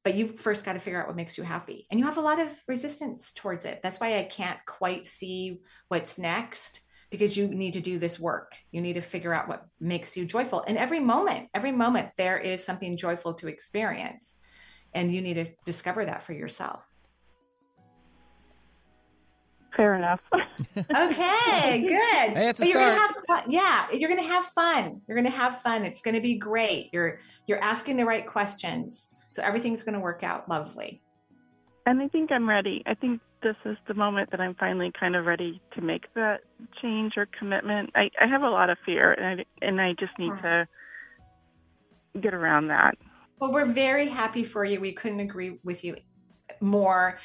But 0.03 0.15
you 0.15 0.35
first 0.37 0.65
got 0.65 0.73
to 0.73 0.79
figure 0.79 1.01
out 1.01 1.07
what 1.07 1.15
makes 1.15 1.37
you 1.37 1.43
happy. 1.43 1.87
And 1.89 1.99
you 1.99 2.05
have 2.05 2.17
a 2.17 2.21
lot 2.21 2.39
of 2.39 2.49
resistance 2.67 3.31
towards 3.33 3.65
it. 3.65 3.81
That's 3.81 3.99
why 3.99 4.17
I 4.17 4.23
can't 4.23 4.59
quite 4.67 5.05
see 5.05 5.61
what's 5.87 6.17
next 6.17 6.81
because 7.15 7.37
you 7.37 7.47
need 7.47 7.73
to 7.73 7.81
do 7.81 7.97
this 7.97 8.19
work. 8.19 8.51
You 8.71 8.81
need 8.81 8.93
to 8.93 9.01
figure 9.01 9.33
out 9.33 9.47
what 9.47 9.65
makes 9.79 10.17
you 10.17 10.25
joyful. 10.25 10.63
And 10.67 10.77
every 10.77 10.99
moment, 10.99 11.47
every 11.53 11.71
moment, 11.71 12.09
there 12.17 12.37
is 12.37 12.61
something 12.63 12.97
joyful 12.97 13.33
to 13.35 13.47
experience. 13.47 14.35
And 14.93 15.13
you 15.13 15.21
need 15.21 15.35
to 15.35 15.45
discover 15.65 16.03
that 16.03 16.23
for 16.23 16.33
yourself. 16.33 16.83
Fair 19.75 19.95
enough. 19.95 20.21
Okay, 20.77 21.81
good. 21.81 22.37
Hey, 22.37 22.47
it's 22.49 22.61
a 22.61 22.63
But 22.63 22.69
you're 22.69 22.79
gonna 22.79 22.95
start. 22.95 23.15
have 23.27 23.43
fun. 23.43 23.51
Yeah, 23.51 23.87
you're 23.91 24.07
gonna 24.07 24.23
have 24.23 24.45
fun. 24.45 25.01
You're 25.05 25.17
gonna 25.17 25.29
have 25.29 25.61
fun. 25.61 25.83
It's 25.83 26.01
gonna 26.01 26.21
be 26.21 26.35
great. 26.37 26.89
You're 26.93 27.19
you're 27.45 27.61
asking 27.61 27.97
the 27.97 28.05
right 28.05 28.25
questions. 28.25 29.09
So 29.31 29.43
everything's 29.43 29.83
gonna 29.83 29.99
work 29.99 30.23
out 30.23 30.47
lovely. 30.47 31.01
And 31.85 32.01
I 32.01 32.07
think 32.07 32.31
I'm 32.31 32.47
ready. 32.47 32.83
I 32.85 32.93
think 32.93 33.19
this 33.45 33.55
is 33.63 33.77
the 33.87 33.93
moment 33.93 34.31
that 34.31 34.41
I'm 34.41 34.55
finally 34.55 34.91
kind 34.99 35.15
of 35.15 35.27
ready 35.27 35.61
to 35.75 35.81
make 35.81 36.11
that 36.15 36.41
change 36.81 37.13
or 37.15 37.27
commitment. 37.27 37.91
I, 37.93 38.09
I 38.19 38.25
have 38.25 38.41
a 38.41 38.49
lot 38.49 38.71
of 38.71 38.79
fear, 38.83 39.13
and 39.13 39.41
I, 39.41 39.45
and 39.61 39.79
I 39.79 39.93
just 39.99 40.17
need 40.17 40.31
to 40.41 40.67
get 42.19 42.33
around 42.33 42.69
that. 42.69 42.97
Well, 43.39 43.51
we're 43.53 43.71
very 43.71 44.07
happy 44.07 44.43
for 44.43 44.65
you. 44.65 44.81
We 44.81 44.93
couldn't 44.93 45.19
agree 45.19 45.59
with 45.63 45.83
you 45.83 45.95
more. 46.59 47.19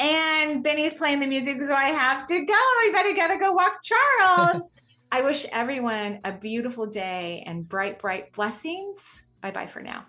And 0.00 0.64
Benny's 0.64 0.94
playing 0.94 1.20
the 1.20 1.26
music, 1.26 1.62
so 1.62 1.74
I 1.74 1.90
have 1.90 2.26
to 2.28 2.46
go. 2.46 2.54
I 2.54 2.90
better 2.94 3.12
gotta 3.12 3.38
go 3.38 3.52
walk 3.52 3.80
Charles. 3.82 4.72
I 5.12 5.20
wish 5.20 5.44
everyone 5.52 6.20
a 6.24 6.32
beautiful 6.32 6.86
day 6.86 7.42
and 7.46 7.68
bright, 7.68 7.98
bright 7.98 8.32
blessings. 8.32 9.26
Bye 9.42 9.50
bye 9.50 9.66
for 9.66 9.82
now. 9.82 10.06